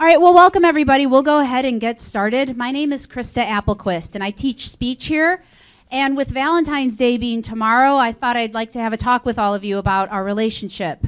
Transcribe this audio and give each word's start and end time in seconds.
All 0.00 0.06
right, 0.08 0.20
well, 0.20 0.34
welcome 0.34 0.64
everybody. 0.64 1.06
We'll 1.06 1.22
go 1.22 1.38
ahead 1.38 1.64
and 1.64 1.80
get 1.80 2.00
started. 2.00 2.56
My 2.56 2.72
name 2.72 2.92
is 2.92 3.06
Krista 3.06 3.46
Applequist, 3.46 4.16
and 4.16 4.24
I 4.24 4.32
teach 4.32 4.68
speech 4.68 5.06
here. 5.06 5.44
And 5.88 6.16
with 6.16 6.28
Valentine's 6.28 6.96
Day 6.96 7.16
being 7.16 7.42
tomorrow, 7.42 7.94
I 7.94 8.10
thought 8.10 8.36
I'd 8.36 8.54
like 8.54 8.72
to 8.72 8.80
have 8.80 8.92
a 8.92 8.96
talk 8.96 9.24
with 9.24 9.38
all 9.38 9.54
of 9.54 9.62
you 9.62 9.78
about 9.78 10.10
our 10.10 10.24
relationship 10.24 11.06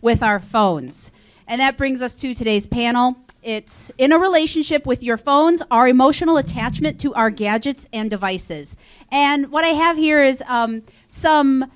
with 0.00 0.22
our 0.22 0.38
phones. 0.38 1.10
And 1.48 1.60
that 1.60 1.76
brings 1.76 2.00
us 2.00 2.14
to 2.14 2.32
today's 2.32 2.64
panel. 2.64 3.16
It's 3.42 3.90
in 3.98 4.12
a 4.12 4.18
relationship 4.18 4.86
with 4.86 5.02
your 5.02 5.16
phones, 5.16 5.60
our 5.68 5.88
emotional 5.88 6.36
attachment 6.36 7.00
to 7.00 7.12
our 7.14 7.30
gadgets 7.30 7.88
and 7.92 8.08
devices. 8.08 8.76
And 9.10 9.50
what 9.50 9.64
I 9.64 9.70
have 9.70 9.96
here 9.96 10.22
is 10.22 10.44
um, 10.46 10.84
some 11.08 11.72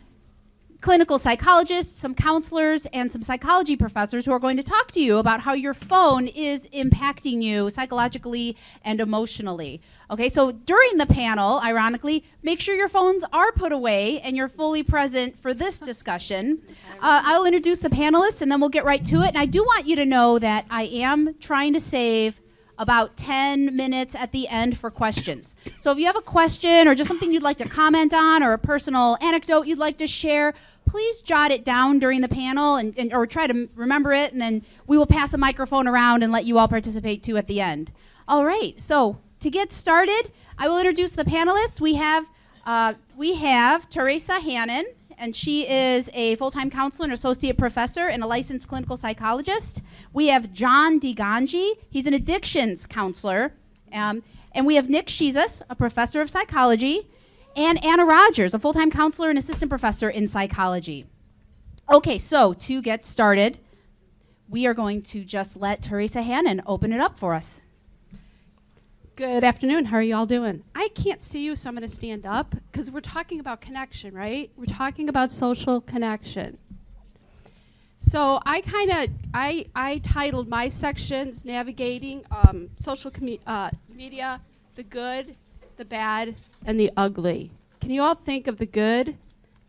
clinical 0.82 1.16
psychologists, 1.16 1.98
some 1.98 2.14
counselors, 2.14 2.86
and 2.86 3.10
some 3.10 3.22
psychology 3.22 3.76
professors 3.76 4.26
who 4.26 4.32
are 4.32 4.40
going 4.40 4.56
to 4.56 4.62
talk 4.64 4.90
to 4.90 5.00
you 5.00 5.16
about 5.16 5.40
how 5.40 5.54
your 5.54 5.72
phone 5.72 6.26
is 6.26 6.66
impacting 6.74 7.40
you 7.40 7.70
psychologically 7.70 8.56
and 8.84 9.00
emotionally. 9.00 9.80
Okay, 10.10 10.28
so 10.28 10.50
during 10.50 10.98
the 10.98 11.06
panel, 11.06 11.60
ironically, 11.60 12.24
make 12.42 12.60
sure 12.60 12.74
your 12.74 12.88
phones 12.88 13.24
are 13.32 13.52
put 13.52 13.72
away 13.72 14.20
and 14.20 14.36
you're 14.36 14.48
fully 14.48 14.82
present 14.82 15.38
for 15.38 15.54
this 15.54 15.78
discussion. 15.78 16.60
Uh, 17.00 17.22
I'll 17.24 17.46
introduce 17.46 17.78
the 17.78 17.88
panelists 17.88 18.42
and 18.42 18.50
then 18.50 18.60
we'll 18.60 18.68
get 18.68 18.84
right 18.84 19.06
to 19.06 19.22
it. 19.22 19.28
And 19.28 19.38
I 19.38 19.46
do 19.46 19.62
want 19.62 19.86
you 19.86 19.94
to 19.96 20.04
know 20.04 20.40
that 20.40 20.66
I 20.68 20.82
am 20.82 21.36
trying 21.38 21.72
to 21.74 21.80
save 21.80 22.42
about 22.78 23.16
10 23.16 23.76
minutes 23.76 24.14
at 24.14 24.32
the 24.32 24.48
end 24.48 24.76
for 24.76 24.90
questions. 24.90 25.54
So 25.78 25.92
if 25.92 25.98
you 25.98 26.06
have 26.06 26.16
a 26.16 26.22
question 26.22 26.88
or 26.88 26.94
just 26.94 27.06
something 27.06 27.30
you'd 27.30 27.42
like 27.42 27.58
to 27.58 27.68
comment 27.68 28.12
on 28.12 28.42
or 28.42 28.52
a 28.52 28.58
personal 28.58 29.16
anecdote 29.20 29.66
you'd 29.66 29.78
like 29.78 29.98
to 29.98 30.06
share, 30.06 30.54
please 30.92 31.22
jot 31.22 31.50
it 31.50 31.64
down 31.64 31.98
during 31.98 32.20
the 32.20 32.28
panel 32.28 32.76
and, 32.76 32.92
and, 32.98 33.14
or 33.14 33.26
try 33.26 33.46
to 33.46 33.66
remember 33.74 34.12
it, 34.12 34.30
and 34.30 34.42
then 34.42 34.62
we 34.86 34.98
will 34.98 35.06
pass 35.06 35.32
a 35.32 35.38
microphone 35.38 35.88
around 35.88 36.22
and 36.22 36.30
let 36.30 36.44
you 36.44 36.58
all 36.58 36.68
participate 36.68 37.22
too 37.22 37.38
at 37.38 37.46
the 37.46 37.62
end. 37.62 37.90
All 38.28 38.44
right, 38.44 38.74
so 38.80 39.18
to 39.40 39.48
get 39.48 39.72
started, 39.72 40.30
I 40.58 40.68
will 40.68 40.76
introduce 40.76 41.12
the 41.12 41.24
panelists. 41.24 41.80
We 41.80 41.94
have 41.94 42.26
uh, 42.66 42.92
we 43.16 43.36
have 43.36 43.88
Teresa 43.88 44.38
Hannon, 44.38 44.84
and 45.16 45.34
she 45.34 45.66
is 45.66 46.10
a 46.12 46.36
full-time 46.36 46.68
counselor 46.68 47.04
and 47.04 47.14
associate 47.14 47.56
professor 47.56 48.08
and 48.08 48.22
a 48.22 48.26
licensed 48.26 48.68
clinical 48.68 48.98
psychologist. 48.98 49.80
We 50.12 50.26
have 50.26 50.52
John 50.52 51.00
DeGangi. 51.00 51.72
He's 51.88 52.06
an 52.06 52.12
addictions 52.12 52.86
counselor. 52.86 53.54
Um, 53.90 54.22
and 54.54 54.66
we 54.66 54.74
have 54.74 54.90
Nick 54.90 55.06
Shizas, 55.06 55.62
a 55.70 55.74
professor 55.74 56.20
of 56.20 56.28
psychology 56.28 57.08
and 57.56 57.84
Anna 57.84 58.04
Rogers, 58.04 58.54
a 58.54 58.58
full 58.58 58.72
time 58.72 58.90
counselor 58.90 59.30
and 59.30 59.38
assistant 59.38 59.68
professor 59.68 60.08
in 60.08 60.26
psychology. 60.26 61.06
Okay, 61.92 62.18
so 62.18 62.52
to 62.54 62.80
get 62.80 63.04
started, 63.04 63.58
we 64.48 64.66
are 64.66 64.74
going 64.74 65.02
to 65.02 65.24
just 65.24 65.56
let 65.56 65.82
Teresa 65.82 66.22
Hannon 66.22 66.62
open 66.66 66.92
it 66.92 67.00
up 67.00 67.18
for 67.18 67.34
us. 67.34 67.62
Good 69.14 69.44
afternoon. 69.44 69.86
How 69.86 69.98
are 69.98 70.02
you 70.02 70.16
all 70.16 70.26
doing? 70.26 70.64
I 70.74 70.88
can't 70.94 71.22
see 71.22 71.44
you, 71.44 71.54
so 71.54 71.68
I'm 71.68 71.74
going 71.74 71.86
to 71.86 71.94
stand 71.94 72.24
up 72.24 72.54
because 72.70 72.90
we're 72.90 73.00
talking 73.00 73.40
about 73.40 73.60
connection, 73.60 74.14
right? 74.14 74.50
We're 74.56 74.64
talking 74.64 75.08
about 75.08 75.30
social 75.30 75.80
connection. 75.80 76.58
So 77.98 78.40
I 78.44 78.62
kind 78.62 78.90
of 78.90 79.10
I 79.32 79.66
I 79.76 79.98
titled 79.98 80.48
my 80.48 80.68
sections 80.68 81.44
navigating 81.44 82.24
um, 82.30 82.70
social 82.76 83.12
uh, 83.46 83.70
media, 83.88 84.40
the 84.74 84.82
good, 84.82 85.36
the 85.82 85.86
bad, 85.86 86.36
and 86.64 86.78
the 86.78 86.92
ugly. 86.96 87.50
Can 87.80 87.90
you 87.90 88.02
all 88.02 88.14
think 88.14 88.46
of 88.46 88.58
the 88.58 88.66
good 88.66 89.16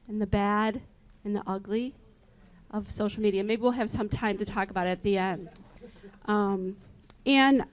and 0.08 0.22
the 0.22 0.28
bad 0.28 0.80
and 1.26 1.36
the 1.36 1.42
ugly 1.48 1.96
of 2.70 2.92
social 2.92 3.20
media? 3.20 3.44
Maybe 3.44 3.64
we'll 3.64 3.72
have 3.72 3.90
some 3.90 4.10
time 4.10 4.38
to 4.38 4.46
talk 4.46 4.70
about 4.70 4.86
it 4.86 4.92
at 4.92 5.02
the 5.02 5.18
end. 5.18 5.50
Um, 6.26 6.78
and 7.26 7.66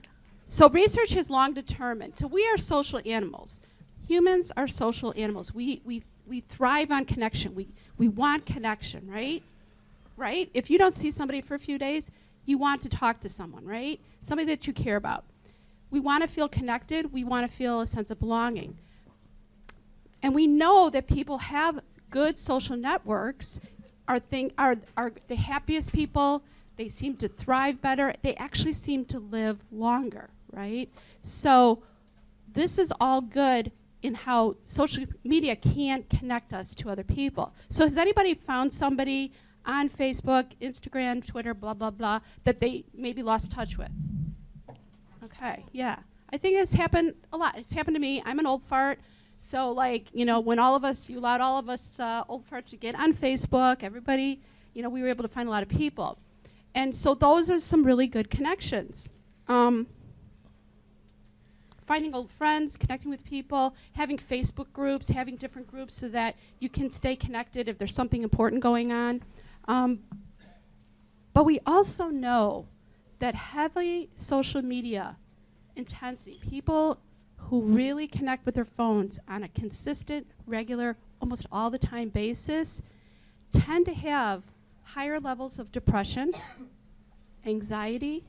so 0.47 0.67
research 0.69 1.13
has 1.13 1.29
long 1.29 1.53
determined, 1.53 2.15
so 2.15 2.25
we 2.25 2.47
are 2.47 2.57
social 2.57 2.99
animals. 3.05 3.61
Humans 4.07 4.51
are 4.57 4.67
social 4.67 5.13
animals. 5.15 5.53
We, 5.53 5.83
we, 5.85 6.01
we 6.25 6.39
thrive 6.39 6.89
on 6.89 7.05
connection. 7.05 7.53
We, 7.53 7.67
we 7.99 8.07
want 8.07 8.47
connection, 8.47 9.07
right? 9.07 9.43
Right? 10.17 10.49
If 10.55 10.71
you 10.71 10.79
don't 10.79 10.95
see 10.95 11.11
somebody 11.11 11.41
for 11.41 11.53
a 11.53 11.59
few 11.59 11.77
days, 11.77 12.09
you 12.47 12.57
want 12.57 12.81
to 12.81 12.89
talk 12.89 13.19
to 13.19 13.29
someone, 13.29 13.65
right? 13.65 13.99
Somebody 14.21 14.47
that 14.47 14.65
you 14.65 14.73
care 14.73 14.95
about. 14.95 15.25
We 15.91 15.99
want 15.99 16.23
to 16.23 16.27
feel 16.27 16.47
connected. 16.47 17.11
We 17.11 17.23
want 17.23 17.49
to 17.49 17.55
feel 17.55 17.81
a 17.81 17.87
sense 17.87 18.09
of 18.09 18.19
belonging. 18.19 18.77
And 20.23 20.33
we 20.33 20.47
know 20.47 20.89
that 20.89 21.07
people 21.07 21.37
have 21.37 21.81
good 22.09 22.37
social 22.37 22.75
networks 22.75 23.59
are, 24.07 24.21
are, 24.57 24.75
are 24.97 25.11
the 25.27 25.35
happiest 25.35 25.93
people. 25.93 26.43
They 26.77 26.89
seem 26.89 27.15
to 27.17 27.27
thrive 27.27 27.81
better. 27.81 28.13
They 28.21 28.35
actually 28.35 28.73
seem 28.73 29.05
to 29.05 29.19
live 29.19 29.59
longer, 29.71 30.29
right? 30.51 30.89
So 31.21 31.83
this 32.53 32.77
is 32.77 32.91
all 32.99 33.21
good 33.21 33.71
in 34.01 34.15
how 34.15 34.55
social 34.65 35.05
media 35.23 35.55
can 35.55 36.03
connect 36.09 36.53
us 36.53 36.73
to 36.73 36.89
other 36.89 37.03
people. 37.03 37.53
So 37.69 37.83
has 37.83 37.97
anybody 37.97 38.33
found 38.33 38.73
somebody 38.73 39.31
on 39.65 39.89
Facebook, 39.89 40.45
Instagram, 40.59 41.25
Twitter, 41.25 41.53
blah, 41.53 41.75
blah, 41.75 41.91
blah, 41.91 42.19
that 42.43 42.59
they 42.59 42.83
maybe 42.93 43.21
lost 43.21 43.51
touch 43.51 43.77
with? 43.77 43.91
Okay, 45.41 45.65
yeah. 45.71 45.97
I 46.31 46.37
think 46.37 46.57
it's 46.57 46.73
happened 46.73 47.15
a 47.33 47.37
lot. 47.37 47.57
It's 47.57 47.73
happened 47.73 47.95
to 47.95 47.99
me. 47.99 48.21
I'm 48.25 48.37
an 48.37 48.45
old 48.45 48.63
fart. 48.63 48.99
So, 49.37 49.71
like, 49.71 50.05
you 50.13 50.23
know, 50.23 50.39
when 50.39 50.59
all 50.59 50.75
of 50.75 50.85
us, 50.85 51.09
you 51.09 51.17
allowed 51.17 51.41
all 51.41 51.57
of 51.57 51.67
us 51.67 51.99
uh, 51.99 52.23
old 52.29 52.47
farts 52.47 52.69
to 52.69 52.77
get 52.77 52.93
on 52.93 53.11
Facebook, 53.11 53.81
everybody, 53.81 54.39
you 54.75 54.83
know, 54.83 54.89
we 54.89 55.01
were 55.01 55.07
able 55.07 55.23
to 55.23 55.27
find 55.27 55.47
a 55.47 55.51
lot 55.51 55.63
of 55.63 55.69
people. 55.69 56.19
And 56.75 56.95
so 56.95 57.15
those 57.15 57.49
are 57.49 57.59
some 57.59 57.83
really 57.83 58.05
good 58.05 58.29
connections. 58.29 59.09
Um, 59.47 59.87
finding 61.87 62.13
old 62.13 62.29
friends, 62.29 62.77
connecting 62.77 63.09
with 63.09 63.23
people, 63.25 63.75
having 63.93 64.17
Facebook 64.17 64.71
groups, 64.71 65.09
having 65.09 65.37
different 65.37 65.67
groups 65.67 65.95
so 65.95 66.07
that 66.09 66.35
you 66.59 66.69
can 66.69 66.91
stay 66.91 67.15
connected 67.15 67.67
if 67.67 67.79
there's 67.79 67.95
something 67.95 68.21
important 68.21 68.61
going 68.61 68.91
on. 68.91 69.23
Um, 69.67 69.99
but 71.33 71.45
we 71.45 71.59
also 71.65 72.09
know 72.09 72.67
that 73.17 73.33
heavy 73.33 74.09
social 74.15 74.61
media 74.61 75.17
intensity, 75.81 76.39
people 76.47 76.99
who 77.35 77.61
really 77.61 78.07
connect 78.07 78.45
with 78.45 78.55
their 78.55 78.65
phones 78.65 79.19
on 79.27 79.43
a 79.43 79.47
consistent, 79.49 80.27
regular, 80.45 80.95
almost 81.19 81.47
all 81.51 81.69
the 81.71 81.79
time 81.79 82.09
basis 82.09 82.81
tend 83.51 83.85
to 83.85 83.93
have 83.93 84.43
higher 84.83 85.19
levels 85.19 85.57
of 85.57 85.71
depression, 85.71 86.33
anxiety, 87.45 88.23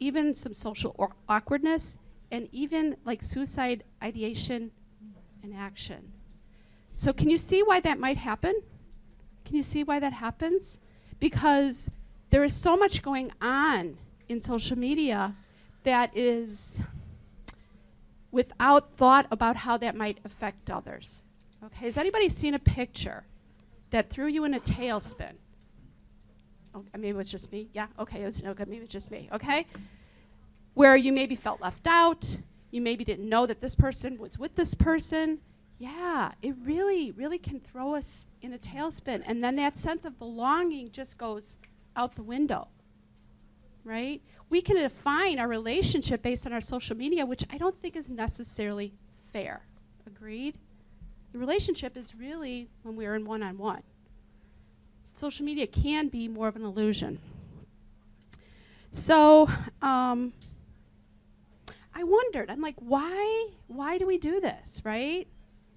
even 0.00 0.32
some 0.32 0.54
social 0.54 1.12
awkwardness, 1.28 1.98
and 2.30 2.48
even 2.50 2.96
like 3.04 3.22
suicide 3.22 3.84
ideation 4.02 4.70
and 5.42 5.54
action. 5.54 6.12
So, 6.94 7.12
can 7.12 7.28
you 7.28 7.38
see 7.38 7.62
why 7.62 7.80
that 7.80 7.98
might 8.00 8.16
happen? 8.16 8.54
Can 9.44 9.54
you 9.54 9.62
see 9.62 9.84
why 9.84 10.00
that 10.00 10.14
happens? 10.14 10.80
Because 11.20 11.90
there 12.30 12.42
is 12.42 12.54
so 12.54 12.76
much 12.76 13.02
going 13.02 13.32
on 13.40 13.98
in 14.28 14.40
social 14.40 14.78
media 14.78 15.34
that 15.88 16.14
is 16.14 16.82
without 18.30 18.94
thought 18.98 19.26
about 19.30 19.56
how 19.56 19.78
that 19.78 19.96
might 19.96 20.18
affect 20.22 20.70
others. 20.70 21.24
Okay, 21.64 21.86
has 21.86 21.96
anybody 21.96 22.28
seen 22.28 22.52
a 22.52 22.58
picture 22.58 23.24
that 23.88 24.10
threw 24.10 24.26
you 24.26 24.44
in 24.44 24.52
a 24.52 24.60
tailspin? 24.60 25.32
Oh, 26.74 26.84
maybe 26.92 27.08
it 27.08 27.16
was 27.16 27.30
just 27.30 27.50
me. 27.50 27.70
Yeah, 27.72 27.86
okay, 27.98 28.20
it 28.20 28.26
was, 28.26 28.42
okay, 28.44 28.64
maybe 28.68 28.82
it's 28.82 28.92
just 28.92 29.10
me. 29.10 29.30
Okay, 29.32 29.66
where 30.74 30.94
you 30.94 31.10
maybe 31.10 31.34
felt 31.34 31.62
left 31.62 31.86
out, 31.86 32.36
you 32.70 32.82
maybe 32.82 33.02
didn't 33.02 33.26
know 33.26 33.46
that 33.46 33.62
this 33.62 33.74
person 33.74 34.18
was 34.18 34.38
with 34.38 34.56
this 34.56 34.74
person. 34.74 35.38
Yeah, 35.78 36.32
it 36.42 36.54
really, 36.64 37.12
really 37.12 37.38
can 37.38 37.60
throw 37.60 37.94
us 37.94 38.26
in 38.42 38.52
a 38.52 38.58
tailspin, 38.58 39.22
and 39.24 39.42
then 39.42 39.56
that 39.56 39.78
sense 39.78 40.04
of 40.04 40.18
belonging 40.18 40.90
just 40.90 41.16
goes 41.16 41.56
out 41.96 42.14
the 42.14 42.22
window. 42.22 42.68
Right? 43.84 44.20
We 44.50 44.60
can 44.60 44.76
define 44.76 45.38
our 45.38 45.48
relationship 45.48 46.22
based 46.22 46.46
on 46.46 46.52
our 46.52 46.60
social 46.60 46.96
media, 46.96 47.26
which 47.26 47.44
I 47.50 47.58
don't 47.58 47.76
think 47.76 47.96
is 47.96 48.08
necessarily 48.10 48.92
fair. 49.32 49.62
Agreed? 50.06 50.54
The 51.32 51.38
relationship 51.38 51.96
is 51.96 52.14
really 52.14 52.68
when 52.82 52.96
we're 52.96 53.14
in 53.14 53.24
one 53.24 53.42
on 53.42 53.58
one. 53.58 53.82
Social 55.14 55.44
media 55.44 55.66
can 55.66 56.08
be 56.08 56.28
more 56.28 56.48
of 56.48 56.56
an 56.56 56.64
illusion. 56.64 57.18
So, 58.92 59.48
um, 59.82 60.32
I 61.94 62.04
wondered, 62.04 62.48
I'm 62.48 62.60
like, 62.60 62.76
why, 62.78 63.48
why 63.66 63.98
do 63.98 64.06
we 64.06 64.18
do 64.18 64.40
this, 64.40 64.80
right? 64.84 65.26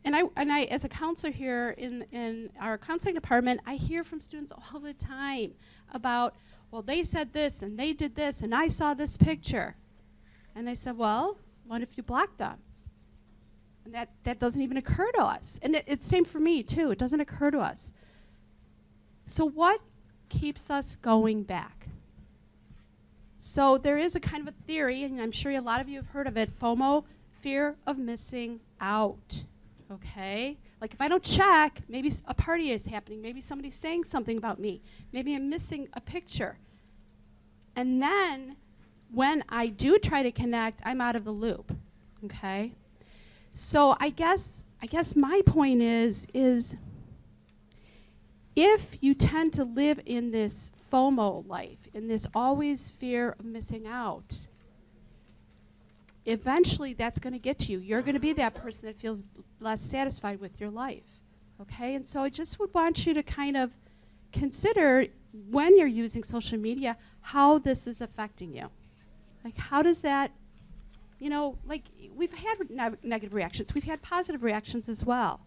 And 0.06 0.16
I, 0.16 0.24
and 0.38 0.52
I, 0.52 0.64
as 0.66 0.84
a 0.84 0.90
counselor 0.90 1.34
here 1.34 1.72
in, 1.78 2.06
in 2.12 2.52
our 2.60 2.78
counseling 2.78 3.16
department, 3.16 3.60
I 3.66 3.76
hear 3.76 4.04
from 4.04 4.22
students 4.22 4.52
all 4.52 4.80
the 4.80 4.94
time 4.94 5.54
about 5.94 6.36
well, 6.72 6.82
they 6.82 7.04
said 7.04 7.34
this 7.34 7.62
and 7.62 7.78
they 7.78 7.94
did 7.94 8.16
this 8.16 8.42
and 8.42 8.56
I 8.56 8.70
saw 8.70 8.94
this 8.94 9.18
picture. 9.18 9.76
And 10.56 10.70
I 10.70 10.74
said, 10.74 10.98
well, 10.98 11.38
what 11.66 11.82
if 11.82 11.98
you 11.98 12.04
block 12.04 12.38
them? 12.38 12.58
And 13.86 13.94
that, 13.94 14.10
that 14.24 14.40
doesn't 14.40 14.62
even 14.62 14.78
occur 14.78 15.12
to 15.14 15.22
us. 15.22 15.60
And 15.62 15.76
it, 15.76 15.84
it's 15.88 16.06
same 16.06 16.26
for 16.26 16.40
me 16.40 16.64
too. 16.64 16.92
It 16.92 16.98
doesn't 16.98 17.20
occur 17.20 17.52
to 17.52 17.60
us. 17.60 17.94
So 19.26 19.46
what 19.46 19.82
keeps 20.30 20.70
us 20.70 20.96
going 20.96 21.44
back? 21.44 21.88
So 23.40 23.78
there 23.78 23.98
is 23.98 24.16
a 24.16 24.20
kind 24.20 24.48
of 24.48 24.54
a 24.54 24.58
theory, 24.68 25.04
and 25.04 25.20
I'm 25.20 25.32
sure 25.32 25.52
a 25.52 25.62
lot 25.62 25.82
of 25.82 25.90
you 25.90 25.98
have 25.98 26.08
heard 26.10 26.28
of 26.28 26.38
it 26.38 26.58
FOMO, 26.60 27.06
fear 27.40 27.76
of 27.88 27.98
missing 27.98 28.60
out. 28.80 29.44
Okay? 29.92 30.58
Like 30.82 30.96
if 30.96 31.00
I 31.02 31.08
don't 31.08 31.24
check, 31.24 31.82
maybe 31.88 32.12
a 32.28 32.34
party 32.34 32.72
is 32.72 32.88
happening, 32.88 33.22
maybe 33.22 33.40
somebody's 33.40 33.76
saying 33.76 34.06
something 34.06 34.38
about 34.38 34.60
me, 34.60 34.82
maybe 35.14 35.36
I'm 35.36 35.48
missing 35.48 35.88
a 35.94 36.02
picture. 36.02 36.58
And 37.76 38.02
then 38.02 38.58
when 39.12 39.44
I 39.48 39.68
do 39.68 40.00
try 40.00 40.24
to 40.24 40.32
connect, 40.32 40.82
I'm 40.84 41.00
out 41.00 41.16
of 41.16 41.24
the 41.24 41.32
loop. 41.32 41.72
Okay? 42.26 42.74
So 43.52 43.96
I 44.00 44.10
guess 44.10 44.66
I 44.82 44.88
guess 44.88 45.16
my 45.16 45.42
point 45.46 45.82
is 45.82 46.26
is 46.34 46.76
if 48.56 49.02
you 49.02 49.14
tend 49.14 49.54
to 49.54 49.64
live 49.64 50.00
in 50.06 50.32
this 50.32 50.72
FOMO 50.92 51.48
life, 51.48 51.88
in 51.94 52.08
this 52.08 52.28
always 52.34 52.90
fear 52.90 53.36
of 53.40 53.46
missing 53.46 53.86
out, 53.88 54.48
eventually 56.26 56.94
that's 56.94 57.20
going 57.20 57.34
to 57.34 57.40
get 57.40 57.60
to 57.60 57.72
you. 57.72 57.80
You're 57.80 58.02
going 58.02 58.14
to 58.14 58.20
be 58.20 58.34
that 58.34 58.54
person 58.54 58.86
that 58.86 58.96
feels 58.96 59.24
less 59.60 59.82
satisfied 59.82 60.40
with 60.40 60.60
your 60.60 60.70
life. 60.70 61.20
Okay? 61.62 61.96
And 61.96 62.06
so 62.06 62.22
I 62.22 62.30
just 62.30 62.60
would 62.60 62.74
want 62.74 63.06
you 63.06 63.14
to 63.14 63.24
kind 63.24 63.58
of 63.58 63.72
consider 64.32 65.08
when 65.50 65.78
you're 65.78 65.88
using 65.88 66.24
social 66.24 66.58
media 66.58 66.98
how 67.22 67.58
this 67.58 67.88
is 67.88 68.02
affecting 68.02 68.54
you. 68.54 68.68
Like, 69.44 69.58
how 69.58 69.82
does 69.82 70.02
that, 70.02 70.32
you 71.20 71.30
know, 71.30 71.58
like 71.66 71.84
we've 72.16 72.34
had 72.34 72.70
ne- 72.70 72.98
negative 73.04 73.34
reactions, 73.34 73.74
we've 73.74 73.84
had 73.84 74.02
positive 74.02 74.44
reactions 74.44 74.90
as 74.90 75.04
well. 75.04 75.40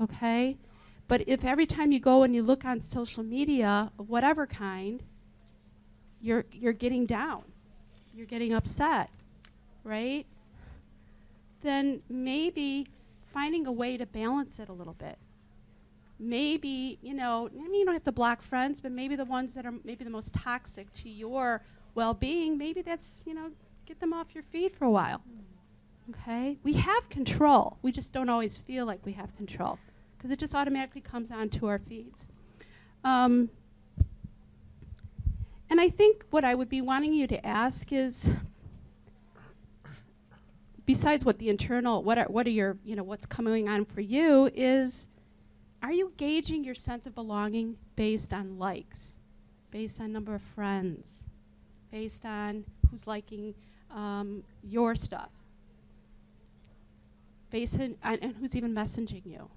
Okay? 0.00 0.56
But 1.08 1.28
if 1.28 1.44
every 1.44 1.66
time 1.66 1.92
you 1.92 2.00
go 2.00 2.22
and 2.22 2.34
you 2.34 2.42
look 2.42 2.64
on 2.64 2.80
social 2.80 3.22
media 3.22 3.90
of 3.98 4.08
whatever 4.08 4.46
kind, 4.46 5.02
you're, 6.20 6.44
you're 6.52 6.72
getting 6.72 7.04
down, 7.04 7.42
you're 8.14 8.26
getting 8.26 8.52
upset, 8.52 9.10
right? 9.84 10.26
Then 11.62 12.02
maybe 12.08 12.86
finding 13.32 13.66
a 13.66 13.72
way 13.72 13.96
to 13.96 14.06
balance 14.06 14.58
it 14.58 14.68
a 14.68 14.72
little 14.72 14.94
bit. 14.94 15.16
Maybe, 16.18 16.98
you 17.02 17.14
know, 17.14 17.48
I 17.52 17.56
mean, 17.56 17.74
you 17.74 17.84
don't 17.84 17.94
have 17.94 18.04
to 18.04 18.12
block 18.12 18.42
friends, 18.42 18.80
but 18.80 18.92
maybe 18.92 19.16
the 19.16 19.24
ones 19.24 19.54
that 19.54 19.66
are 19.66 19.74
maybe 19.84 20.04
the 20.04 20.10
most 20.10 20.34
toxic 20.34 20.92
to 20.94 21.08
your 21.08 21.62
well 21.94 22.14
being, 22.14 22.56
maybe 22.56 22.82
that's, 22.82 23.24
you 23.26 23.34
know, 23.34 23.50
get 23.86 24.00
them 24.00 24.12
off 24.12 24.34
your 24.34 24.44
feed 24.44 24.72
for 24.72 24.84
a 24.84 24.90
while. 24.90 25.22
Okay? 26.10 26.58
We 26.62 26.74
have 26.74 27.08
control. 27.08 27.78
We 27.82 27.92
just 27.92 28.12
don't 28.12 28.28
always 28.28 28.56
feel 28.56 28.86
like 28.86 29.04
we 29.04 29.12
have 29.12 29.34
control 29.36 29.78
because 30.16 30.30
it 30.30 30.38
just 30.38 30.54
automatically 30.54 31.00
comes 31.00 31.30
onto 31.30 31.66
our 31.66 31.78
feeds. 31.78 32.26
Um, 33.04 33.50
and 35.68 35.80
I 35.80 35.88
think 35.88 36.24
what 36.30 36.44
I 36.44 36.54
would 36.54 36.68
be 36.68 36.80
wanting 36.80 37.12
you 37.12 37.26
to 37.26 37.44
ask 37.44 37.92
is 37.92 38.30
besides 40.86 41.24
what 41.24 41.38
the 41.38 41.48
internal 41.48 42.02
what 42.02 42.18
are 42.18 42.26
what 42.26 42.46
are 42.46 42.50
your 42.50 42.76
you 42.84 42.96
know 42.96 43.02
what's 43.02 43.26
coming 43.26 43.68
on 43.68 43.84
for 43.84 44.00
you 44.00 44.50
is 44.54 45.06
are 45.82 45.92
you 45.92 46.12
gauging 46.16 46.64
your 46.64 46.74
sense 46.74 47.06
of 47.06 47.14
belonging 47.14 47.76
based 47.96 48.32
on 48.32 48.58
likes 48.58 49.18
based 49.70 50.00
on 50.00 50.12
number 50.12 50.34
of 50.34 50.42
friends 50.42 51.26
based 51.92 52.24
on 52.24 52.64
who's 52.90 53.06
liking 53.06 53.54
um, 53.90 54.42
your 54.62 54.96
stuff? 54.96 55.30
Based 57.50 57.78
on, 57.78 57.96
and 58.02 58.34
who's 58.40 58.56
even 58.56 58.74
messaging 58.74 59.24
you? 59.24 59.48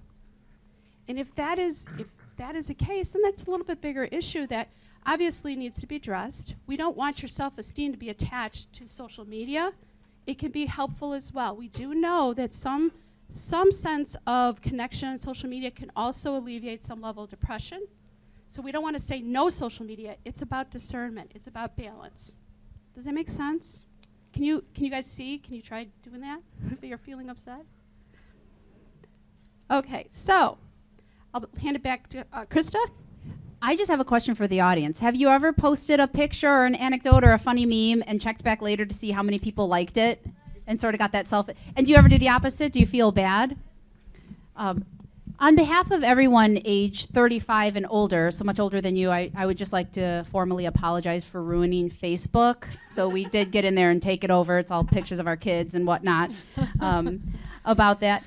And 1.08 1.18
if 1.18 1.34
that 1.36 1.58
is 1.58 1.86
if 1.98 2.06
that 2.36 2.54
is 2.54 2.66
the 2.66 2.74
case 2.74 3.12
then 3.12 3.22
that's 3.22 3.44
a 3.44 3.50
little 3.50 3.64
bit 3.64 3.80
bigger 3.80 4.04
issue 4.04 4.46
that 4.48 4.68
obviously 5.06 5.56
needs 5.56 5.80
to 5.80 5.86
be 5.86 5.96
addressed. 5.96 6.54
We 6.66 6.76
don't 6.76 6.96
want 6.96 7.22
your 7.22 7.28
self-esteem 7.28 7.92
to 7.92 7.98
be 7.98 8.10
attached 8.10 8.72
to 8.74 8.88
social 8.88 9.24
media 9.24 9.72
it 10.26 10.38
can 10.38 10.50
be 10.50 10.66
helpful 10.66 11.12
as 11.12 11.32
well. 11.32 11.56
We 11.56 11.68
do 11.68 11.94
know 11.94 12.34
that 12.34 12.52
some 12.52 12.92
some 13.28 13.72
sense 13.72 14.14
of 14.26 14.60
connection 14.60 15.08
on 15.08 15.18
social 15.18 15.48
media 15.48 15.70
can 15.70 15.90
also 15.96 16.36
alleviate 16.36 16.84
some 16.84 17.00
level 17.00 17.24
of 17.24 17.30
depression. 17.30 17.86
So 18.46 18.62
we 18.62 18.70
don't 18.70 18.82
want 18.82 18.94
to 18.94 19.00
say 19.00 19.20
no 19.20 19.50
social 19.50 19.84
media. 19.84 20.16
It's 20.24 20.42
about 20.42 20.70
discernment. 20.70 21.32
It's 21.34 21.48
about 21.48 21.76
balance. 21.76 22.36
Does 22.94 23.04
that 23.04 23.14
make 23.14 23.28
sense? 23.28 23.86
Can 24.32 24.44
you 24.44 24.64
can 24.74 24.84
you 24.84 24.90
guys 24.90 25.06
see? 25.06 25.38
Can 25.38 25.54
you 25.54 25.62
try 25.62 25.88
doing 26.02 26.20
that 26.20 26.40
if 26.70 26.82
you're 26.84 26.98
feeling 26.98 27.30
upset? 27.30 27.64
Okay, 29.70 30.06
so 30.10 30.58
I'll 31.34 31.48
hand 31.60 31.76
it 31.76 31.82
back 31.82 32.08
to 32.10 32.24
uh, 32.32 32.44
Krista. 32.44 32.78
I 33.62 33.74
just 33.74 33.90
have 33.90 34.00
a 34.00 34.04
question 34.04 34.34
for 34.34 34.46
the 34.46 34.60
audience. 34.60 35.00
Have 35.00 35.16
you 35.16 35.28
ever 35.28 35.52
posted 35.52 35.98
a 35.98 36.06
picture 36.06 36.48
or 36.48 36.66
an 36.66 36.74
anecdote 36.74 37.24
or 37.24 37.32
a 37.32 37.38
funny 37.38 37.64
meme 37.64 38.04
and 38.06 38.20
checked 38.20 38.44
back 38.44 38.60
later 38.60 38.84
to 38.84 38.94
see 38.94 39.10
how 39.10 39.22
many 39.22 39.38
people 39.38 39.66
liked 39.66 39.96
it 39.96 40.24
and 40.66 40.80
sort 40.80 40.94
of 40.94 40.98
got 40.98 41.12
that 41.12 41.26
self? 41.26 41.48
And 41.74 41.86
do 41.86 41.92
you 41.92 41.98
ever 41.98 42.08
do 42.08 42.18
the 42.18 42.28
opposite? 42.28 42.72
Do 42.72 42.80
you 42.80 42.86
feel 42.86 43.12
bad? 43.12 43.56
Um, 44.56 44.84
on 45.38 45.54
behalf 45.54 45.90
of 45.90 46.02
everyone 46.02 46.60
age 46.64 47.06
35 47.06 47.76
and 47.76 47.86
older, 47.90 48.30
so 48.30 48.44
much 48.44 48.58
older 48.58 48.80
than 48.80 48.96
you, 48.96 49.10
I, 49.10 49.30
I 49.34 49.46
would 49.46 49.58
just 49.58 49.72
like 49.72 49.92
to 49.92 50.24
formally 50.30 50.66
apologize 50.66 51.24
for 51.24 51.42
ruining 51.42 51.90
Facebook. 51.90 52.64
So 52.88 53.08
we 53.08 53.24
did 53.26 53.50
get 53.50 53.64
in 53.64 53.74
there 53.74 53.90
and 53.90 54.00
take 54.00 54.24
it 54.24 54.30
over. 54.30 54.58
It's 54.58 54.70
all 54.70 54.84
pictures 54.84 55.18
of 55.18 55.26
our 55.26 55.36
kids 55.36 55.74
and 55.74 55.86
whatnot 55.86 56.30
um, 56.80 57.22
about 57.64 58.00
that. 58.00 58.22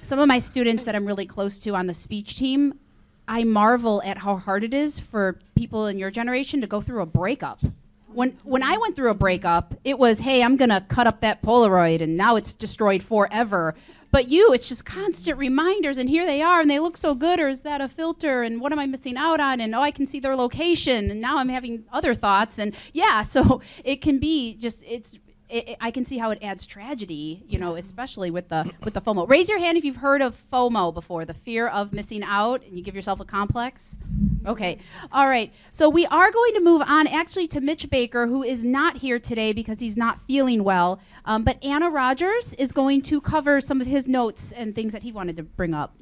Some 0.00 0.18
of 0.18 0.26
my 0.26 0.38
students 0.38 0.84
that 0.84 0.96
I'm 0.96 1.06
really 1.06 1.26
close 1.26 1.58
to 1.60 1.74
on 1.74 1.86
the 1.86 1.94
speech 1.94 2.36
team, 2.36 2.78
I 3.30 3.44
marvel 3.44 4.02
at 4.04 4.18
how 4.18 4.36
hard 4.38 4.64
it 4.64 4.74
is 4.74 4.98
for 4.98 5.38
people 5.54 5.86
in 5.86 6.00
your 6.00 6.10
generation 6.10 6.60
to 6.62 6.66
go 6.66 6.80
through 6.80 7.00
a 7.00 7.06
breakup. 7.06 7.60
When 8.08 8.36
when 8.42 8.64
I 8.64 8.76
went 8.76 8.96
through 8.96 9.12
a 9.12 9.14
breakup, 9.14 9.72
it 9.84 10.00
was, 10.00 10.18
"Hey, 10.18 10.42
I'm 10.42 10.56
going 10.56 10.70
to 10.70 10.84
cut 10.88 11.06
up 11.06 11.20
that 11.20 11.40
Polaroid 11.40 12.02
and 12.02 12.16
now 12.16 12.34
it's 12.34 12.54
destroyed 12.54 13.04
forever." 13.04 13.76
But 14.10 14.28
you, 14.28 14.52
it's 14.52 14.68
just 14.68 14.84
constant 14.84 15.38
reminders 15.38 15.96
and 15.96 16.10
here 16.10 16.26
they 16.26 16.42
are 16.42 16.60
and 16.60 16.68
they 16.68 16.80
look 16.80 16.96
so 16.96 17.14
good 17.14 17.38
or 17.38 17.48
is 17.48 17.60
that 17.60 17.80
a 17.80 17.86
filter 17.86 18.42
and 18.42 18.60
what 18.60 18.72
am 18.72 18.80
I 18.80 18.86
missing 18.86 19.16
out 19.16 19.38
on 19.38 19.60
and 19.60 19.72
oh, 19.72 19.80
I 19.80 19.92
can 19.92 20.08
see 20.08 20.18
their 20.18 20.34
location 20.34 21.12
and 21.12 21.20
now 21.20 21.38
I'm 21.38 21.48
having 21.48 21.84
other 21.92 22.16
thoughts 22.16 22.58
and 22.58 22.74
yeah, 22.92 23.22
so 23.34 23.62
it 23.84 24.02
can 24.02 24.18
be 24.18 24.54
just 24.54 24.82
it's 24.82 25.16
it, 25.50 25.68
it- 25.70 25.76
I 25.80 25.90
can 25.90 26.04
see 26.04 26.18
how 26.18 26.30
it 26.30 26.38
adds 26.42 26.66
tragedy, 26.66 27.42
you 27.48 27.58
know, 27.58 27.74
especially 27.76 28.30
with 28.30 28.48
the 28.48 28.70
with 28.84 28.94
the 28.94 29.00
FOMO. 29.00 29.28
Raise 29.28 29.48
your 29.48 29.58
hand 29.58 29.76
if 29.78 29.84
you've 29.84 29.96
heard 29.96 30.22
of 30.22 30.42
FOMO 30.52 30.92
before, 30.94 31.24
the 31.24 31.34
fear 31.34 31.66
of 31.68 31.92
missing 31.92 32.22
out, 32.22 32.62
and 32.64 32.76
you 32.76 32.82
give 32.82 32.94
yourself 32.94 33.20
a 33.20 33.24
complex. 33.24 33.96
Okay, 34.46 34.78
all 35.12 35.28
right. 35.28 35.52
So 35.70 35.88
we 35.88 36.06
are 36.06 36.30
going 36.32 36.54
to 36.54 36.60
move 36.60 36.82
on, 36.86 37.06
actually, 37.06 37.46
to 37.48 37.60
Mitch 37.60 37.90
Baker, 37.90 38.26
who 38.26 38.42
is 38.42 38.64
not 38.64 38.98
here 38.98 39.18
today 39.18 39.52
because 39.52 39.80
he's 39.80 39.96
not 39.98 40.18
feeling 40.26 40.64
well. 40.64 40.98
Um, 41.26 41.44
but 41.44 41.62
Anna 41.62 41.90
Rogers 41.90 42.54
is 42.54 42.72
going 42.72 43.02
to 43.02 43.20
cover 43.20 43.60
some 43.60 43.80
of 43.82 43.86
his 43.86 44.06
notes 44.06 44.52
and 44.52 44.74
things 44.74 44.92
that 44.94 45.02
he 45.02 45.12
wanted 45.12 45.36
to 45.36 45.42
bring 45.42 45.74
up. 45.74 45.94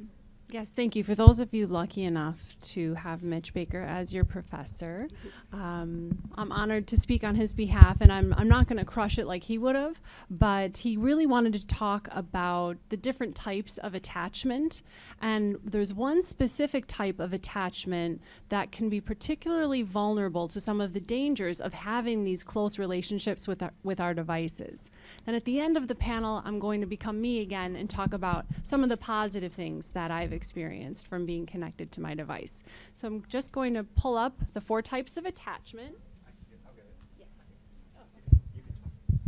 Yes, 0.50 0.72
thank 0.72 0.96
you. 0.96 1.04
For 1.04 1.14
those 1.14 1.40
of 1.40 1.52
you 1.52 1.66
lucky 1.66 2.04
enough 2.04 2.56
to 2.62 2.94
have 2.94 3.22
Mitch 3.22 3.52
Baker 3.52 3.82
as 3.82 4.14
your 4.14 4.24
professor, 4.24 5.06
um, 5.52 6.16
I'm 6.36 6.50
honored 6.52 6.86
to 6.86 6.96
speak 6.96 7.22
on 7.22 7.34
his 7.34 7.52
behalf, 7.52 7.98
and 8.00 8.10
I'm, 8.10 8.32
I'm 8.32 8.48
not 8.48 8.66
going 8.66 8.78
to 8.78 8.84
crush 8.86 9.18
it 9.18 9.26
like 9.26 9.42
he 9.42 9.58
would 9.58 9.76
have, 9.76 10.00
but 10.30 10.78
he 10.78 10.96
really 10.96 11.26
wanted 11.26 11.52
to 11.52 11.66
talk 11.66 12.08
about 12.12 12.78
the 12.88 12.96
different 12.96 13.34
types 13.34 13.76
of 13.76 13.94
attachment. 13.94 14.80
And 15.20 15.58
there's 15.62 15.92
one 15.92 16.22
specific 16.22 16.86
type 16.86 17.20
of 17.20 17.34
attachment 17.34 18.22
that 18.48 18.72
can 18.72 18.88
be 18.88 19.02
particularly 19.02 19.82
vulnerable 19.82 20.48
to 20.48 20.60
some 20.62 20.80
of 20.80 20.94
the 20.94 21.00
dangers 21.00 21.60
of 21.60 21.74
having 21.74 22.24
these 22.24 22.42
close 22.42 22.78
relationships 22.78 23.46
with 23.46 23.62
our, 23.62 23.72
with 23.82 24.00
our 24.00 24.14
devices. 24.14 24.88
And 25.26 25.36
at 25.36 25.44
the 25.44 25.60
end 25.60 25.76
of 25.76 25.88
the 25.88 25.94
panel, 25.94 26.40
I'm 26.46 26.58
going 26.58 26.80
to 26.80 26.86
become 26.86 27.20
me 27.20 27.42
again 27.42 27.76
and 27.76 27.90
talk 27.90 28.14
about 28.14 28.46
some 28.62 28.82
of 28.82 28.88
the 28.88 28.96
positive 28.96 29.52
things 29.52 29.90
that 29.90 30.10
I've 30.10 30.37
experienced 30.38 31.08
from 31.08 31.26
being 31.26 31.46
connected 31.46 31.90
to 31.92 32.00
my 32.00 32.14
device. 32.14 32.62
So 32.94 33.08
I'm 33.08 33.24
just 33.28 33.50
going 33.50 33.74
to 33.74 33.82
pull 33.82 34.16
up 34.16 34.34
the 34.54 34.60
four 34.60 34.82
types 34.82 35.16
of 35.16 35.26
attachment. 35.26 35.96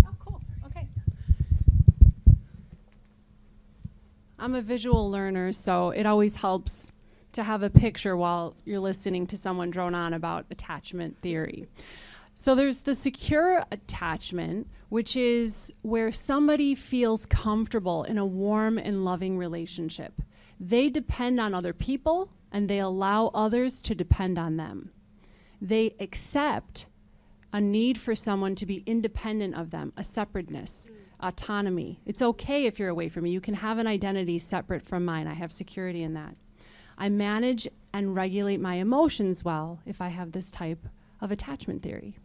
Oh, 0.07 0.15
cool. 0.21 0.41
Okay. 0.67 0.87
I'm 4.39 4.55
a 4.55 4.63
visual 4.63 5.11
learner, 5.11 5.53
so 5.53 5.91
it 5.91 6.07
always 6.07 6.37
helps 6.37 6.93
to 7.33 7.43
have 7.43 7.65
a 7.65 7.71
picture 7.71 8.17
while 8.17 8.55
you're 8.65 8.81
listening 8.81 9.27
to 9.27 9.37
someone 9.37 9.71
drone 9.71 9.97
on 9.97 10.15
about 10.15 10.47
attachment 10.51 11.21
theory. 11.21 11.67
So 12.37 12.55
there's 12.55 12.83
the 12.83 12.95
secure 12.95 13.65
attachment, 13.71 14.69
which 14.89 15.17
is 15.17 15.73
where 15.83 16.11
somebody 16.11 16.75
feels 16.75 17.27
comfortable 17.27 18.05
in 18.05 18.17
a 18.17 18.25
warm 18.25 18.79
and 18.79 19.05
loving 19.05 19.37
relationship. 19.37 20.23
They 20.61 20.91
depend 20.91 21.41
on 21.41 21.55
other 21.55 21.73
people 21.73 22.31
and 22.53 22.69
they 22.69 22.79
allow 22.79 23.29
others 23.29 23.81
to 23.83 23.95
depend 23.95 24.39
on 24.39 24.59
them. 24.59 24.91
They 25.61 25.95
accept 25.99 26.87
a 27.53 27.61
need 27.61 27.99
for 27.99 28.15
someone 28.15 28.55
to 28.57 28.67
be 28.67 28.85
independent 28.87 29.55
of 29.55 29.71
them, 29.71 29.93
a 29.97 30.05
separateness, 30.05 30.89
mm. 30.89 31.27
autonomy. 31.27 32.01
It's 32.05 32.23
okay 32.23 32.67
if 32.67 32.79
you're 32.79 32.91
away 32.91 33.09
from 33.09 33.25
me. 33.25 33.31
You 33.31 33.41
can 33.41 33.55
have 33.55 33.79
an 33.79 33.87
identity 33.87 34.39
separate 34.39 34.83
from 34.83 35.05
mine. 35.05 35.27
I 35.27 35.35
have 35.35 35.51
security 35.51 36.03
in 36.03 36.15
that. 36.15 36.37
I 36.97 37.09
manage 37.09 37.67
and 37.93 38.15
regulate 38.15 38.61
my 38.61 38.75
emotions 38.75 39.43
well 39.43 39.81
if 39.87 40.01
I 40.01 40.09
have 40.09 40.33
this 40.33 40.51
type 40.51 40.87
of 41.21 41.33
attachment 41.33 41.83
theory. 41.83 42.19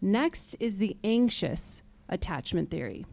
Next 0.00 0.56
is 0.58 0.78
the 0.78 0.96
anxious 1.04 1.82
attachment 2.08 2.70
theory. 2.70 3.06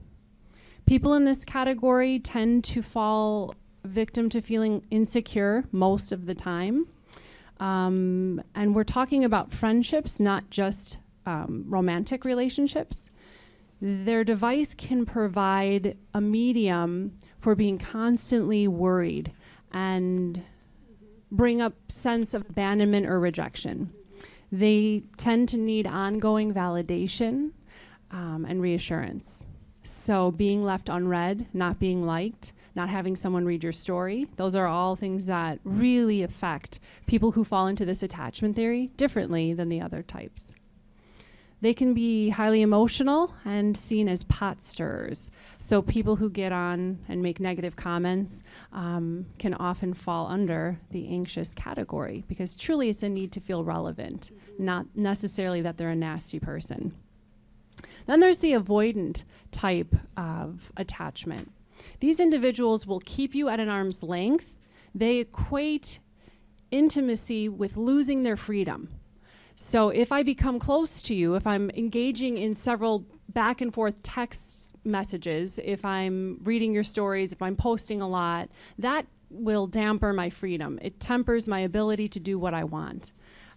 People 0.86 1.13
in 1.13 1.25
this 1.25 1.46
category 1.46 2.20
tend 2.20 2.63
to 2.66 2.82
fall 2.82 3.54
victim 3.84 4.30
to 4.30 4.42
feeling 4.42 4.86
insecure 4.90 5.66
most 5.72 6.12
of 6.12 6.25
the 6.25 6.36
time. 6.36 6.88
Um, 7.60 8.42
and 8.56 8.75
we're 8.75 8.84
talking 8.84 9.24
about 9.24 9.52
friendships, 9.52 10.20
not 10.20 10.50
just 10.50 10.98
um, 11.25 11.66
romantic 11.68 12.25
relationships. 12.25 13.10
Their 13.82 14.24
device 14.24 14.74
can 14.74 15.06
provide 15.06 15.98
a 16.13 16.22
medium 16.22 17.18
for 17.40 17.56
being 17.56 17.78
constantly 17.78 18.68
worried 18.68 19.34
and 19.72 20.42
bring 21.32 21.62
up 21.62 21.74
sense 21.90 22.34
of 22.34 22.50
abandonment 22.50 23.06
or 23.08 23.20
rejection. 23.20 23.92
They 24.52 25.04
tend 25.18 25.50
to 25.50 25.58
need 25.58 25.88
ongoing 25.88 26.54
validation 26.54 27.52
um, 28.12 28.46
and 28.48 28.62
reassurance. 28.62 29.46
So, 29.84 30.32
being 30.32 30.62
left 30.62 30.88
unread, 30.88 31.48
not 31.54 31.80
being 31.80 32.06
liked, 32.06 32.54
not 32.75 32.89
having 32.89 33.15
someone 33.15 33.46
read 33.46 33.63
your 33.63 33.72
story, 33.72 34.27
those 34.36 34.56
are 34.56 34.68
all 34.68 34.96
things 34.96 35.25
that 35.27 35.60
really 35.63 36.24
affect 36.24 36.80
people 37.06 37.32
who 37.32 37.44
fall 37.44 37.68
into 37.68 37.86
this 37.86 38.03
attachment 38.03 38.56
theory 38.56 38.88
differently 38.98 39.53
than 39.53 39.70
the 39.70 39.82
other 39.82 40.01
types. 40.01 40.56
They 41.63 41.74
can 41.74 41.94
be 41.94 42.27
highly 42.27 42.62
emotional 42.62 43.34
and 43.46 43.77
seen 43.77 44.10
as 44.10 44.24
pot 44.24 44.62
stirrers. 44.62 45.32
So, 45.60 45.82
people 45.82 46.18
who 46.18 46.30
get 46.30 46.51
on 46.51 47.00
and 47.08 47.22
make 47.22 47.39
negative 47.39 47.77
comments 47.77 48.44
um, 48.74 49.27
can 49.39 49.53
often 49.53 49.94
fall 49.94 50.27
under 50.27 50.77
the 50.92 51.08
anxious 51.08 51.53
category 51.53 52.25
because 52.27 52.58
truly 52.58 52.89
it's 52.89 53.01
a 53.01 53.08
need 53.08 53.32
to 53.32 53.39
feel 53.39 53.63
relevant, 53.63 54.32
not 54.60 54.88
necessarily 54.94 55.62
that 55.62 55.77
they're 55.77 55.89
a 55.89 55.96
nasty 55.96 56.38
person. 56.38 56.94
Then 58.08 58.20
there's 58.20 58.39
the 58.39 58.51
avoidant 58.51 59.24
type 59.51 59.96
of 60.18 60.70
attachment. 60.75 61.50
These 62.00 62.20
individuals 62.20 62.86
will 62.86 63.02
keep 63.06 63.34
you 63.36 63.50
at 63.50 63.60
an 63.60 63.70
arm's 63.70 64.04
length. 64.04 64.58
They 64.94 65.18
equate 65.18 66.00
intimacy 66.72 67.50
with 67.50 67.78
losing 67.78 68.24
their 68.24 68.38
freedom. 68.38 68.90
So 69.56 69.90
if 69.90 70.12
I 70.12 70.24
become 70.24 70.60
close 70.60 71.02
to 71.04 71.14
you, 71.14 71.36
if 71.36 71.46
I'm 71.46 71.70
engaging 71.72 72.38
in 72.38 72.56
several 72.56 73.06
back 73.30 73.62
and 73.62 73.74
forth 73.74 74.02
text 74.02 74.76
messages, 74.84 75.60
if 75.64 75.86
I'm 75.86 76.40
reading 76.44 76.74
your 76.74 76.84
stories, 76.84 77.32
if 77.32 77.42
I'm 77.42 77.56
posting 77.56 78.02
a 78.02 78.08
lot, 78.08 78.50
that 78.80 79.06
will 79.30 79.68
damper 79.68 80.14
my 80.14 80.30
freedom. 80.30 80.80
It 80.82 81.00
tempers 81.00 81.48
my 81.48 81.60
ability 81.60 82.08
to 82.10 82.20
do 82.20 82.38
what 82.40 82.54
I 82.54 82.64
want. 82.64 83.14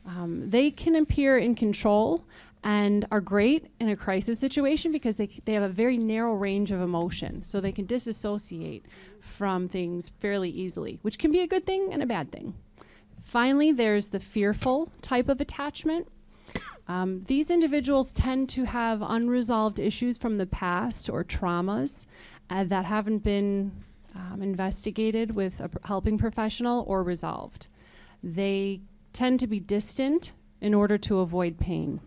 Um, 0.06 0.48
they 0.48 0.70
can 0.70 0.94
appear 0.94 1.36
in 1.38 1.54
control 1.54 2.24
and 2.64 3.06
are 3.10 3.20
great 3.20 3.70
in 3.78 3.88
a 3.88 3.96
crisis 3.96 4.40
situation 4.40 4.90
because 4.92 5.16
they, 5.16 5.28
they 5.44 5.52
have 5.52 5.62
a 5.62 5.68
very 5.68 5.98
narrow 5.98 6.34
range 6.34 6.72
of 6.72 6.80
emotion. 6.80 7.44
So 7.44 7.60
they 7.60 7.72
can 7.72 7.86
disassociate 7.86 8.84
from 9.20 9.68
things 9.68 10.08
fairly 10.18 10.50
easily, 10.50 10.98
which 11.02 11.18
can 11.18 11.30
be 11.30 11.40
a 11.40 11.46
good 11.46 11.66
thing 11.66 11.90
and 11.92 12.02
a 12.02 12.06
bad 12.06 12.32
thing. 12.32 12.54
Finally, 13.22 13.72
there's 13.72 14.08
the 14.08 14.20
fearful 14.20 14.90
type 15.02 15.28
of 15.28 15.40
attachment. 15.40 16.08
Um, 16.88 17.24
these 17.24 17.50
individuals 17.50 18.12
tend 18.12 18.48
to 18.50 18.64
have 18.64 19.02
unresolved 19.02 19.80
issues 19.80 20.16
from 20.16 20.38
the 20.38 20.46
past 20.46 21.10
or 21.10 21.24
traumas 21.24 22.06
uh, 22.50 22.64
that 22.64 22.84
haven't 22.84 23.18
been 23.18 23.72
um, 24.14 24.40
investigated 24.42 25.34
with 25.34 25.60
a 25.60 25.70
helping 25.84 26.16
professional 26.16 26.84
or 26.86 27.02
resolved. 27.02 27.66
They 28.22 28.80
tend 29.12 29.40
to 29.40 29.46
be 29.46 29.60
distant 29.60 30.32
in 30.60 30.74
order 30.74 30.96
to 30.98 31.18
avoid 31.18 31.58
pain. 31.58 32.00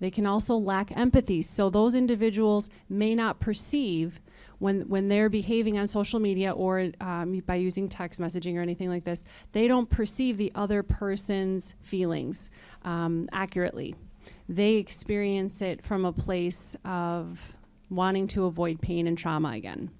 They 0.00 0.10
can 0.10 0.26
also 0.26 0.56
lack 0.56 0.96
empathy. 0.96 1.42
So 1.42 1.70
those 1.70 1.94
individuals 1.94 2.68
may 2.88 3.14
not 3.14 3.40
perceive 3.40 4.20
when 4.58 4.88
when 4.88 5.08
they're 5.08 5.28
behaving 5.28 5.78
on 5.78 5.86
social 5.86 6.18
media 6.18 6.52
or 6.52 6.90
um, 7.00 7.40
by 7.46 7.56
using 7.56 7.88
text 7.88 8.20
messaging 8.20 8.56
or 8.56 8.60
anything 8.60 8.88
like 8.88 9.04
this, 9.04 9.24
they 9.52 9.68
don't 9.68 9.88
perceive 9.88 10.36
the 10.36 10.52
other 10.54 10.82
person's 10.82 11.74
feelings 11.80 12.50
um, 12.82 13.28
accurately. 13.32 13.94
They 14.48 14.74
experience 14.74 15.62
it 15.62 15.84
from 15.84 16.04
a 16.04 16.12
place 16.12 16.76
of 16.84 17.56
wanting 17.90 18.26
to 18.28 18.46
avoid 18.46 18.80
pain 18.80 19.06
and 19.06 19.16
trauma 19.16 19.50
again. 19.50 19.90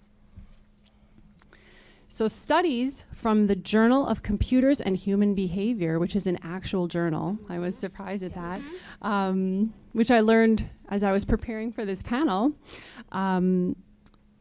So, 2.18 2.26
studies 2.26 3.04
from 3.12 3.46
the 3.46 3.54
Journal 3.54 4.04
of 4.04 4.24
Computers 4.24 4.80
and 4.80 4.96
Human 4.96 5.36
Behavior, 5.36 6.00
which 6.00 6.16
is 6.16 6.26
an 6.26 6.36
actual 6.42 6.88
journal, 6.88 7.38
I 7.48 7.60
was 7.60 7.78
surprised 7.78 8.24
at 8.24 8.34
that, 8.34 8.60
um, 9.02 9.72
which 9.92 10.10
I 10.10 10.18
learned 10.18 10.68
as 10.88 11.04
I 11.04 11.12
was 11.12 11.24
preparing 11.24 11.70
for 11.70 11.84
this 11.84 12.02
panel. 12.02 12.54
Um, 13.12 13.76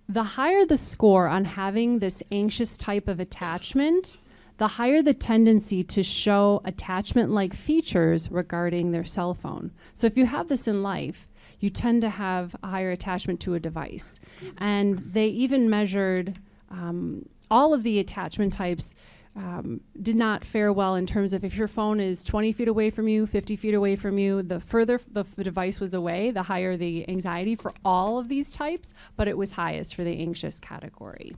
the 0.10 0.24
higher 0.24 0.66
the 0.66 0.76
score 0.76 1.28
on 1.28 1.46
having 1.46 2.00
this 2.00 2.24
anxious 2.32 2.80
type 2.80 3.08
of 3.08 3.20
attachment, 3.20 4.18
the 4.58 4.70
higher 4.70 5.04
the 5.04 5.14
tendency 5.14 5.84
to 5.84 6.02
show 6.02 6.62
attachment 6.66 7.30
like 7.30 7.54
features 7.54 8.32
regarding 8.32 8.90
their 8.90 9.06
cell 9.06 9.36
phone. 9.36 9.70
So, 9.94 10.08
if 10.08 10.18
you 10.18 10.26
have 10.26 10.48
this 10.48 10.68
in 10.68 10.82
life, 10.82 11.28
you 11.60 11.70
tend 11.70 12.02
to 12.02 12.10
have 12.10 12.56
a 12.64 12.70
higher 12.70 12.90
attachment 12.90 13.40
to 13.42 13.54
a 13.54 13.60
device. 13.60 14.20
And 14.58 14.98
they 14.98 15.28
even 15.28 15.70
measured 15.70 16.40
um, 16.72 17.28
all 17.50 17.74
of 17.74 17.84
the 17.84 18.00
attachment 18.00 18.54
types 18.54 18.94
um, 19.38 19.82
did 20.02 20.16
not 20.16 20.44
fare 20.44 20.74
well 20.74 20.96
in 20.96 21.06
terms 21.06 21.32
of 21.32 21.46
if 21.46 21.56
your 21.56 21.68
phone 21.68 22.00
is 22.00 22.26
20 22.26 22.52
feet 22.54 22.68
away 22.68 22.90
from 22.90 23.08
you, 23.08 23.28
50 23.28 23.56
feet 23.56 23.76
away 23.76 23.96
from 23.96 24.18
you, 24.18 24.42
the 24.42 24.60
further 24.60 24.96
f- 24.96 25.06
the 25.12 25.20
f- 25.20 25.44
device 25.44 25.80
was 25.80 25.94
away, 25.94 26.32
the 26.32 26.42
higher 26.42 26.76
the 26.76 27.08
anxiety 27.08 27.56
for 27.56 27.74
all 27.86 28.18
of 28.18 28.30
these 28.30 28.52
types, 28.54 28.94
but 29.16 29.28
it 29.28 29.38
was 29.38 29.52
highest 29.52 29.94
for 29.94 30.04
the 30.04 30.20
anxious 30.20 30.60
category. 30.60 31.36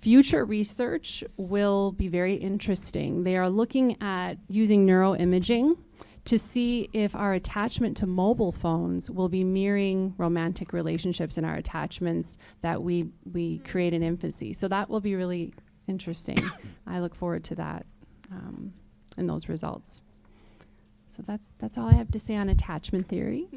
Future 0.00 0.44
research 0.44 1.22
will 1.36 1.92
be 1.92 2.08
very 2.08 2.34
interesting. 2.34 3.24
They 3.24 3.36
are 3.36 3.50
looking 3.50 4.00
at 4.00 4.38
using 4.48 4.86
neuroimaging 4.86 5.76
to 6.28 6.36
see 6.38 6.90
if 6.92 7.16
our 7.16 7.32
attachment 7.32 7.96
to 7.96 8.06
mobile 8.06 8.52
phones 8.52 9.10
will 9.10 9.30
be 9.30 9.44
mirroring 9.44 10.14
romantic 10.18 10.74
relationships 10.74 11.38
and 11.38 11.46
our 11.46 11.54
attachments 11.54 12.36
that 12.60 12.82
we, 12.82 13.06
we 13.32 13.60
create 13.60 13.94
in 13.94 14.02
infancy. 14.02 14.52
So 14.52 14.68
that 14.68 14.90
will 14.90 15.00
be 15.00 15.14
really 15.14 15.54
interesting. 15.86 16.38
I 16.86 17.00
look 17.00 17.14
forward 17.14 17.44
to 17.44 17.54
that 17.54 17.86
um, 18.30 18.74
and 19.16 19.26
those 19.26 19.48
results. 19.48 20.02
So 21.06 21.22
that's 21.26 21.54
that's 21.58 21.78
all 21.78 21.88
I 21.88 21.94
have 21.94 22.10
to 22.10 22.18
say 22.18 22.36
on 22.36 22.50
attachment 22.50 23.08
theory. 23.08 23.48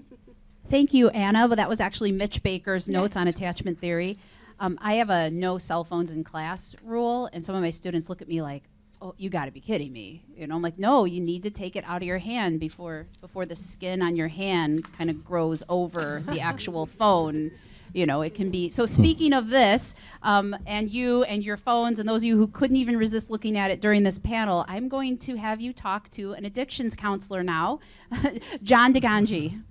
Thank 0.70 0.94
you, 0.94 1.10
Anna. 1.10 1.50
But 1.50 1.58
that 1.58 1.68
was 1.68 1.82
actually 1.82 2.14
Mitch 2.14 2.42
Baker's 2.42 2.88
notes 2.88 3.18
on 3.18 3.28
attachment 3.28 3.82
theory. 3.82 4.18
Um, 4.62 4.80
I 4.82 4.94
have 4.94 5.10
a 5.10 5.30
no 5.30 5.58
cell 5.58 5.84
phones 5.84 6.14
in 6.14 6.24
class 6.24 6.74
rule, 6.82 7.30
and 7.34 7.44
some 7.44 7.54
of 7.54 7.62
my 7.62 7.70
students 7.70 8.08
look 8.08 8.22
at 8.22 8.30
me 8.30 8.42
like, 8.42 8.64
"Oh, 9.02 9.14
you 9.18 9.30
got 9.30 9.46
to 9.46 9.52
be 9.52 9.60
kidding 9.60 9.92
me!" 9.92 10.24
You 10.36 10.48
know, 10.48 10.56
I'm 10.56 10.62
like, 10.62 10.78
"No, 10.80 11.06
you 11.06 11.20
need 11.20 11.44
to 11.44 11.50
take 11.50 11.76
it 11.76 11.84
out 11.86 11.98
of 11.98 12.04
your 12.04 12.20
hand 12.20 12.60
before 12.60 13.08
before 13.20 13.46
the 13.46 13.56
skin 13.56 14.02
on 14.02 14.16
your 14.16 14.28
hand 14.28 14.92
kind 14.94 15.10
of 15.10 15.26
grows 15.26 15.64
over 15.70 16.24
the 16.28 16.40
actual 16.40 16.86
phone." 17.00 17.52
You 17.94 18.06
know, 18.06 18.22
it 18.22 18.36
can 18.36 18.50
be. 18.52 18.70
So 18.70 18.86
speaking 18.86 19.34
of 19.34 19.50
this, 19.50 19.96
um, 20.24 20.56
and 20.66 20.90
you 20.90 21.24
and 21.24 21.44
your 21.44 21.58
phones, 21.58 22.00
and 22.00 22.08
those 22.08 22.22
of 22.22 22.26
you 22.26 22.38
who 22.38 22.48
couldn't 22.48 22.78
even 22.78 22.96
resist 22.96 23.30
looking 23.30 23.58
at 23.58 23.70
it 23.70 23.82
during 23.82 24.04
this 24.04 24.18
panel, 24.18 24.64
I'm 24.70 24.88
going 24.88 25.18
to 25.20 25.36
have 25.36 25.60
you 25.60 25.74
talk 25.74 26.10
to 26.12 26.32
an 26.32 26.46
addictions 26.46 26.96
counselor 26.96 27.44
now, 27.44 27.82
John 28.64 28.94
DeGangi. 28.94 29.62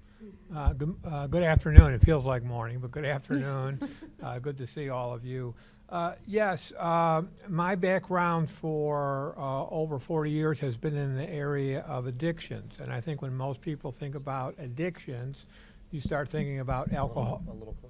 Uh, 0.54 0.72
good, 0.72 0.96
uh, 1.04 1.26
good 1.28 1.44
afternoon. 1.44 1.94
It 1.94 2.02
feels 2.02 2.24
like 2.24 2.42
morning, 2.42 2.80
but 2.80 2.90
good 2.90 3.04
afternoon. 3.04 3.88
uh, 4.22 4.38
good 4.40 4.58
to 4.58 4.66
see 4.66 4.88
all 4.88 5.14
of 5.14 5.24
you. 5.24 5.54
Uh, 5.90 6.14
yes, 6.24 6.72
uh, 6.78 7.22
my 7.48 7.74
background 7.74 8.48
for 8.48 9.34
uh, 9.36 9.66
over 9.70 9.98
40 9.98 10.30
years 10.30 10.60
has 10.60 10.76
been 10.76 10.96
in 10.96 11.16
the 11.16 11.28
area 11.28 11.80
of 11.80 12.06
addictions. 12.06 12.74
And 12.80 12.92
I 12.92 13.00
think 13.00 13.22
when 13.22 13.34
most 13.34 13.60
people 13.60 13.90
think 13.90 14.14
about 14.14 14.54
addictions, 14.58 15.46
you 15.90 16.00
start 16.00 16.28
thinking 16.28 16.60
about 16.60 16.92
alcohol. 16.92 17.42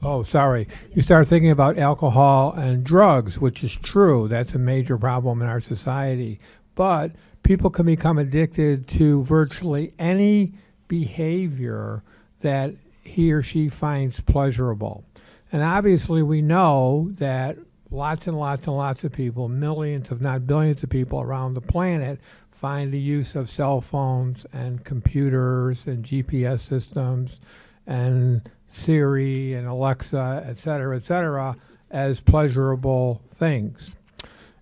Oh, 0.03 0.23
sorry. 0.23 0.67
You 0.95 1.03
start 1.03 1.27
thinking 1.27 1.51
about 1.51 1.77
alcohol 1.77 2.53
and 2.53 2.83
drugs, 2.83 3.39
which 3.39 3.63
is 3.63 3.77
true. 3.77 4.29
That's 4.29 4.55
a 4.55 4.59
major 4.59 4.97
problem 4.97 5.43
in 5.43 5.49
our 5.49 5.61
society. 5.61 6.41
But 6.75 7.13
people 7.43 7.69
can 7.69 7.85
become 7.85 8.17
addicted 8.17 8.87
to 8.89 9.23
virtually 9.25 9.93
any 9.99 10.55
behavior 10.89 12.03
that 12.41 12.73
he 13.03 13.31
or 13.31 13.43
she 13.43 13.69
finds 13.69 14.21
pleasurable. 14.23 15.05
And 15.53 15.63
obviously, 15.63 16.23
we 16.23 16.41
know 16.41 17.11
that 17.19 17.59
lots 17.91 18.27
and 18.27 18.39
lots 18.39 18.67
and 18.67 18.77
lots 18.77 19.05
of 19.05 19.13
people, 19.13 19.49
millions, 19.49 20.11
if 20.11 20.21
not 20.21 20.47
billions 20.47 20.83
of 20.83 20.91
people 20.91 21.21
around 21.21 21.55
the 21.55 21.61
planet, 21.61 22.21
find 22.51 22.93
the 22.93 23.01
use 23.01 23.35
of 23.35 23.49
cell 23.49 23.81
phones 23.81 24.47
and 24.53 24.85
computers 24.85 25.87
and 25.87 26.05
GPS 26.05 26.61
systems 26.61 27.41
and 27.87 28.49
Siri 28.69 29.55
and 29.55 29.67
Alexa, 29.67 30.45
et 30.47 30.59
cetera, 30.59 30.97
et 30.97 31.07
cetera, 31.07 31.57
as 31.91 32.21
pleasurable 32.21 33.23
things. 33.35 33.97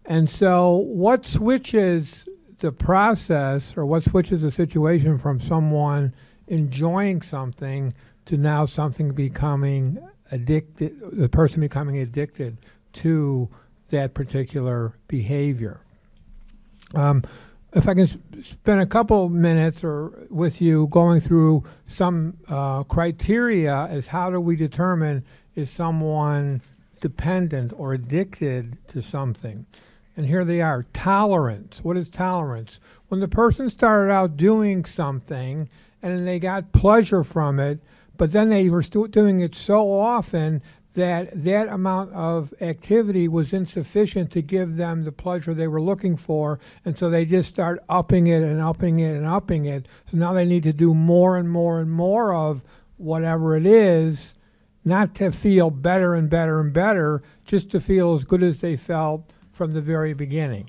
And 0.04 0.30
so, 0.30 0.75
what 0.75 1.26
switches 1.26 2.26
the 2.61 2.73
process 2.73 3.76
or 3.76 3.85
what 3.85 4.04
switches 4.04 4.42
the 4.42 4.50
situation 4.50 5.18
from 5.18 5.40
someone 5.40 6.14
enjoying 6.47 7.20
something 7.20 7.92
to 8.25 8.37
now 8.37 8.64
something 8.64 9.12
becoming 9.12 9.99
addicted, 10.30 10.99
the 11.12 11.28
person 11.28 11.61
becoming 11.61 11.99
addicted 11.99 12.56
to 12.99 13.49
that 13.88 14.14
particular 14.14 14.95
behavior. 15.09 15.81
Um, 16.95 17.23
if 17.73 17.87
I 17.87 17.95
can 17.95 18.09
spend 18.43 18.81
a 18.81 18.87
couple 18.87 19.28
minutes 19.28 19.85
or 19.85 20.26
with 20.31 20.61
you 20.61 20.88
going 20.88 21.21
through 21.21 21.64
some 21.85 22.38
uh, 22.49 22.83
criteria 22.85 23.87
as 23.90 24.09
how 24.09 24.31
do 24.31 24.40
we 24.40 24.57
determine 24.57 25.25
is 25.55 25.71
someone 25.71 26.62
dependent 27.00 27.73
or 27.76 27.93
addicted 27.93 28.78
to 28.88 29.02
something. 29.02 29.67
And 30.17 30.26
here 30.26 30.45
they 30.45 30.61
are. 30.61 30.85
Tolerance. 30.93 31.85
What 31.85 31.97
is 31.97 32.09
tolerance? 32.09 32.81
When 33.09 33.21
the 33.21 33.28
person 33.28 33.71
started 33.71 34.11
out 34.11 34.37
doing 34.37 34.85
something 34.85 35.69
and 36.02 36.26
they 36.26 36.38
got 36.38 36.73
pleasure 36.73 37.23
from 37.23 37.61
it, 37.61 37.81
but 38.17 38.33
then 38.33 38.49
they 38.49 38.69
were 38.69 38.83
still 38.83 39.07
doing 39.07 39.40
it 39.40 39.55
so 39.55 39.93
often 39.93 40.62
that 40.99 41.45
that 41.45 41.69
amount 41.69 42.12
of 42.12 42.52
activity 42.61 43.28
was 43.28 43.52
insufficient 43.52 44.33
to 44.33 44.43
give 44.43 44.76
them 44.76 45.05
the 45.05 45.12
pleasure 45.12 45.55
they 45.55 45.69
were 45.69 45.81
looking 45.81 46.17
for 46.17 46.59
and 46.85 46.99
so 46.99 47.09
they 47.09 47.25
just 47.25 47.49
start 47.49 47.78
upping 47.88 48.26
it 48.26 48.43
and 48.43 48.61
upping 48.61 48.99
it 48.99 49.17
and 49.17 49.25
upping 49.25 49.64
it. 49.64 49.87
So 50.11 50.17
now 50.17 50.33
they 50.33 50.45
need 50.45 50.64
to 50.64 50.73
do 50.73 50.95
more 50.95 51.37
and 51.37 51.49
more 51.49 51.81
and 51.81 51.90
more 51.90 52.35
of 52.35 52.64
whatever 52.97 53.57
it 53.57 53.64
is 53.64 54.35
not 54.85 55.14
to 55.14 55.31
feel 55.31 55.71
better 55.71 56.14
and 56.14 56.28
better 56.28 56.61
and 56.61 56.73
better 56.73 57.23
just 57.45 57.71
to 57.71 57.81
feel 57.81 58.14
as 58.14 58.25
good 58.25 58.43
as 58.43 58.61
they 58.61 58.76
felt 58.76 59.33
from 59.52 59.75
the 59.75 59.81
very 59.81 60.14
beginning. 60.14 60.69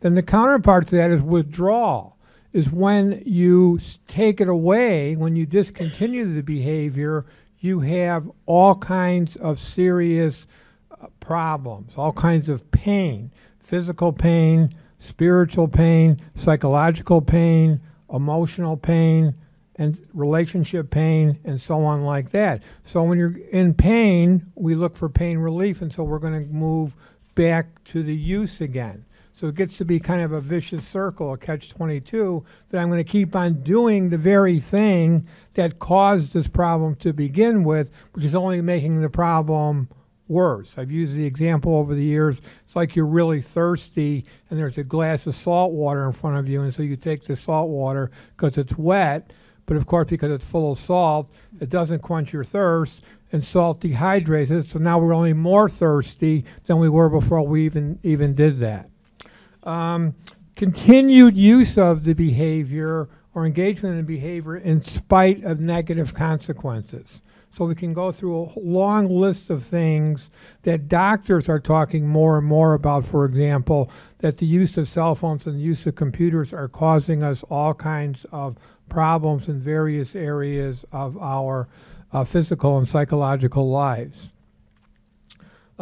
Then 0.00 0.14
the 0.14 0.22
counterpart 0.24 0.88
to 0.88 0.96
that 0.96 1.12
is 1.12 1.22
withdrawal 1.22 2.16
is 2.52 2.70
when 2.70 3.22
you 3.24 3.78
take 4.08 4.40
it 4.40 4.48
away 4.48 5.14
when 5.14 5.36
you 5.36 5.46
discontinue 5.46 6.24
the 6.34 6.42
behavior 6.42 7.24
you 7.62 7.80
have 7.80 8.28
all 8.44 8.74
kinds 8.74 9.36
of 9.36 9.58
serious 9.58 10.46
uh, 10.90 11.06
problems, 11.20 11.92
all 11.96 12.12
kinds 12.12 12.48
of 12.48 12.70
pain 12.70 13.30
physical 13.60 14.12
pain, 14.12 14.74
spiritual 14.98 15.68
pain, 15.68 16.20
psychological 16.34 17.22
pain, 17.22 17.80
emotional 18.12 18.76
pain, 18.76 19.34
and 19.76 19.96
relationship 20.12 20.90
pain, 20.90 21.38
and 21.44 21.60
so 21.60 21.82
on, 21.84 22.02
like 22.02 22.30
that. 22.30 22.62
So, 22.84 23.02
when 23.04 23.18
you're 23.18 23.38
in 23.50 23.72
pain, 23.72 24.50
we 24.56 24.74
look 24.74 24.96
for 24.96 25.08
pain 25.08 25.38
relief, 25.38 25.80
and 25.80 25.92
so 25.94 26.02
we're 26.02 26.18
going 26.18 26.46
to 26.46 26.52
move 26.52 26.96
back 27.34 27.82
to 27.84 28.02
the 28.02 28.14
use 28.14 28.60
again. 28.60 29.06
So 29.34 29.48
it 29.48 29.54
gets 29.54 29.76
to 29.78 29.84
be 29.84 29.98
kind 29.98 30.22
of 30.22 30.32
a 30.32 30.40
vicious 30.40 30.86
circle, 30.86 31.32
a 31.32 31.38
catch 31.38 31.70
22, 31.70 32.44
that 32.70 32.80
I'm 32.80 32.88
going 32.88 33.02
to 33.02 33.10
keep 33.10 33.34
on 33.34 33.62
doing 33.62 34.10
the 34.10 34.18
very 34.18 34.60
thing 34.60 35.26
that 35.54 35.78
caused 35.78 36.32
this 36.34 36.48
problem 36.48 36.94
to 36.96 37.12
begin 37.12 37.64
with, 37.64 37.90
which 38.12 38.24
is 38.24 38.34
only 38.34 38.60
making 38.60 39.00
the 39.00 39.10
problem 39.10 39.88
worse. 40.28 40.72
I've 40.76 40.90
used 40.90 41.14
the 41.14 41.24
example 41.24 41.76
over 41.76 41.94
the 41.94 42.04
years. 42.04 42.36
It's 42.66 42.76
like 42.76 42.94
you're 42.94 43.06
really 43.06 43.40
thirsty 43.40 44.24
and 44.48 44.58
there's 44.58 44.78
a 44.78 44.84
glass 44.84 45.26
of 45.26 45.34
salt 45.34 45.72
water 45.72 46.06
in 46.06 46.12
front 46.12 46.38
of 46.38 46.48
you, 46.48 46.62
and 46.62 46.74
so 46.74 46.82
you 46.82 46.96
take 46.96 47.22
the 47.22 47.36
salt 47.36 47.68
water 47.68 48.10
because 48.36 48.58
it's 48.58 48.76
wet, 48.76 49.32
but 49.66 49.76
of 49.76 49.86
course, 49.86 50.08
because 50.08 50.30
it's 50.30 50.48
full 50.48 50.72
of 50.72 50.78
salt, 50.78 51.30
it 51.60 51.70
doesn't 51.70 52.00
quench 52.00 52.32
your 52.32 52.44
thirst, 52.44 53.02
and 53.32 53.44
salt 53.44 53.80
dehydrates 53.80 54.50
it. 54.50 54.70
So 54.70 54.78
now 54.78 54.98
we're 54.98 55.14
only 55.14 55.32
more 55.32 55.68
thirsty 55.68 56.44
than 56.64 56.78
we 56.78 56.88
were 56.88 57.08
before 57.08 57.42
we 57.42 57.64
even 57.64 57.98
even 58.02 58.34
did 58.34 58.58
that 58.58 58.91
um, 59.62 60.14
continued 60.56 61.36
use 61.36 61.78
of 61.78 62.04
the 62.04 62.14
behavior 62.14 63.08
or 63.34 63.46
engagement 63.46 63.98
in 63.98 64.04
behavior 64.04 64.56
in 64.56 64.82
spite 64.82 65.42
of 65.44 65.60
negative 65.60 66.14
consequences. 66.14 67.06
So 67.54 67.66
we 67.66 67.74
can 67.74 67.92
go 67.92 68.10
through 68.12 68.44
a 68.44 68.58
long 68.58 69.08
list 69.10 69.50
of 69.50 69.64
things 69.64 70.30
that 70.62 70.88
doctors 70.88 71.50
are 71.50 71.60
talking 71.60 72.06
more 72.06 72.38
and 72.38 72.46
more 72.46 72.72
about. 72.72 73.04
For 73.04 73.26
example, 73.26 73.90
that 74.18 74.38
the 74.38 74.46
use 74.46 74.78
of 74.78 74.88
cell 74.88 75.14
phones 75.14 75.46
and 75.46 75.56
the 75.56 75.62
use 75.62 75.86
of 75.86 75.94
computers 75.94 76.54
are 76.54 76.68
causing 76.68 77.22
us 77.22 77.42
all 77.50 77.74
kinds 77.74 78.24
of 78.32 78.56
problems 78.88 79.48
in 79.48 79.60
various 79.60 80.14
areas 80.14 80.84
of 80.92 81.18
our 81.18 81.68
uh, 82.10 82.24
physical 82.24 82.78
and 82.78 82.88
psychological 82.88 83.68
lives. 83.68 84.28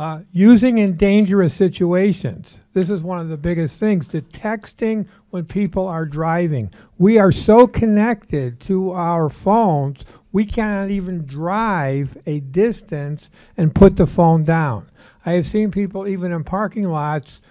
Uh, 0.00 0.20
using 0.32 0.78
in 0.78 0.96
dangerous 0.96 1.52
situations. 1.52 2.60
This 2.72 2.88
is 2.88 3.02
one 3.02 3.20
of 3.20 3.28
the 3.28 3.36
biggest 3.36 3.78
things. 3.78 4.08
The 4.08 4.22
texting 4.22 5.06
when 5.28 5.44
people 5.44 5.86
are 5.86 6.06
driving. 6.06 6.70
We 6.96 7.18
are 7.18 7.30
so 7.30 7.66
connected 7.66 8.60
to 8.60 8.92
our 8.92 9.28
phones, 9.28 10.06
we 10.32 10.46
cannot 10.46 10.90
even 10.90 11.26
drive 11.26 12.16
a 12.24 12.40
distance 12.40 13.28
and 13.58 13.74
put 13.74 13.96
the 13.96 14.06
phone 14.06 14.42
down. 14.42 14.86
I 15.26 15.32
have 15.32 15.44
seen 15.44 15.70
people, 15.70 16.08
even 16.08 16.32
in 16.32 16.44
parking 16.44 16.84
lots, 16.84 17.42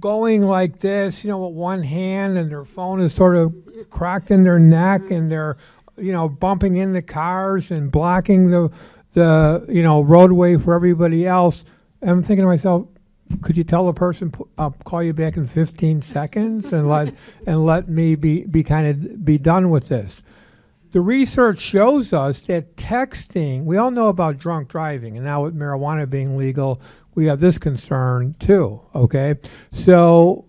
going 0.00 0.42
like 0.42 0.80
this, 0.80 1.22
you 1.22 1.30
know, 1.30 1.38
with 1.38 1.54
one 1.54 1.84
hand, 1.84 2.36
and 2.36 2.50
their 2.50 2.64
phone 2.64 2.98
is 2.98 3.14
sort 3.14 3.36
of 3.36 3.54
cracked 3.90 4.32
in 4.32 4.42
their 4.42 4.58
neck, 4.58 5.08
and 5.12 5.30
they're, 5.30 5.56
you 5.96 6.10
know, 6.10 6.28
bumping 6.28 6.78
into 6.78 7.00
cars 7.00 7.70
and 7.70 7.92
blocking 7.92 8.50
the 8.50 8.72
the 9.14 9.64
you 9.68 9.82
know 9.82 10.02
roadway 10.02 10.56
for 10.58 10.74
everybody 10.74 11.26
else. 11.26 11.64
I'm 12.02 12.22
thinking 12.22 12.42
to 12.42 12.46
myself, 12.46 12.86
could 13.40 13.56
you 13.56 13.64
tell 13.64 13.86
the 13.86 13.94
person 13.94 14.32
I'll 14.58 14.76
call 14.84 15.02
you 15.02 15.14
back 15.14 15.36
in 15.38 15.46
15 15.46 16.02
seconds 16.02 16.72
and 16.72 16.88
let 16.88 17.14
and 17.46 17.64
let 17.64 17.88
me 17.88 18.14
be 18.14 18.44
be 18.44 18.62
kind 18.62 18.86
of 18.86 19.24
be 19.24 19.38
done 19.38 19.70
with 19.70 19.88
this? 19.88 20.22
The 20.90 21.00
research 21.00 21.60
shows 21.60 22.12
us 22.12 22.42
that 22.42 22.76
texting. 22.76 23.64
We 23.64 23.76
all 23.76 23.90
know 23.90 24.08
about 24.08 24.38
drunk 24.38 24.68
driving, 24.68 25.16
and 25.16 25.24
now 25.24 25.42
with 25.42 25.58
marijuana 25.58 26.08
being 26.08 26.36
legal, 26.36 26.80
we 27.16 27.26
have 27.26 27.40
this 27.40 27.58
concern 27.58 28.36
too. 28.38 28.80
Okay, 28.94 29.36
so. 29.72 30.46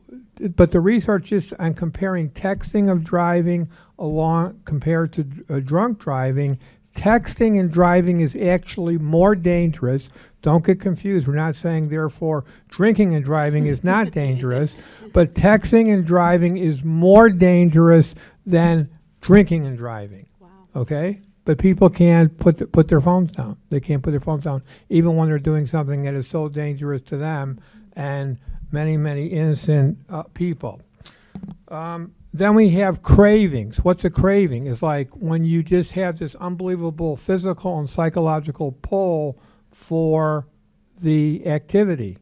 But 0.57 0.73
the 0.73 0.81
research 0.81 1.31
is 1.31 1.53
on 1.59 1.75
comparing 1.75 2.29
texting 2.29 2.91
of 2.91 3.05
driving 3.05 3.69
along 3.97 4.59
compared 4.65 5.13
to 5.13 5.25
uh, 5.49 5.59
drunk 5.61 5.99
driving 5.99 6.59
texting 6.95 7.59
and 7.59 7.71
driving 7.71 8.21
is 8.21 8.35
actually 8.35 8.97
more 8.97 9.35
dangerous. 9.35 10.09
Don't 10.41 10.65
get 10.65 10.79
confused. 10.79 11.27
We're 11.27 11.35
not 11.35 11.55
saying, 11.55 11.89
therefore, 11.89 12.45
drinking 12.69 13.13
and 13.13 13.23
driving 13.23 13.67
is 13.67 13.83
not 13.83 14.11
dangerous, 14.23 14.73
but 15.13 15.33
texting 15.33 15.93
and 15.93 16.05
driving 16.05 16.57
is 16.57 16.83
more 16.83 17.29
dangerous 17.29 18.15
than 18.45 18.89
drinking 19.21 19.65
and 19.65 19.77
driving. 19.77 20.25
Wow. 20.39 20.49
Okay? 20.75 21.21
But 21.43 21.59
people 21.59 21.89
can't 21.89 22.35
put, 22.39 22.71
put 22.71 22.87
their 22.87 23.01
phones 23.01 23.31
down. 23.31 23.57
They 23.69 23.79
can't 23.79 24.01
put 24.01 24.11
their 24.11 24.19
phones 24.19 24.43
down, 24.43 24.63
even 24.89 25.15
when 25.15 25.27
they're 25.27 25.37
doing 25.37 25.67
something 25.67 26.03
that 26.03 26.15
is 26.15 26.27
so 26.27 26.49
dangerous 26.49 27.01
to 27.03 27.17
them 27.17 27.59
and 27.93 28.39
many, 28.71 28.97
many 28.97 29.27
innocent 29.27 29.97
uh, 30.09 30.23
people. 30.23 30.81
Um, 31.67 32.13
then 32.37 32.55
we 32.55 32.71
have 32.71 33.01
cravings. 33.01 33.77
What's 33.77 34.03
a 34.05 34.09
craving? 34.09 34.67
It's 34.67 34.81
like 34.81 35.09
when 35.11 35.45
you 35.45 35.63
just 35.63 35.93
have 35.93 36.17
this 36.17 36.35
unbelievable 36.35 37.15
physical 37.17 37.79
and 37.79 37.89
psychological 37.89 38.71
pull 38.71 39.39
for 39.71 40.47
the 40.99 41.45
activity. 41.45 42.17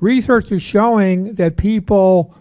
Research 0.00 0.52
is 0.52 0.62
showing 0.62 1.34
that 1.34 1.56
people 1.56 2.34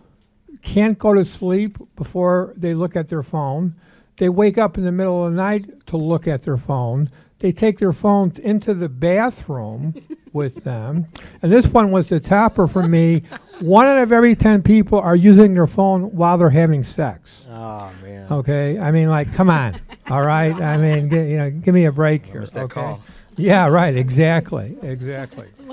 can't 0.62 0.98
go 0.98 1.14
to 1.14 1.26
sleep 1.26 1.78
before 1.96 2.54
they 2.56 2.74
look 2.74 2.96
at 2.96 3.10
their 3.10 3.24
phone. 3.24 3.76
They 4.18 4.30
wake 4.30 4.58
up 4.58 4.78
in 4.78 4.86
the 4.86 4.92
middle 4.92 5.26
of 5.26 5.32
the 5.32 5.38
night 5.38 5.86
to 5.88 5.98
look 5.98 6.28
at 6.28 6.44
their 6.44 6.58
phone. 6.58 7.10
They 7.40 7.52
take 7.52 7.80
their 7.80 7.94
phone 7.94 8.34
into 8.42 8.74
the 8.74 8.90
bathroom 8.90 9.96
with 10.34 10.64
them. 10.64 11.08
And 11.42 11.52
this 11.52 11.68
one 11.68 11.92
was 11.92 12.10
the 12.10 12.20
topper 12.20 12.68
for 12.68 12.88
me. 12.88 13.24
One 13.60 13.86
out 13.86 14.02
of 14.02 14.12
every 14.12 14.36
10 14.36 14.64
people 14.64 15.00
are 15.00 15.16
using 15.16 15.54
their 15.54 15.68
phone 15.68 16.14
while 16.16 16.38
they're 16.40 16.50
having 16.50 16.84
sex. 16.84 17.46
Oh 17.50 17.92
man. 18.02 18.28
Okay? 18.32 18.80
I 18.80 18.92
mean, 18.92 19.10
like, 19.10 19.32
come 19.34 19.50
on. 19.50 19.80
All 20.10 20.24
right? 20.24 20.54
I 20.56 20.76
mean, 20.76 21.08
gi- 21.10 21.30
you 21.32 21.38
know, 21.38 21.50
give 21.52 21.74
me 21.74 21.86
a 21.86 21.92
break 21.92 22.26
here. 22.26 22.42
missed 22.42 22.56
that 22.56 22.64
okay? 22.66 22.74
call. 22.74 23.02
Yeah, 23.38 23.68
right. 23.68 23.96
Exactly. 23.96 24.76
Exactly. 24.82 25.48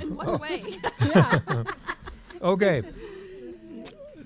In 0.00 0.14
what 0.14 0.40
way? 0.40 0.76
Okay. 2.42 2.82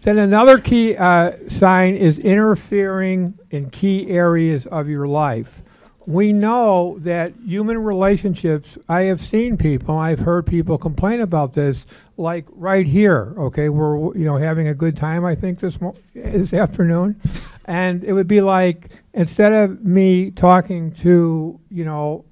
Then 0.03 0.19
another 0.19 0.59
key 0.59 0.97
uh, 0.97 1.33
sign 1.49 1.95
is 1.95 2.19
interfering 2.19 3.39
in 3.51 3.71
key 3.71 4.09
areas 4.11 4.67
of 4.67 4.89
your 4.89 5.07
life. 5.07 5.63
We 6.09 6.33
know 6.33 6.97
that 7.01 7.35
human 7.45 7.77
relationships, 7.85 8.79
I 8.89 9.03
have 9.03 9.21
seen 9.21 9.59
people, 9.59 9.99
I've 9.99 10.21
heard 10.21 10.47
people 10.47 10.79
complain 10.79 11.21
about 11.21 11.53
this, 11.53 11.85
like 12.17 12.47
right 12.53 12.87
here, 12.87 13.35
okay, 13.37 13.69
we're, 13.69 14.17
you 14.17 14.25
know, 14.25 14.39
having 14.39 14.69
a 14.69 14.75
good 14.75 14.97
time, 14.97 15.27
I 15.27 15.35
think, 15.35 15.61
this, 15.61 15.79
mo- 15.83 15.97
this 16.15 16.55
afternoon. 16.55 17.21
And 17.67 18.03
it 18.05 18.15
would 18.15 18.27
be 18.27 18.41
like, 18.41 18.89
instead 19.13 19.53
of 19.53 19.85
me 19.85 20.31
talking 20.31 20.93
to, 20.93 21.61
you 21.71 21.85
know, 21.85 22.25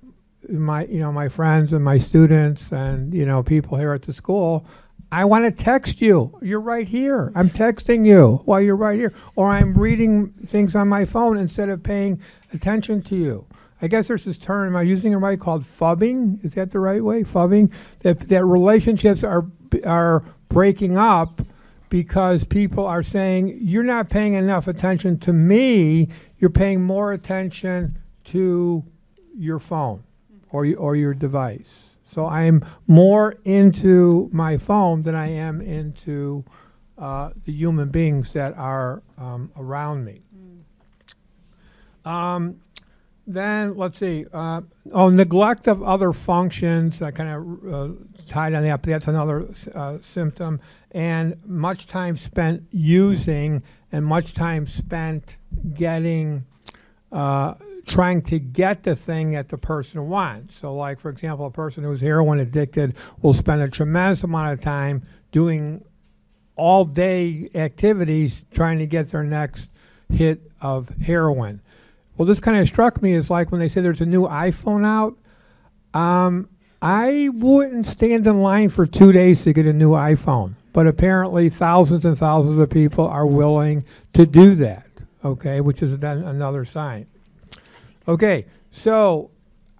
my, 0.48 0.86
you 0.86 1.00
know, 1.00 1.12
my 1.12 1.28
friends 1.28 1.74
and 1.74 1.84
my 1.84 1.98
students 1.98 2.72
and, 2.72 3.12
you 3.12 3.26
know, 3.26 3.42
people 3.42 3.76
here 3.76 3.92
at 3.92 4.00
the 4.00 4.14
school, 4.14 4.64
I 5.12 5.24
want 5.24 5.44
to 5.44 5.50
text 5.50 6.00
you. 6.00 6.36
You're 6.42 6.60
right 6.60 6.86
here. 6.88 7.30
I'm 7.34 7.50
texting 7.50 8.06
you 8.06 8.40
while 8.44 8.60
you're 8.60 8.74
right 8.74 8.98
here. 8.98 9.12
Or 9.36 9.50
I'm 9.50 9.74
reading 9.74 10.30
things 10.30 10.74
on 10.74 10.88
my 10.88 11.04
phone 11.04 11.36
instead 11.36 11.68
of 11.68 11.82
paying 11.82 12.20
attention 12.52 13.02
to 13.02 13.16
you. 13.16 13.45
I 13.82 13.88
guess 13.88 14.08
there's 14.08 14.24
this 14.24 14.38
term, 14.38 14.68
am 14.68 14.76
I 14.76 14.82
using 14.82 15.12
it 15.12 15.16
right, 15.16 15.38
called 15.38 15.62
phubbing? 15.62 16.44
Is 16.44 16.54
that 16.54 16.70
the 16.70 16.80
right 16.80 17.04
way? 17.04 17.22
Phubbing? 17.22 17.72
That, 18.00 18.28
that 18.28 18.44
relationships 18.44 19.22
are, 19.22 19.46
are 19.84 20.22
breaking 20.48 20.96
up 20.96 21.42
because 21.90 22.44
people 22.44 22.86
are 22.86 23.02
saying, 23.02 23.58
you're 23.60 23.82
not 23.82 24.08
paying 24.08 24.34
enough 24.34 24.66
attention 24.66 25.18
to 25.18 25.32
me, 25.32 26.08
you're 26.38 26.50
paying 26.50 26.82
more 26.82 27.12
attention 27.12 27.98
to 28.24 28.84
your 29.36 29.58
phone 29.58 30.02
or, 30.50 30.64
y- 30.64 30.74
or 30.74 30.96
your 30.96 31.14
device. 31.14 31.84
So 32.10 32.26
I'm 32.26 32.64
more 32.86 33.36
into 33.44 34.30
my 34.32 34.56
phone 34.56 35.02
than 35.02 35.14
I 35.14 35.28
am 35.32 35.60
into 35.60 36.44
uh, 36.96 37.30
the 37.44 37.52
human 37.52 37.90
beings 37.90 38.32
that 38.32 38.56
are 38.56 39.02
um, 39.18 39.52
around 39.56 40.04
me. 40.04 40.20
Um, 42.06 42.60
then 43.26 43.76
let's 43.76 43.98
see. 43.98 44.24
Uh, 44.32 44.62
oh, 44.92 45.08
neglect 45.08 45.66
of 45.66 45.82
other 45.82 46.12
functions. 46.12 47.02
I 47.02 47.10
kind 47.10 47.30
of 47.30 47.74
uh, 47.74 47.94
tied 48.26 48.54
on 48.54 48.62
that, 48.62 48.82
but 48.82 48.90
that's 48.90 49.08
another 49.08 49.48
uh, 49.74 49.98
symptom. 50.12 50.60
And 50.92 51.36
much 51.44 51.86
time 51.86 52.16
spent 52.16 52.62
using, 52.70 53.62
and 53.90 54.04
much 54.04 54.34
time 54.34 54.66
spent 54.66 55.36
getting, 55.74 56.44
uh, 57.10 57.54
trying 57.86 58.22
to 58.22 58.38
get 58.38 58.84
the 58.84 58.94
thing 58.94 59.32
that 59.32 59.48
the 59.48 59.58
person 59.58 60.08
wants. 60.08 60.56
So, 60.58 60.74
like 60.74 61.00
for 61.00 61.10
example, 61.10 61.46
a 61.46 61.50
person 61.50 61.82
who's 61.82 62.00
heroin 62.00 62.38
addicted 62.38 62.94
will 63.22 63.34
spend 63.34 63.60
a 63.60 63.68
tremendous 63.68 64.22
amount 64.22 64.52
of 64.52 64.60
time 64.60 65.02
doing 65.32 65.84
all 66.54 66.84
day 66.84 67.50
activities 67.54 68.42
trying 68.50 68.78
to 68.78 68.86
get 68.86 69.10
their 69.10 69.24
next 69.24 69.68
hit 70.08 70.50
of 70.60 70.88
heroin. 70.88 71.60
Well, 72.16 72.26
this 72.26 72.40
kind 72.40 72.56
of 72.58 72.66
struck 72.66 73.02
me 73.02 73.14
as 73.14 73.28
like 73.30 73.52
when 73.52 73.60
they 73.60 73.68
say 73.68 73.80
there's 73.80 74.00
a 74.00 74.06
new 74.06 74.22
iPhone 74.22 74.86
out. 74.86 75.16
Um, 75.98 76.48
I 76.80 77.30
wouldn't 77.32 77.86
stand 77.86 78.26
in 78.26 78.38
line 78.38 78.68
for 78.68 78.86
two 78.86 79.12
days 79.12 79.44
to 79.44 79.52
get 79.52 79.66
a 79.66 79.72
new 79.72 79.90
iPhone, 79.90 80.54
but 80.72 80.86
apparently 80.86 81.48
thousands 81.48 82.04
and 82.04 82.16
thousands 82.16 82.58
of 82.60 82.70
people 82.70 83.06
are 83.06 83.26
willing 83.26 83.84
to 84.12 84.26
do 84.26 84.54
that. 84.56 84.86
Okay, 85.24 85.60
which 85.60 85.82
is 85.82 85.92
another 85.94 86.64
sign. 86.64 87.06
Okay, 88.06 88.46
so 88.70 89.30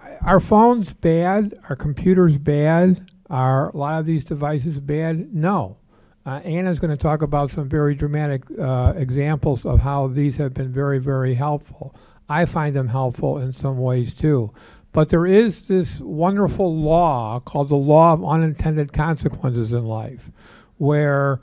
I- 0.03 0.17
our 0.27 0.41
phones 0.41 0.93
bad, 0.93 1.55
our 1.69 1.77
computers 1.77 2.39
bad, 2.39 3.01
are 3.31 3.69
a 3.71 3.77
lot 3.77 3.99
of 4.01 4.07
these 4.07 4.25
devices 4.25 4.81
bad? 4.81 5.35
No. 5.35 5.77
Uh, 6.25 6.41
Anna's 6.45 6.81
going 6.81 6.91
to 6.91 6.97
talk 6.97 7.23
about 7.23 7.51
some 7.53 7.69
very 7.69 7.95
dramatic 7.95 8.43
uh, 8.59 8.95
examples 8.97 9.65
of 9.65 9.81
how 9.81 10.09
these 10.09 10.37
have 10.39 10.55
been 10.55 10.73
very, 10.73 10.99
very 10.99 11.35
helpful. 11.35 11.95
I 12.29 12.45
find 12.45 12.75
them 12.75 12.89
helpful 12.89 13.39
in 13.39 13.55
some 13.55 13.79
ways 13.79 14.13
too. 14.13 14.53
But 14.93 15.11
there 15.11 15.27
is 15.27 15.67
this 15.67 16.01
wonderful 16.01 16.75
law 16.75 17.41
called 17.41 17.69
the 17.69 17.77
law 17.77 18.15
of 18.15 18.25
unintended 18.25 18.93
consequences 18.93 19.73
in 19.73 19.85
life, 19.85 20.31
where 20.79 21.41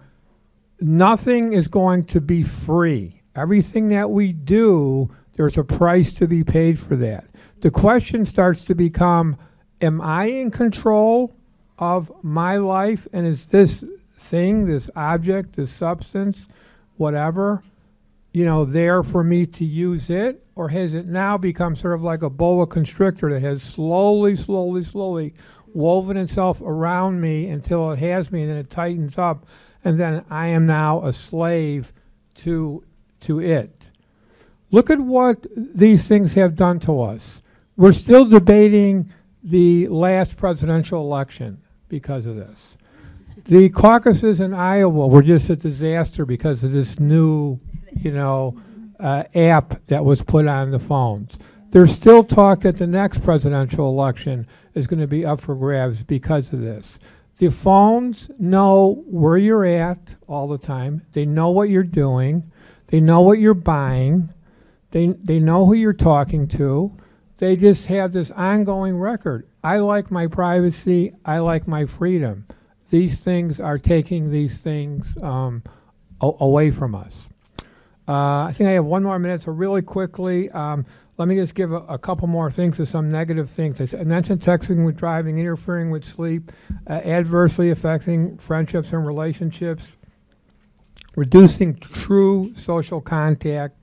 nothing 0.81 1.53
is 1.53 1.67
going 1.67 2.05
to 2.05 2.19
be 2.19 2.43
free. 2.43 3.21
Everything 3.35 3.89
that 3.89 4.09
we 4.09 4.31
do, 4.31 5.13
there's 5.33 5.57
a 5.57 5.63
price 5.63 6.13
to 6.13 6.27
be 6.27 6.43
paid 6.43 6.79
for 6.79 6.95
that. 6.95 7.25
The 7.61 7.71
question 7.71 8.25
starts 8.25 8.65
to 8.65 8.75
become 8.75 9.37
Am 9.81 10.01
I 10.01 10.25
in 10.25 10.49
control 10.49 11.33
of 11.77 12.11
my 12.23 12.57
life? 12.57 13.07
And 13.13 13.27
is 13.27 13.47
this 13.47 13.83
thing, 14.17 14.65
this 14.65 14.89
object, 14.95 15.57
this 15.57 15.71
substance, 15.71 16.47
whatever, 16.97 17.61
you 18.33 18.43
know, 18.43 18.65
there 18.65 19.03
for 19.03 19.23
me 19.23 19.45
to 19.45 19.63
use 19.63 20.09
it? 20.09 20.43
Or 20.55 20.69
has 20.69 20.93
it 20.93 21.07
now 21.07 21.37
become 21.37 21.75
sort 21.75 21.93
of 21.93 22.03
like 22.03 22.21
a 22.21 22.29
boa 22.29 22.67
constrictor 22.67 23.31
that 23.31 23.41
has 23.41 23.63
slowly, 23.63 24.35
slowly, 24.35 24.83
slowly 24.83 25.33
woven 25.73 26.17
itself 26.17 26.61
around 26.61 27.21
me 27.21 27.47
until 27.47 27.91
it 27.91 27.99
has 27.99 28.31
me 28.31 28.41
and 28.41 28.51
then 28.51 28.57
it 28.57 28.69
tightens 28.69 29.17
up 29.17 29.45
and 29.83 29.99
then 29.99 30.23
I 30.29 30.47
am 30.47 30.65
now 30.65 31.03
a 31.03 31.13
slave 31.13 31.93
to 32.35 32.83
to 33.21 33.39
it. 33.39 33.89
Look 34.71 34.89
at 34.89 34.99
what 34.99 35.45
these 35.55 36.07
things 36.07 36.33
have 36.33 36.55
done 36.55 36.79
to 36.81 37.01
us. 37.01 37.41
We're 37.77 37.93
still 37.93 38.25
debating 38.25 39.11
the 39.43 39.87
last 39.87 40.37
presidential 40.37 41.01
election 41.01 41.61
because 41.89 42.25
of 42.25 42.35
this. 42.35 42.77
The 43.45 43.69
caucuses 43.69 44.39
in 44.39 44.53
Iowa 44.53 45.07
were 45.07 45.21
just 45.21 45.49
a 45.49 45.55
disaster 45.55 46.25
because 46.25 46.63
of 46.63 46.71
this 46.71 46.99
new, 46.99 47.59
you 47.97 48.11
know, 48.11 48.59
uh, 48.99 49.23
app 49.35 49.85
that 49.87 50.05
was 50.05 50.21
put 50.21 50.47
on 50.47 50.71
the 50.71 50.79
phones. 50.79 51.37
There's 51.71 51.91
still 51.91 52.23
talk 52.23 52.61
that 52.61 52.77
the 52.77 52.87
next 52.87 53.23
presidential 53.23 53.89
election 53.89 54.47
is 54.75 54.85
going 54.87 54.99
to 54.99 55.07
be 55.07 55.25
up 55.25 55.41
for 55.41 55.55
grabs 55.55 56.03
because 56.03 56.53
of 56.53 56.61
this. 56.61 56.99
The 57.37 57.49
phones 57.49 58.29
know 58.37 59.03
where 59.07 59.37
you're 59.37 59.65
at 59.65 59.99
all 60.27 60.47
the 60.47 60.59
time. 60.59 61.01
They 61.13 61.25
know 61.25 61.49
what 61.49 61.69
you're 61.69 61.83
doing. 61.83 62.51
They 62.87 62.99
know 63.01 63.21
what 63.21 63.39
you're 63.39 63.55
buying. 63.55 64.31
They, 64.91 65.07
they 65.07 65.39
know 65.39 65.65
who 65.65 65.73
you're 65.73 65.93
talking 65.93 66.47
to. 66.49 66.95
They 67.37 67.55
just 67.55 67.87
have 67.87 68.13
this 68.13 68.29
ongoing 68.31 68.97
record. 68.97 69.47
I 69.63 69.77
like 69.77 70.11
my 70.11 70.27
privacy. 70.27 71.13
I 71.25 71.39
like 71.39 71.67
my 71.67 71.87
freedom. 71.87 72.45
These 72.91 73.21
things 73.21 73.59
are 73.59 73.79
taking 73.79 74.29
these 74.29 74.59
things 74.59 75.17
um, 75.23 75.63
away 76.21 76.69
from 76.69 76.93
us. 76.93 77.29
Uh, 78.07 78.43
I 78.43 78.51
think 78.53 78.67
I 78.67 78.73
have 78.73 78.85
one 78.85 79.03
more 79.03 79.17
minute, 79.17 79.43
so 79.43 79.51
really 79.51 79.81
quickly, 79.81 80.49
um, 80.51 80.85
let 81.17 81.27
me 81.27 81.35
just 81.35 81.55
give 81.55 81.71
a, 81.71 81.77
a 81.87 81.97
couple 81.97 82.27
more 82.27 82.51
things 82.51 82.77
to 82.77 82.85
some 82.85 83.07
negative 83.07 83.49
things. 83.49 83.93
I 83.93 84.03
mentioned 84.03 84.41
texting 84.41 84.85
with 84.85 84.97
driving, 84.97 85.37
interfering 85.37 85.89
with 85.89 86.03
sleep, 86.05 86.51
uh, 86.87 86.93
adversely 86.93 87.69
affecting 87.69 88.37
friendships 88.37 88.91
and 88.91 89.05
relationships, 89.05 89.83
reducing 91.15 91.75
true 91.75 92.53
social 92.55 92.99
contact. 92.99 93.77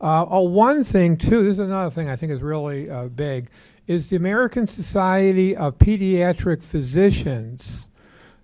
Uh, 0.00 0.26
oh, 0.28 0.40
one 0.40 0.82
thing 0.82 1.16
too. 1.16 1.44
This 1.44 1.52
is 1.52 1.58
another 1.60 1.90
thing 1.90 2.08
I 2.08 2.16
think 2.16 2.32
is 2.32 2.42
really 2.42 2.90
uh, 2.90 3.04
big. 3.08 3.48
Is 3.86 4.10
the 4.10 4.16
American 4.16 4.68
Society 4.68 5.56
of 5.56 5.78
Pediatric 5.78 6.62
Physicians, 6.62 7.88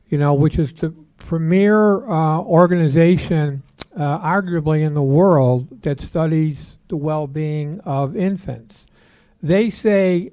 you 0.09 0.19
know, 0.19 0.35
which 0.35 0.59
is 0.59 0.73
the 0.73 0.91
premier 1.19 2.09
uh, 2.09 2.41
organization, 2.41 3.63
uh, 3.97 4.19
arguably 4.21 4.85
in 4.85 4.95
the 4.95 5.03
world, 5.03 5.83
that 5.83 6.01
studies 6.01 6.79
the 6.89 6.97
well-being 6.97 7.81
of 7.81 8.17
infants. 8.17 8.87
They 9.43 9.71
say 9.71 10.33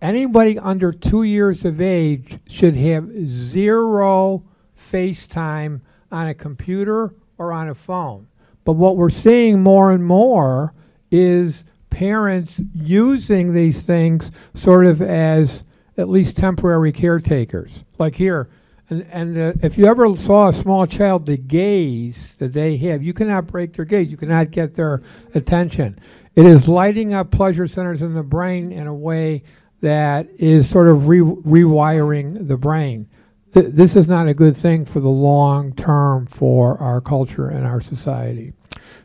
anybody 0.00 0.58
under 0.58 0.92
two 0.92 1.22
years 1.22 1.64
of 1.64 1.80
age 1.80 2.38
should 2.48 2.74
have 2.74 3.10
zero 3.26 4.44
FaceTime 4.78 5.80
on 6.10 6.26
a 6.26 6.34
computer 6.34 7.14
or 7.38 7.52
on 7.52 7.68
a 7.68 7.74
phone. 7.74 8.28
But 8.64 8.72
what 8.74 8.96
we're 8.96 9.10
seeing 9.10 9.62
more 9.62 9.92
and 9.92 10.04
more 10.04 10.72
is 11.10 11.64
parents 11.90 12.60
using 12.74 13.52
these 13.52 13.84
things 13.84 14.30
sort 14.54 14.86
of 14.86 15.00
as 15.00 15.64
at 15.96 16.08
least 16.08 16.36
temporary 16.36 16.90
caretakers. 16.90 17.84
Like 17.98 18.16
here, 18.16 18.48
and, 18.90 19.06
and 19.10 19.38
uh, 19.38 19.52
if 19.62 19.78
you 19.78 19.86
ever 19.86 20.16
saw 20.16 20.48
a 20.48 20.52
small 20.52 20.86
child, 20.86 21.26
the 21.26 21.36
gaze 21.36 22.34
that 22.38 22.52
they 22.52 22.76
have, 22.78 23.02
you 23.02 23.14
cannot 23.14 23.46
break 23.46 23.72
their 23.72 23.84
gaze. 23.84 24.10
You 24.10 24.16
cannot 24.16 24.50
get 24.50 24.74
their 24.74 25.02
attention. 25.34 25.98
It 26.34 26.46
is 26.46 26.68
lighting 26.68 27.14
up 27.14 27.30
pleasure 27.30 27.66
centers 27.66 28.02
in 28.02 28.14
the 28.14 28.22
brain 28.22 28.72
in 28.72 28.86
a 28.86 28.94
way 28.94 29.42
that 29.80 30.28
is 30.38 30.68
sort 30.68 30.88
of 30.88 31.08
re- 31.08 31.20
rewiring 31.20 32.48
the 32.48 32.56
brain. 32.56 33.08
Th- 33.52 33.66
this 33.66 33.96
is 33.96 34.08
not 34.08 34.28
a 34.28 34.34
good 34.34 34.56
thing 34.56 34.84
for 34.84 35.00
the 35.00 35.08
long 35.08 35.74
term 35.74 36.26
for 36.26 36.76
our 36.78 37.00
culture 37.00 37.48
and 37.48 37.66
our 37.66 37.80
society. 37.80 38.52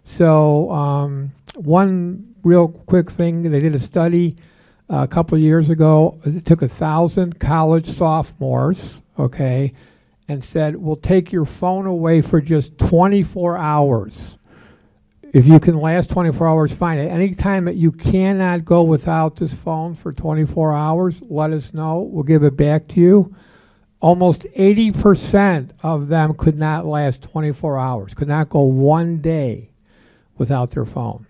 So, 0.04 0.72
um, 0.72 1.32
one 1.56 2.34
real 2.44 2.70
quick 2.70 3.12
thing 3.12 3.44
they 3.44 3.60
did 3.60 3.76
a 3.76 3.80
study 3.80 4.38
a 4.90 5.08
couple 5.08 5.38
years 5.38 5.70
ago. 5.70 6.20
Took 6.46 6.62
a 6.62 6.68
thousand 6.68 7.40
college 7.40 7.88
sophomores, 7.88 9.02
okay, 9.18 9.72
and 10.28 10.44
said, 10.44 10.76
We'll 10.76 10.96
take 10.96 11.32
your 11.32 11.46
phone 11.46 11.86
away 11.86 12.22
for 12.22 12.42
just 12.42 12.78
24 12.78 13.58
hours. 13.58 14.36
If 15.32 15.46
you 15.46 15.60
can 15.60 15.80
last 15.80 16.10
24 16.10 16.48
hours, 16.48 16.74
fine. 16.74 16.98
At 16.98 17.12
any 17.12 17.36
time 17.36 17.66
that 17.66 17.76
you 17.76 17.92
cannot 17.92 18.66
go 18.66 18.82
without 18.82 19.36
this 19.36 19.54
phone 19.54 19.94
for 19.94 20.12
24 20.12 20.74
hours, 20.74 21.22
let 21.30 21.52
us 21.52 21.72
know. 21.72 22.00
We'll 22.00 22.24
give 22.24 22.44
it 22.44 22.58
back 22.58 22.88
to 22.90 23.00
you 23.00 23.36
almost 24.02 24.44
80% 24.44 25.72
of 25.84 26.08
them 26.08 26.34
could 26.34 26.58
not 26.58 26.86
last 26.86 27.22
24 27.22 27.78
hours, 27.78 28.14
could 28.14 28.28
not 28.28 28.50
go 28.50 28.62
one 28.62 29.20
day 29.22 29.72
without 30.38 30.72
their 30.72 30.86
phone. 30.86 31.26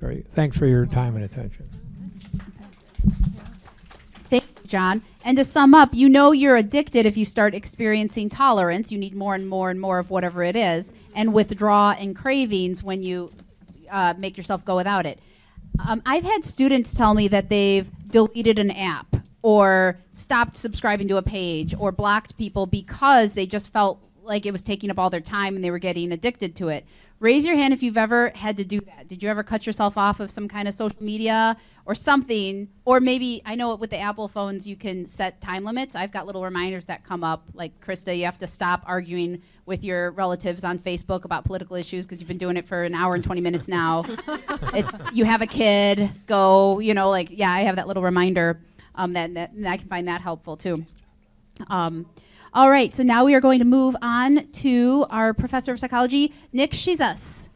Very, 0.00 0.24
thanks 0.34 0.56
for 0.56 0.66
your 0.66 0.86
time 0.86 1.16
and 1.16 1.24
attention. 1.24 1.68
Thank 4.30 4.44
you, 4.44 4.66
John. 4.66 5.02
And 5.24 5.36
to 5.36 5.44
sum 5.44 5.74
up, 5.74 5.94
you 5.94 6.08
know 6.08 6.32
you're 6.32 6.56
addicted 6.56 7.06
if 7.06 7.16
you 7.16 7.24
start 7.24 7.54
experiencing 7.54 8.28
tolerance. 8.28 8.90
You 8.90 8.98
need 8.98 9.14
more 9.14 9.34
and 9.34 9.48
more 9.48 9.70
and 9.70 9.80
more 9.80 9.98
of 9.98 10.10
whatever 10.10 10.42
it 10.42 10.56
is, 10.56 10.92
and 11.14 11.32
withdraw 11.32 11.92
and 11.92 12.16
cravings 12.16 12.82
when 12.82 13.02
you 13.02 13.32
uh, 13.90 14.14
make 14.18 14.36
yourself 14.36 14.64
go 14.64 14.76
without 14.76 15.06
it. 15.06 15.20
Um, 15.86 16.02
I've 16.04 16.24
had 16.24 16.44
students 16.44 16.92
tell 16.92 17.14
me 17.14 17.28
that 17.28 17.48
they've 17.48 17.90
deleted 18.08 18.58
an 18.58 18.70
app 18.70 19.16
or 19.42 19.98
stopped 20.12 20.56
subscribing 20.56 21.08
to 21.08 21.16
a 21.16 21.22
page 21.22 21.74
or 21.78 21.92
blocked 21.92 22.36
people 22.36 22.66
because 22.66 23.34
they 23.34 23.46
just 23.46 23.72
felt 23.72 24.00
like 24.22 24.46
it 24.46 24.52
was 24.52 24.62
taking 24.62 24.90
up 24.90 24.98
all 24.98 25.10
their 25.10 25.20
time 25.20 25.56
and 25.56 25.64
they 25.64 25.70
were 25.70 25.78
getting 25.78 26.12
addicted 26.12 26.54
to 26.56 26.68
it. 26.68 26.86
Raise 27.22 27.46
your 27.46 27.54
hand 27.54 27.72
if 27.72 27.84
you've 27.84 27.96
ever 27.96 28.32
had 28.34 28.56
to 28.56 28.64
do 28.64 28.80
that. 28.80 29.06
Did 29.06 29.22
you 29.22 29.28
ever 29.28 29.44
cut 29.44 29.64
yourself 29.64 29.96
off 29.96 30.18
of 30.18 30.28
some 30.28 30.48
kind 30.48 30.66
of 30.66 30.74
social 30.74 31.00
media 31.00 31.56
or 31.86 31.94
something? 31.94 32.66
Or 32.84 32.98
maybe, 32.98 33.40
I 33.46 33.54
know 33.54 33.76
with 33.76 33.90
the 33.90 33.98
Apple 33.98 34.26
phones, 34.26 34.66
you 34.66 34.74
can 34.74 35.06
set 35.06 35.40
time 35.40 35.62
limits. 35.62 35.94
I've 35.94 36.10
got 36.10 36.26
little 36.26 36.42
reminders 36.42 36.86
that 36.86 37.04
come 37.04 37.22
up, 37.22 37.44
like, 37.54 37.80
Krista, 37.80 38.18
you 38.18 38.24
have 38.24 38.38
to 38.38 38.48
stop 38.48 38.82
arguing 38.86 39.40
with 39.66 39.84
your 39.84 40.10
relatives 40.10 40.64
on 40.64 40.80
Facebook 40.80 41.24
about 41.24 41.44
political 41.44 41.76
issues 41.76 42.06
because 42.06 42.18
you've 42.18 42.26
been 42.26 42.38
doing 42.38 42.56
it 42.56 42.66
for 42.66 42.82
an 42.82 42.92
hour 42.92 43.14
and 43.14 43.22
20 43.22 43.40
minutes 43.40 43.68
now. 43.68 44.04
it's, 44.74 45.12
you 45.12 45.24
have 45.24 45.42
a 45.42 45.46
kid, 45.46 46.10
go, 46.26 46.80
you 46.80 46.92
know, 46.92 47.08
like, 47.08 47.28
yeah, 47.30 47.52
I 47.52 47.60
have 47.60 47.76
that 47.76 47.86
little 47.86 48.02
reminder 48.02 48.58
um, 48.96 49.12
that, 49.12 49.32
that, 49.34 49.52
and 49.52 49.68
I 49.68 49.76
can 49.76 49.86
find 49.86 50.08
that 50.08 50.22
helpful 50.22 50.56
too. 50.56 50.84
Um, 51.68 52.06
all 52.54 52.70
right, 52.70 52.94
so 52.94 53.02
now 53.02 53.24
we 53.24 53.34
are 53.34 53.40
going 53.40 53.58
to 53.60 53.64
move 53.64 53.96
on 54.02 54.46
to 54.48 55.06
our 55.08 55.32
professor 55.32 55.72
of 55.72 55.80
psychology, 55.80 56.34
Nick 56.52 56.72
Shizas. 56.72 57.48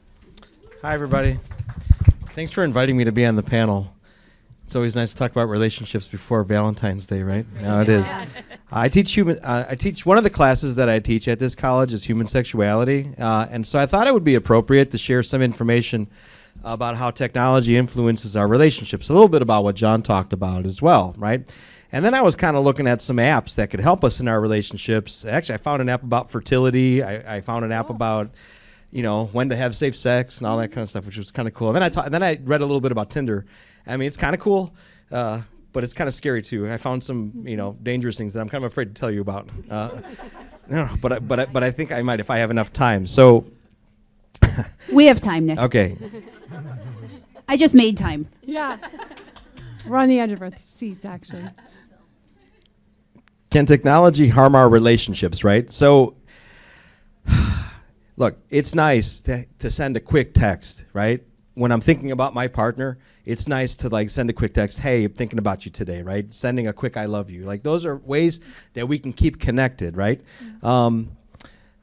Hi, 0.81 0.95
everybody. 0.95 1.39
Thanks 2.31 2.51
for 2.51 2.65
inviting 2.65 2.97
me 2.97 3.05
to 3.05 3.13
be 3.13 3.27
on 3.27 3.37
the 3.37 3.43
panel. 3.43 3.93
It's 4.65 4.75
always 4.75 4.97
nice 4.97 5.13
to 5.13 5.17
talk 5.17 5.31
about 5.31 5.49
relationships 5.49 6.07
before 6.07 6.43
Valentine's 6.45 7.05
Day, 7.05 7.23
right? 7.23 7.47
Now 7.61 7.83
it 7.83 7.91
is. 7.91 8.11
I 8.73 8.89
teach 8.89 9.13
human. 9.13 9.39
Uh, 9.41 9.67
I 9.71 9.75
teach 9.75 10.07
one 10.07 10.17
of 10.17 10.25
the 10.25 10.31
classes 10.31 10.75
that 10.77 10.89
I 10.89 10.99
teach 10.99 11.29
at 11.29 11.39
this 11.39 11.55
college 11.55 11.93
is 11.93 12.05
human 12.05 12.27
sexuality, 12.27 13.11
uh, 13.19 13.47
and 13.51 13.67
so 13.67 13.79
I 13.79 13.87
thought 13.87 14.07
it 14.07 14.15
would 14.15 14.25
be 14.25 14.35
appropriate 14.35 14.91
to 14.93 14.99
share 14.99 15.23
some 15.23 15.43
information 15.43 16.09
about 16.65 16.97
how 16.97 17.11
technology 17.11 17.77
influences 17.77 18.35
our 18.35 18.49
relationships. 18.49 19.11
A 19.11 19.13
little 19.13 19.29
bit 19.29 19.43
about 19.43 19.63
what 19.63 19.77
John 19.77 20.03
talked 20.03 20.33
about 20.33 20.65
as 20.65 20.81
well, 20.81 21.15
right? 21.19 21.47
And 21.97 22.05
then 22.05 22.13
I 22.13 22.21
was 22.21 22.37
kind 22.37 22.59
of 22.59 22.63
looking 22.63 22.87
at 22.87 23.01
some 23.01 23.17
apps 23.17 23.55
that 23.55 23.71
could 23.71 23.81
help 23.81 24.05
us 24.05 24.21
in 24.21 24.29
our 24.29 24.39
relationships. 24.39 25.25
Actually, 25.25 25.55
I 25.55 25.59
found 25.59 25.81
an 25.81 25.89
app 25.89 26.03
about 26.03 26.31
fertility. 26.31 27.03
I, 27.03 27.37
I 27.37 27.41
found 27.41 27.65
an 27.65 27.73
app 27.73 27.89
about, 27.89 28.33
you 28.93 29.03
know, 29.03 29.31
when 29.33 29.49
to 29.49 29.57
have 29.57 29.75
safe 29.75 29.97
sex 29.97 30.37
and 30.37 30.47
all 30.47 30.59
that 30.59 30.73
kind 30.73 30.83
of 30.83 30.91
stuff, 30.91 31.07
which 31.07 31.17
was 31.17 31.31
kind 31.31 31.49
of 31.49 31.55
cool. 31.55 31.69
And 31.69 31.77
then 31.77 31.83
I 31.83 31.89
ta- 31.89 32.11
then 32.11 32.23
I 32.23 32.39
read 32.45 32.61
a 32.61 32.67
little 32.67 32.83
bit 32.83 32.93
about 32.93 33.09
Tinder. 33.09 33.47
I 33.87 33.97
mean, 33.97 34.09
it's 34.09 34.19
kind 34.19 34.35
of 34.35 34.43
cool, 34.43 34.75
uh, 35.11 35.41
but 35.73 35.85
it's 35.85 35.95
kind 35.95 36.07
of 36.07 36.13
scary 36.13 36.43
too. 36.43 36.71
I 36.71 36.77
found 36.77 37.03
some, 37.03 37.33
you 37.47 37.57
know, 37.57 37.79
dangerous 37.83 38.19
things 38.19 38.35
that 38.35 38.41
I'm 38.41 38.51
kind 38.51 38.63
of 38.63 38.71
afraid 38.71 38.95
to 38.95 39.01
tell 39.01 39.11
you 39.11 39.23
about. 39.23 39.49
Uh, 39.71 40.03
no, 40.69 40.91
but 41.01 41.13
I, 41.13 41.19
but 41.21 41.41
I, 41.41 41.47
but 41.47 41.65
I 41.65 41.71
think 41.71 41.93
I 41.93 42.03
might 42.03 42.21
if 42.21 42.29
I 42.29 42.37
have 42.37 42.51
enough 42.51 42.75
time. 42.75 43.07
So. 43.07 43.47
we 44.93 45.07
have 45.07 45.19
time, 45.19 45.47
Nick. 45.47 45.59
Okay. 45.61 45.97
I 47.49 47.57
just 47.57 47.73
made 47.73 47.97
time. 47.97 48.29
Yeah. 48.43 48.77
We're 49.87 49.97
on 49.97 50.11
the 50.11 50.21
edge 50.21 50.33
of 50.33 50.43
our 50.43 50.51
seats, 50.59 51.07
actually. 51.07 51.49
Can 53.57 53.65
technology 53.65 54.29
harm 54.29 54.55
our 54.55 54.69
relationships, 54.69 55.43
right? 55.43 55.71
So, 55.73 56.15
look, 58.19 58.37
it's 58.51 58.75
nice 58.75 59.23
to, 59.23 59.47
to 59.61 59.71
send 59.71 59.97
a 59.97 60.01
quick 60.01 60.35
text, 60.35 60.85
right? 60.93 61.25
When 61.55 61.73
I'm 61.73 61.81
thinking 61.81 62.11
about 62.11 62.35
my 62.35 62.49
partner, 62.49 62.99
it's 63.25 63.49
nice 63.49 63.75
to 63.77 63.89
like 63.89 64.11
send 64.11 64.29
a 64.29 64.35
quick 64.35 64.53
text, 64.53 64.81
hey, 64.81 65.05
I'm 65.05 65.15
thinking 65.15 65.39
about 65.39 65.65
you 65.65 65.71
today, 65.71 66.03
right? 66.03 66.31
Sending 66.31 66.69
a 66.69 66.73
quick 66.75 66.99
I 66.99 67.07
love 67.07 67.31
you. 67.31 67.47
Like, 67.47 67.63
those 67.63 67.87
are 67.87 67.97
ways 67.97 68.41
that 68.75 68.87
we 68.87 68.99
can 68.99 69.15
keep 69.15 69.41
connected, 69.41 69.97
right? 69.97 70.21
Mm-hmm. 70.45 70.67
Um, 70.67 71.17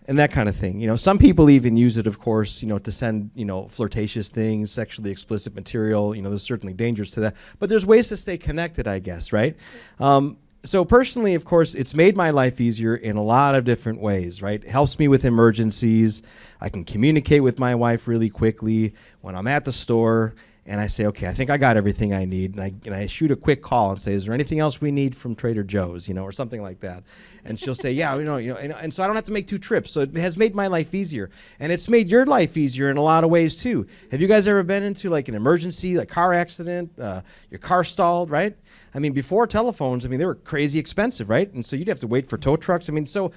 and 0.07 0.19
that 0.19 0.31
kind 0.31 0.47
of 0.47 0.55
thing. 0.55 0.79
You 0.79 0.86
know, 0.86 0.95
some 0.95 1.17
people 1.17 1.49
even 1.49 1.75
use 1.75 1.97
it, 1.97 2.05
of 2.05 2.19
course, 2.19 2.62
you 2.62 2.67
know, 2.67 2.77
to 2.77 2.91
send 2.91 3.31
you 3.33 3.45
know 3.45 3.67
flirtatious 3.67 4.29
things, 4.29 4.71
sexually 4.71 5.09
explicit 5.09 5.55
material. 5.55 6.13
You 6.15 6.21
know, 6.21 6.29
there's 6.29 6.43
certainly 6.43 6.73
dangers 6.73 7.09
to 7.12 7.21
that, 7.21 7.36
but 7.57 7.69
there's 7.69 7.86
ways 7.86 8.09
to 8.09 8.17
stay 8.17 8.38
connected, 8.38 8.88
I 8.88 8.99
guess, 8.99 9.33
right? 9.33 9.55
Um, 9.99 10.38
so 10.65 10.86
personally, 10.86 11.36
of 11.36 11.43
course, 11.43 11.76
it's 11.76 11.93
made 11.93 12.15
my 12.15 12.30
life 12.30 12.62
easier 12.62 12.95
in 12.95 13.17
a 13.17 13.23
lot 13.23 13.54
of 13.54 13.65
different 13.65 13.99
ways, 13.99 14.41
right? 14.41 14.63
Helps 14.65 14.97
me 14.97 15.10
with 15.10 15.26
emergencies. 15.26 16.21
I 16.62 16.69
can 16.69 16.86
communicate 16.86 17.43
with 17.43 17.60
my 17.60 17.76
wife 17.76 18.08
really 18.08 18.30
quickly 18.30 18.93
when 19.21 19.36
I'm 19.36 19.47
at 19.47 19.65
the 19.65 19.73
store 19.73 20.36
and 20.65 20.80
I 20.80 20.88
say, 20.88 21.06
okay, 21.08 21.28
I 21.28 21.34
think 21.34 21.49
I 21.49 21.58
got 21.58 21.76
everything 21.76 22.13
I 22.13 22.23
need, 22.23 22.54
and 22.54 22.63
I, 22.63 22.73
and 22.86 22.95
I 22.95 23.08
shoot 23.08 23.32
a 23.32 23.36
quick 23.36 23.62
call 23.62 23.91
and 23.91 24.02
say, 24.02 24.13
is 24.13 24.26
there 24.26 24.34
anything 24.34 24.60
else 24.60 24.80
we 24.80 24.91
need 24.91 25.13
from 25.15 25.36
Trader 25.36 25.63
Joe's, 25.63 26.08
you 26.08 26.13
know, 26.13 26.23
or 26.23 26.32
something 26.32 26.62
like 26.62 26.80
that, 26.80 27.04
and 27.43 27.60
she'll 27.60 27.76
say, 27.76 27.91
yeah, 27.91 28.15
you 28.15 28.23
know, 28.23 28.38
you 28.38 28.54
know, 28.54 28.58
and, 28.58 28.73
and, 28.73 28.93
so 28.93 29.04
I 29.04 29.08
don't 29.08 29.15
have 29.15 29.26
to 29.26 29.34
make 29.34 29.47
two 29.47 29.58
trips, 29.58 29.91
so 29.91 30.02
it 30.02 30.15
has 30.15 30.38
made 30.38 30.56
my 30.56 30.67
life 30.67 30.93
easier, 30.93 31.30
and 31.60 31.71
it's 31.71 31.89
made 31.89 32.10
your 32.10 32.26
life 32.26 32.56
easier 32.56 32.89
in 32.89 32.95
a 32.95 33.02
lot 33.02 33.23
of 33.26 33.30
ways 33.30 33.56
too. 33.58 33.86
Have 34.12 34.21
you 34.21 34.28
guys 34.28 34.47
ever 34.47 34.63
been 34.63 34.84
into 34.84 35.10
like 35.10 35.28
an 35.28 35.36
emergency, 35.36 35.95
like 35.95 36.08
car 36.08 36.34
accident, 36.34 36.91
uh, 36.97 37.21
your 37.49 37.60
car 37.60 37.84
stalled, 37.84 38.30
right? 38.30 38.56
I 38.95 38.99
mean, 38.99 39.13
before 39.13 39.47
telephones, 39.47 40.06
I 40.06 40.10
mean, 40.10 40.19
they 40.19 40.26
were 40.26 40.36
crazy 40.36 40.80
expensive, 40.80 41.30
right? 41.30 41.52
And 41.54 41.65
so 41.65 41.76
you'd 41.76 41.88
have 41.88 41.99
to 41.99 42.08
wait 42.08 42.30
for 42.30 42.38
tow 42.38 42.56
trucks. 42.56 42.89
I 42.89 42.93
mean, 42.93 43.08
so 43.08 43.32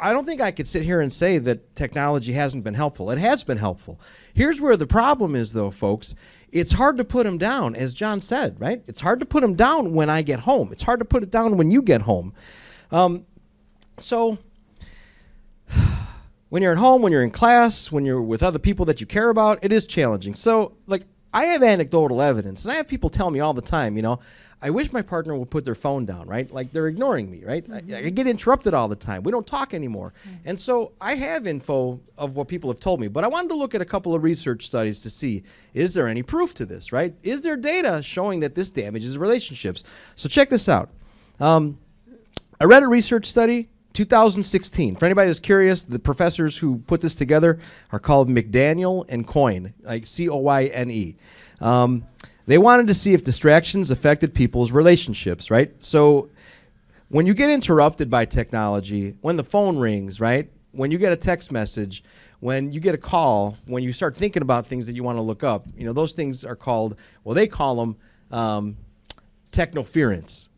I 0.00 0.12
don't 0.12 0.26
think 0.26 0.42
I 0.42 0.50
could 0.50 0.68
sit 0.68 0.82
here 0.82 1.00
and 1.00 1.10
say 1.10 1.38
that 1.38 1.74
technology 1.74 2.32
hasn't 2.32 2.64
been 2.64 2.74
helpful. 2.74 3.10
It 3.10 3.18
has 3.18 3.44
been 3.44 3.56
helpful. 3.56 3.98
Here's 4.34 4.60
where 4.60 4.76
the 4.76 4.86
problem 4.86 5.34
is, 5.34 5.54
though, 5.54 5.70
folks 5.70 6.14
it's 6.52 6.72
hard 6.72 6.96
to 6.98 7.04
put 7.04 7.24
them 7.24 7.38
down, 7.38 7.74
as 7.74 7.94
John 7.94 8.20
said, 8.20 8.60
right? 8.60 8.82
It's 8.86 9.00
hard 9.00 9.20
to 9.20 9.26
put 9.26 9.40
them 9.42 9.54
down 9.54 9.94
when 9.94 10.10
I 10.10 10.22
get 10.22 10.40
home. 10.40 10.72
It's 10.72 10.82
hard 10.82 11.00
to 11.00 11.04
put 11.04 11.22
it 11.22 11.30
down 11.30 11.56
when 11.56 11.70
you 11.70 11.82
get 11.82 12.02
home. 12.02 12.32
Um, 12.90 13.26
so, 13.98 14.38
when 16.48 16.62
you're 16.62 16.72
at 16.72 16.78
home, 16.78 17.02
when 17.02 17.12
you're 17.12 17.22
in 17.22 17.30
class, 17.30 17.92
when 17.92 18.04
you're 18.04 18.22
with 18.22 18.42
other 18.42 18.58
people 18.58 18.84
that 18.86 19.00
you 19.00 19.06
care 19.06 19.30
about, 19.30 19.58
it 19.62 19.72
is 19.72 19.86
challenging. 19.86 20.34
So, 20.34 20.76
like, 20.86 21.04
I 21.32 21.44
have 21.46 21.62
anecdotal 21.62 22.20
evidence, 22.20 22.64
and 22.64 22.72
I 22.72 22.76
have 22.76 22.88
people 22.88 23.08
tell 23.08 23.30
me 23.30 23.40
all 23.40 23.54
the 23.54 23.62
time, 23.62 23.96
you 23.96 24.02
know, 24.02 24.18
I 24.62 24.70
wish 24.70 24.92
my 24.92 25.00
partner 25.00 25.36
would 25.36 25.48
put 25.48 25.64
their 25.64 25.74
phone 25.74 26.04
down, 26.04 26.26
right? 26.26 26.50
Like 26.50 26.72
they're 26.72 26.88
ignoring 26.88 27.30
me, 27.30 27.44
right? 27.44 27.66
Mm-hmm. 27.66 27.94
I, 27.94 27.98
I, 27.98 28.08
get 28.10 28.26
interrupted 28.26 28.74
all 28.74 28.88
the 28.88 28.96
time. 28.96 29.22
We 29.22 29.32
don't 29.32 29.46
talk 29.46 29.72
anymore. 29.72 30.12
Mm-hmm. 30.22 30.48
And 30.48 30.60
so 30.60 30.92
I 31.00 31.14
have 31.14 31.46
info 31.46 32.00
of 32.18 32.36
what 32.36 32.48
people 32.48 32.70
have 32.70 32.80
told 32.80 33.00
me, 33.00 33.08
but 33.08 33.24
I 33.24 33.28
wanted 33.28 33.48
to 33.48 33.54
look 33.54 33.74
at 33.74 33.80
a 33.80 33.86
couple 33.86 34.14
of 34.14 34.22
research 34.22 34.66
studies 34.66 35.00
to 35.02 35.10
see 35.10 35.44
is 35.72 35.94
there 35.94 36.08
any 36.08 36.22
proof 36.22 36.52
to 36.54 36.66
this, 36.66 36.92
right? 36.92 37.14
Is 37.22 37.40
there 37.40 37.56
data 37.56 38.02
showing 38.02 38.40
that 38.40 38.54
this 38.54 38.70
damages 38.70 39.16
relationships? 39.16 39.82
So 40.16 40.28
check 40.28 40.50
this 40.50 40.68
out. 40.68 40.90
Um, 41.38 41.78
I 42.60 42.64
read 42.64 42.82
a 42.82 42.88
research 42.88 43.26
study 43.26 43.70
2016. 43.92 44.96
For 44.96 45.04
anybody 45.04 45.26
that's 45.28 45.40
curious, 45.40 45.82
the 45.82 45.98
professors 45.98 46.58
who 46.58 46.78
put 46.78 47.00
this 47.00 47.14
together 47.14 47.58
are 47.92 47.98
called 47.98 48.28
McDaniel 48.28 49.04
and 49.08 49.26
Coyne, 49.26 49.74
like 49.82 50.06
C 50.06 50.28
O 50.28 50.36
Y 50.36 50.64
N 50.66 50.90
E. 50.90 51.16
Um, 51.60 52.04
they 52.46 52.58
wanted 52.58 52.86
to 52.88 52.94
see 52.94 53.14
if 53.14 53.22
distractions 53.22 53.90
affected 53.90 54.34
people's 54.34 54.72
relationships, 54.72 55.50
right? 55.50 55.72
So 55.80 56.30
when 57.08 57.26
you 57.26 57.34
get 57.34 57.50
interrupted 57.50 58.10
by 58.10 58.24
technology, 58.24 59.14
when 59.20 59.36
the 59.36 59.44
phone 59.44 59.78
rings, 59.78 60.20
right? 60.20 60.50
When 60.72 60.90
you 60.90 60.98
get 60.98 61.12
a 61.12 61.16
text 61.16 61.50
message, 61.50 62.04
when 62.38 62.72
you 62.72 62.80
get 62.80 62.94
a 62.94 62.98
call, 62.98 63.56
when 63.66 63.82
you 63.82 63.92
start 63.92 64.16
thinking 64.16 64.42
about 64.42 64.66
things 64.66 64.86
that 64.86 64.92
you 64.92 65.02
want 65.02 65.18
to 65.18 65.22
look 65.22 65.42
up, 65.42 65.66
you 65.76 65.84
know, 65.84 65.92
those 65.92 66.14
things 66.14 66.44
are 66.44 66.54
called, 66.56 66.96
well, 67.24 67.34
they 67.34 67.46
call 67.46 67.74
them 67.76 67.96
um, 68.30 68.76
technoference. 69.52 70.48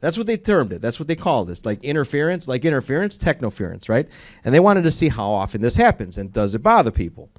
That's 0.00 0.16
what 0.16 0.26
they 0.26 0.36
termed 0.36 0.72
it. 0.72 0.80
That's 0.80 0.98
what 0.98 1.08
they 1.08 1.16
called 1.16 1.48
this. 1.48 1.64
Like 1.64 1.84
interference, 1.84 2.48
like 2.48 2.64
interference, 2.64 3.18
technoference, 3.18 3.88
right? 3.88 4.08
And 4.44 4.54
they 4.54 4.60
wanted 4.60 4.82
to 4.82 4.90
see 4.90 5.08
how 5.08 5.30
often 5.30 5.60
this 5.60 5.76
happens 5.76 6.18
and 6.18 6.32
does 6.32 6.54
it 6.54 6.62
bother 6.62 6.90
people. 6.90 7.30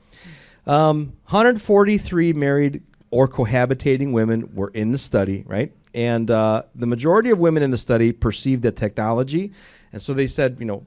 Um, 0.68 1.14
143 1.30 2.34
married 2.34 2.84
or 3.10 3.28
cohabitating 3.28 4.12
women 4.12 4.54
were 4.56 4.70
in 4.70 4.92
the 4.92 4.98
study, 4.98 5.44
right? 5.46 5.74
And 5.94 6.32
uh, 6.32 6.64
the 6.76 6.88
majority 6.88 7.30
of 7.30 7.40
women 7.40 7.64
in 7.64 7.72
the 7.72 7.78
study 7.78 8.12
perceived 8.12 8.64
that 8.64 8.78
technology, 8.78 9.52
and 9.92 10.02
so 10.02 10.14
they 10.14 10.28
said, 10.28 10.58
you 10.60 10.66
know, 10.66 10.86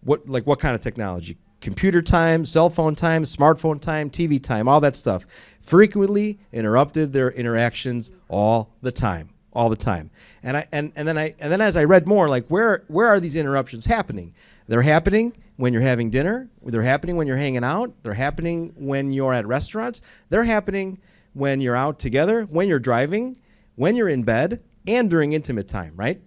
what 0.00 0.26
like 0.28 0.46
what 0.46 0.58
kind 0.58 0.74
of 0.74 0.80
technology? 0.80 1.36
Computer 1.60 2.00
time, 2.00 2.44
cell 2.44 2.70
phone 2.70 2.94
time, 2.94 3.24
smartphone 3.24 3.80
time, 3.80 4.08
TV 4.08 4.42
time, 4.42 4.68
all 4.68 4.80
that 4.80 4.96
stuff, 4.96 5.26
frequently 5.60 6.38
interrupted 6.52 7.12
their 7.12 7.30
interactions 7.30 8.10
all 8.28 8.74
the 8.82 8.92
time, 8.92 9.30
all 9.56 9.68
the 9.70 9.76
time. 9.76 10.10
And 10.42 10.58
I 10.58 10.68
and, 10.70 10.92
and 10.94 11.08
then 11.08 11.18
I 11.18 11.34
and 11.40 11.50
then 11.50 11.60
as 11.60 11.76
I 11.76 11.84
read 11.84 12.06
more, 12.06 12.28
like 12.28 12.46
where 12.48 12.84
where 12.88 13.08
are 13.08 13.18
these 13.18 13.34
interruptions 13.34 13.86
happening? 13.86 14.34
They're 14.68 14.82
happening 14.82 15.32
when 15.56 15.72
you're 15.72 15.82
having 15.82 16.10
dinner. 16.10 16.48
They're 16.62 16.82
happening 16.82 17.16
when 17.16 17.26
you're 17.26 17.38
hanging 17.38 17.64
out. 17.64 17.92
They're 18.02 18.14
happening 18.14 18.74
when 18.76 19.12
you're 19.12 19.32
at 19.32 19.46
restaurants. 19.46 20.02
They're 20.28 20.44
happening 20.44 20.98
when 21.32 21.60
you're 21.60 21.76
out 21.76 21.98
together, 21.98 22.44
when 22.44 22.68
you're 22.68 22.78
driving, 22.78 23.36
when 23.76 23.96
you're 23.96 24.08
in 24.08 24.22
bed, 24.22 24.62
and 24.86 25.10
during 25.10 25.32
intimate 25.32 25.68
time, 25.68 25.92
right? 25.96 26.20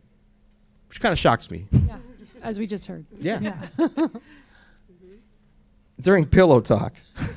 Which 0.88 1.00
kind 1.00 1.14
of 1.14 1.20
shocks 1.20 1.52
me. 1.52 1.68
Yeah, 1.72 1.98
as 2.42 2.58
we 2.60 2.66
just 2.68 2.88
heard. 2.88 3.06
Yeah. 3.20 3.40
yeah. 3.40 3.62
Mm-hmm. 4.92 6.02
during 6.02 6.26
pillow 6.26 6.62
talk. 6.62 6.94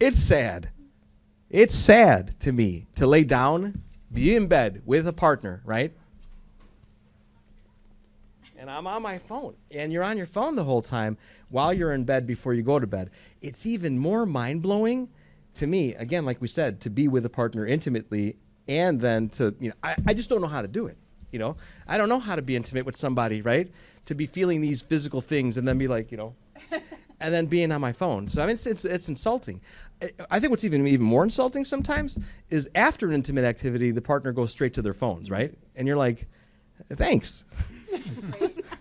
it's 0.00 0.18
sad. 0.18 0.70
It's 1.54 1.76
sad 1.76 2.34
to 2.40 2.50
me 2.50 2.88
to 2.96 3.06
lay 3.06 3.22
down, 3.22 3.80
be 4.12 4.34
in 4.34 4.48
bed 4.48 4.82
with 4.84 5.06
a 5.06 5.12
partner, 5.12 5.62
right? 5.64 5.92
And 8.58 8.68
I'm 8.68 8.88
on 8.88 9.02
my 9.02 9.18
phone, 9.18 9.54
and 9.70 9.92
you're 9.92 10.02
on 10.02 10.16
your 10.16 10.26
phone 10.26 10.56
the 10.56 10.64
whole 10.64 10.82
time 10.82 11.16
while 11.50 11.72
you're 11.72 11.92
in 11.92 12.02
bed 12.02 12.26
before 12.26 12.54
you 12.54 12.64
go 12.64 12.80
to 12.80 12.88
bed. 12.88 13.10
It's 13.40 13.66
even 13.66 13.96
more 13.96 14.26
mind 14.26 14.62
blowing 14.62 15.08
to 15.54 15.68
me, 15.68 15.94
again, 15.94 16.24
like 16.24 16.40
we 16.40 16.48
said, 16.48 16.80
to 16.80 16.90
be 16.90 17.06
with 17.06 17.24
a 17.24 17.30
partner 17.30 17.64
intimately 17.64 18.34
and 18.66 19.00
then 19.00 19.28
to, 19.28 19.54
you 19.60 19.68
know, 19.68 19.76
I, 19.80 19.94
I 20.08 20.12
just 20.12 20.28
don't 20.28 20.40
know 20.40 20.48
how 20.48 20.62
to 20.62 20.66
do 20.66 20.86
it. 20.86 20.96
You 21.30 21.38
know, 21.38 21.56
I 21.86 21.98
don't 21.98 22.08
know 22.08 22.18
how 22.18 22.34
to 22.34 22.42
be 22.42 22.56
intimate 22.56 22.84
with 22.84 22.96
somebody, 22.96 23.42
right? 23.42 23.70
To 24.06 24.16
be 24.16 24.26
feeling 24.26 24.60
these 24.60 24.82
physical 24.82 25.20
things 25.20 25.56
and 25.56 25.68
then 25.68 25.78
be 25.78 25.86
like, 25.86 26.10
you 26.10 26.16
know, 26.16 26.34
and 27.20 27.32
then 27.32 27.46
being 27.46 27.72
on 27.72 27.80
my 27.80 27.92
phone. 27.92 28.28
So 28.28 28.42
I 28.42 28.46
mean, 28.46 28.54
it's 28.54 28.66
it's, 28.66 28.84
it's 28.84 29.08
insulting. 29.08 29.60
I- 30.30 30.40
think 30.40 30.50
what's 30.50 30.64
even 30.64 30.86
even 30.86 31.06
more 31.06 31.24
insulting 31.24 31.64
sometimes 31.64 32.18
is 32.50 32.68
after 32.74 33.06
an 33.08 33.14
intimate 33.14 33.44
activity, 33.44 33.90
the 33.90 34.02
partner 34.02 34.32
goes 34.32 34.50
straight 34.50 34.74
to 34.74 34.82
their 34.82 34.92
phones, 34.92 35.30
right? 35.30 35.54
And 35.76 35.86
you're 35.88 35.96
like, 35.96 36.26
thanks. 36.92 37.44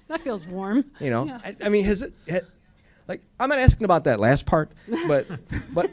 That 0.07 0.21
feels 0.21 0.45
warm. 0.45 0.85
You 0.99 1.09
know, 1.09 1.39
I, 1.43 1.55
I 1.65 1.69
mean, 1.69 1.85
has 1.85 2.03
it, 2.03 2.13
ha, 2.29 2.39
like, 3.07 3.21
I'm 3.39 3.49
not 3.49 3.57
asking 3.57 3.85
about 3.85 4.03
that 4.03 4.19
last 4.19 4.45
part, 4.45 4.71
but, 5.07 5.25
but 5.73 5.89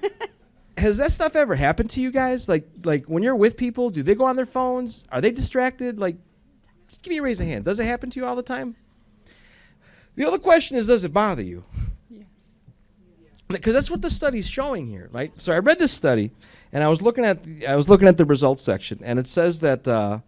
has 0.77 0.99
that 0.99 1.13
stuff 1.13 1.37
ever 1.37 1.55
happened 1.55 1.89
to 1.91 2.01
you 2.03 2.11
guys? 2.11 2.47
Like, 2.49 2.69
like 2.85 3.07
when 3.07 3.23
you're 3.23 3.37
with 3.37 3.57
people, 3.57 3.89
do 3.89 4.03
they 4.03 4.15
go 4.15 4.25
on 4.25 4.37
their 4.37 4.45
phones? 4.45 5.05
Are 5.11 5.23
they 5.23 5.31
distracted? 5.31 5.99
Like, 5.99 6.17
just 6.87 7.03
give 7.03 7.13
me 7.13 7.19
a 7.19 7.23
raise 7.23 7.41
of 7.41 7.47
hand. 7.47 7.65
Does 7.65 7.81
it 7.81 7.85
happen 7.87 8.11
to 8.11 8.21
you 8.21 8.27
all 8.27 8.37
the 8.37 8.43
time? 8.43 8.77
The 10.17 10.27
other 10.27 10.39
question 10.39 10.77
is, 10.77 10.87
does 10.87 11.05
it 11.05 11.13
bother 11.15 11.43
you? 11.43 11.65
Because 13.51 13.75
that's 13.75 13.91
what 13.91 14.01
the 14.01 14.11
study's 14.11 14.49
showing 14.49 14.87
here, 14.87 15.09
right? 15.13 15.33
So 15.37 15.53
I 15.53 15.59
read 15.59 15.79
this 15.79 15.93
study, 15.93 16.31
and 16.73 16.85
I 16.85 16.89
was 16.89 17.03
looking 17.03 17.25
at 17.25 17.43
the, 17.43 17.67
I 17.67 17.77
was 17.77 17.89
looking 17.89 18.07
at 18.07 18.17
the 18.17 18.25
results 18.25 18.63
section, 18.63 19.01
and 19.03 19.19
it 19.19 19.27
says 19.27 19.61
that 19.61 19.87
uh, 19.89 20.21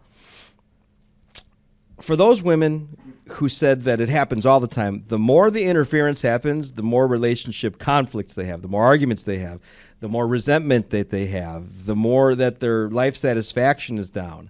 for 2.01 2.15
those 2.17 2.43
women 2.43 2.97
who 3.29 3.47
said 3.47 3.83
that 3.83 4.01
it 4.01 4.09
happens 4.09 4.45
all 4.45 4.59
the 4.59 4.67
time, 4.67 5.05
the 5.07 5.17
more 5.17 5.49
the 5.49 5.63
interference 5.63 6.21
happens, 6.21 6.73
the 6.73 6.83
more 6.83 7.07
relationship 7.07 7.79
conflicts 7.79 8.33
they 8.33 8.45
have, 8.45 8.61
the 8.61 8.67
more 8.67 8.83
arguments 8.83 9.23
they 9.23 9.39
have, 9.39 9.61
the 10.01 10.09
more 10.09 10.27
resentment 10.27 10.89
that 10.89 11.09
they 11.09 11.27
have, 11.27 11.85
the 11.85 11.95
more 11.95 12.35
that 12.35 12.59
their 12.59 12.89
life 12.89 13.15
satisfaction 13.15 13.97
is 13.97 14.09
down. 14.09 14.49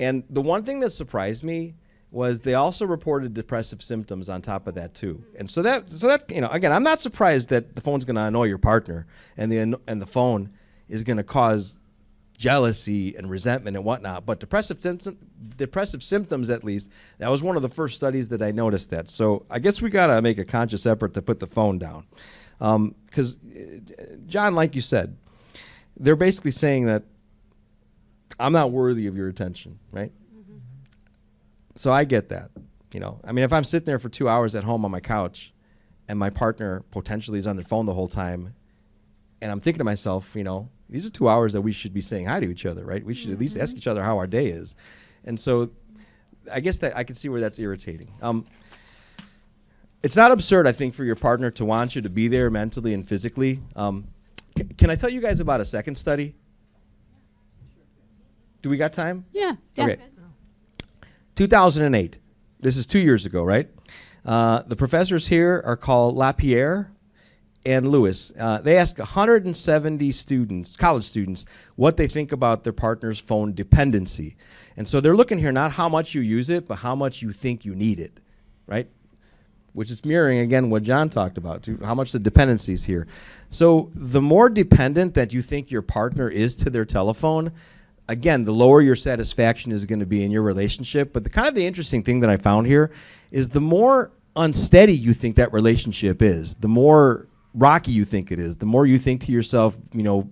And 0.00 0.24
the 0.28 0.42
one 0.42 0.64
thing 0.64 0.80
that 0.80 0.90
surprised 0.90 1.44
me 1.44 1.74
was 2.10 2.40
they 2.40 2.54
also 2.54 2.86
reported 2.86 3.34
depressive 3.34 3.82
symptoms 3.82 4.28
on 4.28 4.40
top 4.40 4.66
of 4.66 4.74
that 4.74 4.94
too. 4.94 5.22
And 5.38 5.48
so 5.50 5.62
that 5.62 5.88
so 5.90 6.06
that 6.08 6.30
you 6.30 6.40
know 6.40 6.48
again, 6.48 6.72
I'm 6.72 6.82
not 6.82 7.00
surprised 7.00 7.48
that 7.50 7.74
the 7.74 7.80
phone's 7.80 8.04
going 8.04 8.16
to 8.16 8.22
annoy 8.22 8.44
your 8.44 8.58
partner 8.58 9.06
and 9.36 9.50
the 9.50 9.58
and 9.86 10.00
the 10.00 10.06
phone 10.06 10.50
is 10.88 11.02
going 11.02 11.16
to 11.16 11.24
cause 11.24 11.78
jealousy 12.38 13.16
and 13.16 13.30
resentment 13.30 13.76
and 13.76 13.84
whatnot. 13.84 14.26
But 14.26 14.40
depressive 14.40 14.82
symptoms, 14.82 15.16
depressive 15.56 16.02
symptoms 16.02 16.50
at 16.50 16.64
least, 16.64 16.90
that 17.18 17.30
was 17.30 17.42
one 17.42 17.56
of 17.56 17.62
the 17.62 17.68
first 17.68 17.96
studies 17.96 18.28
that 18.28 18.42
I 18.42 18.50
noticed 18.52 18.90
that. 18.90 19.10
So 19.10 19.46
I 19.50 19.58
guess 19.58 19.80
we 19.80 19.90
got 19.90 20.08
to 20.08 20.22
make 20.22 20.38
a 20.38 20.44
conscious 20.44 20.86
effort 20.86 21.14
to 21.14 21.22
put 21.22 21.40
the 21.40 21.46
phone 21.46 21.78
down, 21.78 22.06
um, 22.60 22.94
because 23.06 23.36
uh, 23.36 24.16
John, 24.26 24.54
like 24.54 24.74
you 24.74 24.80
said, 24.80 25.16
they're 25.98 26.16
basically 26.16 26.50
saying 26.50 26.86
that 26.86 27.04
I'm 28.38 28.52
not 28.52 28.70
worthy 28.70 29.06
of 29.06 29.16
your 29.16 29.28
attention, 29.28 29.78
right? 29.92 30.12
So 31.76 31.92
I 31.92 32.04
get 32.04 32.28
that. 32.30 32.50
You 32.92 33.00
know, 33.00 33.20
I 33.24 33.32
mean, 33.32 33.44
if 33.44 33.52
I'm 33.52 33.64
sitting 33.64 33.84
there 33.86 33.98
for 33.98 34.08
two 34.08 34.28
hours 34.28 34.54
at 34.54 34.64
home 34.64 34.84
on 34.84 34.90
my 34.90 35.00
couch, 35.00 35.52
and 36.08 36.18
my 36.18 36.30
partner 36.30 36.82
potentially 36.90 37.38
is 37.38 37.46
on 37.46 37.56
their 37.56 37.64
phone 37.64 37.84
the 37.84 37.92
whole 37.94 38.08
time, 38.08 38.54
and 39.42 39.50
I'm 39.52 39.60
thinking 39.60 39.78
to 39.78 39.84
myself, 39.84 40.30
you 40.34 40.44
know, 40.44 40.68
these 40.88 41.04
are 41.04 41.10
two 41.10 41.28
hours 41.28 41.52
that 41.52 41.60
we 41.60 41.72
should 41.72 41.92
be 41.92 42.00
saying 42.00 42.26
hi 42.26 42.40
to 42.40 42.48
each 42.48 42.64
other, 42.64 42.84
right? 42.84 43.04
We 43.04 43.12
should 43.12 43.30
at 43.30 43.38
least 43.38 43.56
ask 43.58 43.76
each 43.76 43.86
other 43.88 44.02
how 44.02 44.16
our 44.18 44.26
day 44.26 44.46
is, 44.46 44.74
and 45.24 45.38
so 45.38 45.70
I 46.50 46.60
guess 46.60 46.78
that 46.78 46.96
I 46.96 47.02
can 47.04 47.16
see 47.16 47.28
where 47.28 47.40
that's 47.40 47.58
irritating. 47.58 48.12
Um, 48.22 48.46
it's 50.02 50.14
not 50.16 50.30
absurd, 50.30 50.66
I 50.68 50.72
think, 50.72 50.94
for 50.94 51.04
your 51.04 51.16
partner 51.16 51.50
to 51.52 51.64
want 51.64 51.96
you 51.96 52.02
to 52.02 52.08
be 52.08 52.28
there 52.28 52.48
mentally 52.50 52.94
and 52.94 53.06
physically. 53.06 53.60
Um, 53.74 54.06
c- 54.56 54.64
can 54.78 54.88
I 54.90 54.94
tell 54.94 55.10
you 55.10 55.20
guys 55.20 55.40
about 55.40 55.60
a 55.60 55.64
second 55.64 55.96
study? 55.96 56.36
Do 58.62 58.70
we 58.70 58.76
got 58.76 58.92
time? 58.92 59.24
Yeah. 59.32 59.56
Yeah. 59.74 59.84
Okay. 59.84 59.96
2008. 61.36 62.18
This 62.60 62.76
is 62.76 62.86
two 62.86 62.98
years 62.98 63.26
ago, 63.26 63.44
right? 63.44 63.68
Uh, 64.24 64.62
the 64.66 64.74
professors 64.74 65.28
here 65.28 65.62
are 65.64 65.76
called 65.76 66.16
Lapierre 66.16 66.90
and 67.66 67.88
Lewis. 67.88 68.32
Uh, 68.38 68.58
they 68.60 68.76
asked 68.76 68.98
170 68.98 70.12
students, 70.12 70.76
college 70.76 71.04
students, 71.04 71.44
what 71.76 71.96
they 71.96 72.08
think 72.08 72.32
about 72.32 72.64
their 72.64 72.72
partner's 72.72 73.18
phone 73.18 73.52
dependency. 73.52 74.36
And 74.76 74.88
so 74.88 75.00
they're 75.00 75.16
looking 75.16 75.38
here 75.38 75.52
not 75.52 75.72
how 75.72 75.88
much 75.88 76.14
you 76.14 76.22
use 76.22 76.48
it, 76.48 76.66
but 76.66 76.76
how 76.76 76.94
much 76.94 77.22
you 77.22 77.32
think 77.32 77.64
you 77.64 77.74
need 77.74 78.00
it, 78.00 78.20
right? 78.66 78.88
Which 79.74 79.90
is 79.90 80.04
mirroring 80.04 80.38
again 80.38 80.70
what 80.70 80.84
John 80.84 81.10
talked 81.10 81.36
about, 81.36 81.62
too, 81.62 81.78
how 81.84 81.94
much 81.94 82.12
the 82.12 82.18
dependencies 82.18 82.84
here. 82.84 83.06
So 83.50 83.90
the 83.94 84.22
more 84.22 84.48
dependent 84.48 85.14
that 85.14 85.32
you 85.34 85.42
think 85.42 85.70
your 85.70 85.82
partner 85.82 86.30
is 86.30 86.56
to 86.56 86.70
their 86.70 86.86
telephone, 86.86 87.52
again, 88.08 88.44
the 88.44 88.52
lower 88.52 88.80
your 88.80 88.96
satisfaction 88.96 89.72
is 89.72 89.84
going 89.84 90.00
to 90.00 90.06
be 90.06 90.24
in 90.24 90.30
your 90.30 90.42
relationship. 90.42 91.12
But 91.12 91.24
the 91.24 91.30
kind 91.30 91.48
of 91.48 91.54
the 91.54 91.66
interesting 91.66 92.02
thing 92.02 92.20
that 92.20 92.30
I 92.30 92.36
found 92.36 92.66
here 92.66 92.90
is 93.30 93.50
the 93.50 93.60
more 93.60 94.12
unsteady 94.34 94.94
you 94.94 95.14
think 95.14 95.36
that 95.36 95.52
relationship 95.52 96.22
is, 96.22 96.54
the 96.54 96.68
more 96.68 97.26
rocky 97.56 97.90
you 97.90 98.04
think 98.04 98.30
it 98.30 98.38
is, 98.38 98.56
the 98.56 98.66
more 98.66 98.86
you 98.86 98.98
think 98.98 99.22
to 99.22 99.32
yourself, 99.32 99.76
you 99.92 100.02
know, 100.02 100.30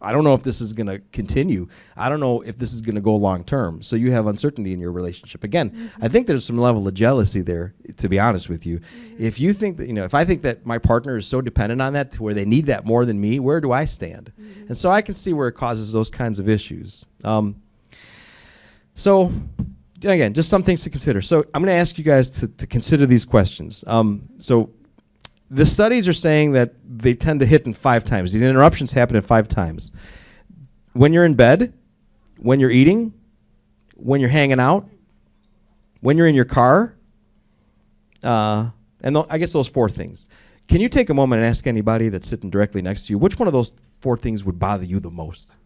I 0.00 0.12
don't 0.12 0.24
know 0.24 0.34
if 0.34 0.42
this 0.42 0.60
is 0.60 0.72
going 0.72 0.86
to 0.88 0.98
continue. 1.10 1.68
I 1.96 2.08
don't 2.08 2.20
know 2.20 2.42
if 2.42 2.58
this 2.58 2.74
is 2.74 2.82
going 2.82 2.96
to 2.96 3.00
go 3.00 3.16
long 3.16 3.44
term. 3.44 3.82
So 3.82 3.96
you 3.96 4.12
have 4.12 4.26
uncertainty 4.26 4.72
in 4.72 4.78
your 4.78 4.92
relationship. 4.92 5.42
Again, 5.42 5.90
I 6.00 6.08
think 6.08 6.26
there's 6.26 6.44
some 6.44 6.58
level 6.58 6.86
of 6.86 6.94
jealousy 6.94 7.40
there, 7.40 7.74
to 7.96 8.08
be 8.08 8.20
honest 8.20 8.48
with 8.48 8.66
you. 8.66 8.80
If 9.18 9.40
you 9.40 9.54
think 9.54 9.78
that, 9.78 9.86
you 9.86 9.94
know, 9.94 10.04
if 10.04 10.12
I 10.14 10.24
think 10.24 10.42
that 10.42 10.66
my 10.66 10.78
partner 10.78 11.16
is 11.16 11.26
so 11.26 11.40
dependent 11.40 11.80
on 11.80 11.94
that 11.94 12.12
to 12.12 12.22
where 12.22 12.34
they 12.34 12.44
need 12.44 12.66
that 12.66 12.84
more 12.84 13.06
than 13.06 13.20
me, 13.20 13.40
where 13.40 13.60
do 13.60 13.72
I 13.72 13.86
stand? 13.86 14.32
And 14.68 14.76
so 14.76 14.90
I 14.90 15.00
can 15.00 15.14
see 15.14 15.32
where 15.32 15.48
it 15.48 15.52
causes 15.52 15.92
those 15.92 16.10
kinds 16.10 16.38
of 16.38 16.48
issues. 16.48 17.06
Um, 17.24 17.56
so, 18.96 19.32
again, 20.04 20.34
just 20.34 20.50
some 20.50 20.62
things 20.62 20.82
to 20.82 20.90
consider. 20.90 21.22
So, 21.22 21.44
I'm 21.54 21.62
going 21.62 21.74
to 21.74 21.80
ask 21.80 21.98
you 21.98 22.04
guys 22.04 22.28
to, 22.30 22.48
to 22.48 22.66
consider 22.66 23.06
these 23.06 23.24
questions. 23.24 23.82
Um, 23.86 24.28
so, 24.40 24.70
the 25.50 25.66
studies 25.66 26.08
are 26.08 26.12
saying 26.12 26.52
that 26.52 26.74
they 26.84 27.14
tend 27.14 27.40
to 27.40 27.46
hit 27.46 27.66
in 27.66 27.74
five 27.74 28.04
times. 28.04 28.32
These 28.32 28.42
interruptions 28.42 28.92
happen 28.92 29.16
at 29.16 29.24
five 29.24 29.48
times. 29.48 29.92
When 30.92 31.12
you're 31.12 31.24
in 31.24 31.34
bed, 31.34 31.72
when 32.38 32.58
you're 32.60 32.70
eating, 32.70 33.12
when 33.94 34.20
you're 34.20 34.30
hanging 34.30 34.60
out, 34.60 34.88
when 36.00 36.16
you're 36.16 36.26
in 36.26 36.34
your 36.34 36.44
car, 36.44 36.96
uh, 38.22 38.70
and 39.02 39.14
th- 39.14 39.26
I 39.30 39.38
guess 39.38 39.52
those 39.52 39.68
four 39.68 39.88
things. 39.88 40.28
Can 40.68 40.80
you 40.80 40.88
take 40.88 41.10
a 41.10 41.14
moment 41.14 41.40
and 41.42 41.48
ask 41.48 41.66
anybody 41.66 42.08
that's 42.08 42.28
sitting 42.28 42.50
directly 42.50 42.82
next 42.82 43.06
to 43.06 43.12
you 43.12 43.18
which 43.18 43.38
one 43.38 43.46
of 43.46 43.52
those 43.52 43.72
four 44.00 44.16
things 44.16 44.44
would 44.44 44.58
bother 44.58 44.84
you 44.84 44.98
the 45.00 45.10
most? 45.10 45.56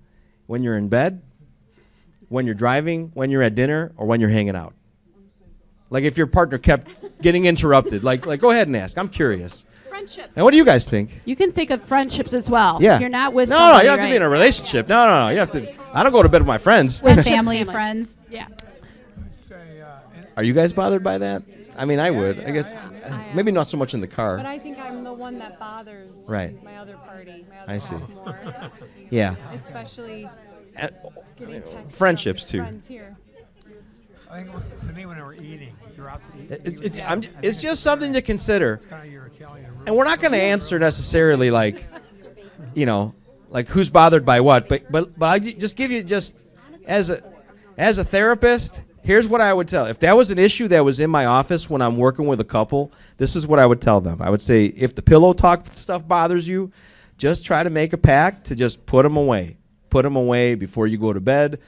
When 0.46 0.62
you're 0.62 0.76
in 0.76 0.88
bed, 0.88 1.22
when 2.28 2.44
you're 2.44 2.54
driving, 2.54 3.10
when 3.14 3.30
you're 3.30 3.42
at 3.42 3.54
dinner, 3.54 3.92
or 3.96 4.06
when 4.06 4.20
you're 4.20 4.30
hanging 4.30 4.56
out? 4.56 4.74
Like 5.90 6.04
if 6.04 6.16
your 6.18 6.26
partner 6.26 6.58
kept 6.58 7.20
getting 7.22 7.46
interrupted, 7.46 8.04
like 8.04 8.26
like 8.26 8.40
go 8.40 8.50
ahead 8.50 8.68
and 8.68 8.76
ask. 8.76 8.96
I'm 8.98 9.08
curious. 9.08 9.64
Friendship. 10.00 10.30
And 10.34 10.44
what 10.44 10.50
do 10.52 10.56
you 10.56 10.64
guys 10.64 10.88
think? 10.88 11.20
You 11.24 11.36
can 11.36 11.52
think 11.52 11.70
of 11.70 11.82
friendships 11.82 12.32
as 12.32 12.48
well. 12.50 12.78
Yeah. 12.80 12.94
If 12.94 13.00
you're 13.00 13.10
not 13.10 13.34
with 13.34 13.50
no, 13.50 13.56
somebody, 13.56 13.72
no, 13.72 13.82
you 13.82 13.88
don't 13.88 13.98
have 13.98 14.06
to 14.06 14.12
be 14.12 14.16
in 14.16 14.22
a 14.22 14.28
relationship. 14.28 14.88
No, 14.88 15.06
no, 15.06 15.26
no. 15.26 15.28
You 15.30 15.38
have 15.38 15.50
to. 15.50 15.72
I 15.94 16.02
don't 16.02 16.12
go 16.12 16.22
to 16.22 16.28
bed 16.28 16.40
with 16.40 16.48
my 16.48 16.58
friends. 16.58 17.02
With 17.02 17.22
family, 17.24 17.58
and 17.60 17.70
friends. 17.70 18.16
Yeah. 18.30 18.46
Say, 19.48 19.82
and 20.16 20.26
Are 20.36 20.42
you 20.42 20.54
guys 20.54 20.72
bothered 20.72 21.04
by 21.04 21.18
that? 21.18 21.42
I 21.76 21.84
mean, 21.84 21.98
I 21.98 22.10
would. 22.10 22.40
I 22.40 22.50
guess 22.50 22.74
I 22.74 23.32
maybe 23.34 23.52
not 23.52 23.68
so 23.68 23.76
much 23.76 23.94
in 23.94 24.00
the 24.00 24.06
car. 24.06 24.36
But. 24.38 24.46
I 24.46 24.58
think 24.58 24.78
I'm 24.78 25.04
the 25.04 25.12
one 25.12 25.38
that 25.38 25.58
bothers 25.58 26.24
Right. 26.28 26.62
my 26.64 26.76
other 26.76 26.96
party, 26.96 27.44
my 27.50 27.58
other 27.62 27.72
I 27.72 27.78
see. 27.78 27.94
more. 28.14 28.38
Yeah. 29.10 29.34
Especially 29.52 30.28
And 30.76 30.92
getting 31.38 31.62
texts 31.62 31.96
friendships, 31.98 32.50
from 32.50 32.80
too. 32.80 33.04
I 34.30 34.44
think 34.44 34.80
to 34.80 34.92
me, 34.92 35.07
when 35.07 35.18
we're 35.18 35.34
eating, 35.34 35.74
you're 35.96 36.09
out 36.09 36.20
to 36.32 36.40
eat, 36.40 36.61
it's, 36.64 36.80
it's, 36.80 37.00
I'm, 37.00 37.22
it's 37.42 37.61
just 37.61 37.82
something 37.82 38.12
to 38.12 38.22
consider. 38.22 38.76
kind 38.88 39.07
of 39.07 39.12
your 39.12 39.26
Italian. 39.26 39.72
And 39.86 39.96
we're 39.96 40.05
not 40.05 40.20
going 40.20 40.32
to 40.32 40.38
answer 40.38 40.78
necessarily 40.78 41.50
like, 41.50 41.84
you 42.74 42.86
know, 42.86 43.14
like 43.48 43.68
who's 43.68 43.90
bothered 43.90 44.24
by 44.24 44.40
what. 44.40 44.68
But 44.68 44.90
but 44.90 45.18
but 45.18 45.26
I 45.26 45.38
just 45.40 45.76
give 45.76 45.90
you 45.90 46.05
just 46.05 46.34
as 46.86 47.11
a 47.11 47.22
as 47.76 47.98
a 47.98 48.05
therapist. 48.05 48.84
Here's 49.02 49.26
what 49.26 49.40
I 49.40 49.52
would 49.52 49.66
tell. 49.66 49.86
If 49.86 49.98
that 50.00 50.16
was 50.16 50.30
an 50.30 50.38
issue 50.38 50.68
that 50.68 50.84
was 50.84 51.00
in 51.00 51.11
my 51.11 51.26
office 51.26 51.68
when 51.68 51.82
I'm 51.82 51.96
working 51.96 52.26
with 52.26 52.38
a 52.40 52.44
couple, 52.44 52.92
this 53.16 53.34
is 53.34 53.46
what 53.46 53.59
I 53.59 53.66
would 53.66 53.80
tell 53.80 54.00
them. 54.00 54.20
I 54.20 54.30
would 54.30 54.42
say, 54.42 54.66
if 54.66 54.94
the 54.94 55.02
pillow 55.02 55.32
talk 55.32 55.66
stuff 55.74 56.07
bothers 56.07 56.46
you, 56.46 56.70
just 57.16 57.44
try 57.44 57.62
to 57.62 57.70
make 57.70 57.94
a 57.94 57.98
pact 57.98 58.44
to 58.46 58.55
just 58.55 58.84
put 58.84 59.02
them 59.02 59.16
away. 59.16 59.57
Put 59.88 60.02
them 60.02 60.16
away 60.16 60.55
before 60.55 60.86
you 60.86 60.98
go 60.98 61.12
to 61.14 61.20
bed. 61.20 61.61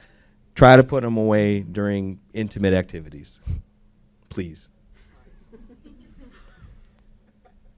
Try 0.55 0.77
to 0.77 0.83
put 0.83 1.01
them 1.03 1.17
away 1.17 1.61
during 1.61 2.19
intimate 2.33 2.73
activities. 2.73 3.39
Please. 4.29 4.69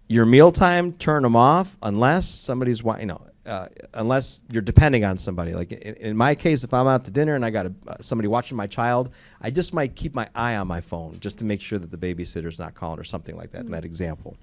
Your 0.07 0.25
mealtime, 0.25 0.93
turn 0.93 1.23
them 1.23 1.35
off 1.35 1.77
unless 1.81 2.27
somebody's, 2.27 2.83
you 2.83 3.05
know, 3.07 3.21
uh, 3.45 3.67
unless 3.93 4.41
you're 4.51 4.61
depending 4.61 5.03
on 5.03 5.17
somebody. 5.17 5.53
Like 5.53 5.71
in, 5.71 5.95
in 5.95 6.17
my 6.17 6.35
case, 6.35 6.63
if 6.63 6.73
I'm 6.73 6.87
out 6.87 7.05
to 7.05 7.11
dinner 7.11 7.35
and 7.35 7.45
I 7.45 7.49
got 7.49 7.67
a, 7.67 7.73
uh, 7.87 7.95
somebody 8.01 8.27
watching 8.27 8.57
my 8.57 8.67
child, 8.67 9.11
I 9.41 9.49
just 9.51 9.73
might 9.73 9.95
keep 9.95 10.13
my 10.13 10.29
eye 10.35 10.55
on 10.55 10.67
my 10.67 10.81
phone 10.81 11.19
just 11.19 11.37
to 11.39 11.45
make 11.45 11.61
sure 11.61 11.79
that 11.79 11.91
the 11.91 11.97
babysitter's 11.97 12.59
not 12.59 12.75
calling 12.75 12.99
or 12.99 13.03
something 13.03 13.35
like 13.35 13.51
that. 13.51 13.61
In 13.61 13.71
that 13.71 13.85
example, 13.85 14.35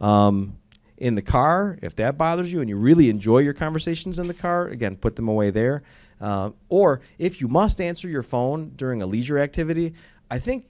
um, 0.00 0.56
in 0.98 1.14
the 1.14 1.22
car, 1.22 1.78
if 1.82 1.96
that 1.96 2.16
bothers 2.16 2.52
you 2.52 2.60
and 2.60 2.68
you 2.68 2.76
really 2.76 3.10
enjoy 3.10 3.38
your 3.38 3.54
conversations 3.54 4.18
in 4.18 4.28
the 4.28 4.34
car, 4.34 4.68
again, 4.68 4.96
put 4.96 5.16
them 5.16 5.28
away 5.28 5.50
there. 5.50 5.82
Uh, 6.22 6.50
or 6.68 7.00
if 7.18 7.40
you 7.40 7.48
must 7.48 7.80
answer 7.80 8.08
your 8.08 8.22
phone 8.22 8.70
during 8.76 9.02
a 9.02 9.06
leisure 9.06 9.38
activity, 9.38 9.92
I 10.30 10.38
think 10.38 10.66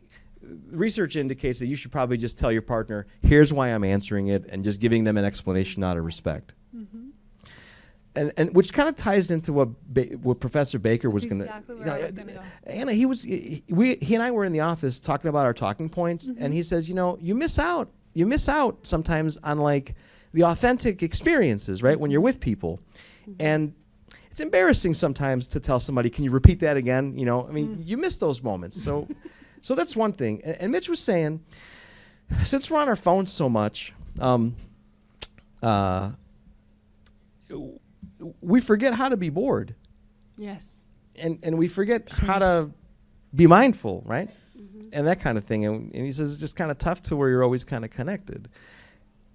research 0.71 1.15
indicates 1.15 1.59
that 1.59 1.67
you 1.67 1.77
should 1.77 1.93
probably 1.93 2.17
just 2.17 2.39
tell 2.39 2.51
your 2.51 2.63
partner, 2.63 3.07
"Here's 3.21 3.53
why 3.53 3.69
I'm 3.69 3.85
answering 3.85 4.29
it," 4.29 4.47
and 4.49 4.65
just 4.65 4.81
giving 4.81 5.05
them 5.05 5.19
an 5.19 5.27
explanation 5.27 5.85
out 5.85 5.99
of 5.99 6.05
respect. 6.05 6.55
Mm-hmm. 6.75 7.11
And, 8.15 8.33
and 8.37 8.55
which 8.55 8.73
kind 8.73 8.89
of 8.89 8.97
ties 8.97 9.31
into 9.31 9.53
what 9.53 9.69
ba- 9.93 10.17
what 10.23 10.41
Professor 10.41 10.79
Baker 10.79 11.11
was 11.11 11.25
going 11.27 11.43
exactly 11.43 11.77
to. 11.77 11.83
where 11.83 11.93
I 11.93 12.03
was 12.03 12.13
gonna 12.13 12.33
uh, 12.33 12.35
go. 12.37 12.43
Anna, 12.67 12.93
he 12.95 13.05
was 13.05 13.23
he, 13.23 13.63
we 13.69 13.97
he 13.97 14.15
and 14.15 14.23
I 14.23 14.31
were 14.31 14.47
in 14.47 14.53
the 14.53 14.61
office 14.61 15.01
talking 15.01 15.29
about 15.29 15.45
our 15.45 15.55
talking 15.55 15.91
points, 15.91 16.31
mm-hmm. 16.31 16.43
and 16.43 16.55
he 16.55 16.63
says, 16.63 16.89
you 16.89 16.95
know, 16.95 17.19
you 17.21 17.35
miss 17.35 17.59
out. 17.59 17.91
You 18.15 18.27
miss 18.27 18.49
out 18.49 18.87
sometimes 18.87 19.37
on 19.39 19.59
like 19.59 19.97
the 20.33 20.45
authentic 20.45 21.03
experiences, 21.03 21.83
right? 21.83 21.99
When 22.01 22.09
mm-hmm. 22.09 22.13
you're 22.13 22.21
with 22.23 22.41
people, 22.41 22.81
and 23.39 23.75
it's 24.33 24.41
embarrassing 24.41 24.95
sometimes 24.95 25.47
to 25.49 25.61
tell 25.61 25.79
somebody, 25.79 26.09
"Can 26.11 26.25
you 26.25 26.31
repeat 26.31 26.59
that 26.61 26.77
again?" 26.79 27.17
You 27.19 27.27
know, 27.27 27.47
I 27.47 27.53
mean, 27.53 27.83
you 27.85 27.97
miss 27.99 28.17
those 28.19 28.43
moments. 28.43 28.83
So, 28.83 29.07
so 29.63 29.75
that's 29.75 29.95
one 29.95 30.13
thing. 30.15 30.41
And, 30.43 30.57
and 30.63 30.73
Mitch 30.73 30.89
was 30.89 30.99
saying, 31.01 31.41
since 32.43 32.71
we're 32.71 32.81
on 32.81 32.89
our 32.89 32.97
phones 32.97 33.31
so 33.31 33.49
much, 33.51 33.93
um, 34.19 34.57
uh, 35.63 36.13
we 38.41 38.61
forget 38.61 38.95
how 38.95 39.09
to 39.11 39.17
be 39.17 39.29
bored, 39.29 39.75
Yes. 40.39 40.85
and 41.17 41.39
and 41.43 41.59
we 41.59 41.69
forget 41.69 42.09
how 42.09 42.39
to 42.39 42.71
be 43.35 43.47
mindful, 43.47 44.03
right? 44.07 44.31
And 44.95 45.07
that 45.07 45.21
kind 45.21 45.39
of 45.39 45.45
thing. 45.45 45.65
And, 45.67 45.95
and 45.95 46.05
he 46.05 46.13
says 46.13 46.33
it's 46.33 46.41
just 46.41 46.57
kind 46.57 46.71
of 46.71 46.79
tough 46.79 47.01
to 47.03 47.17
where 47.17 47.29
you're 47.31 47.43
always 47.45 47.65
kind 47.65 47.85
of 47.85 47.91
connected. 47.91 48.49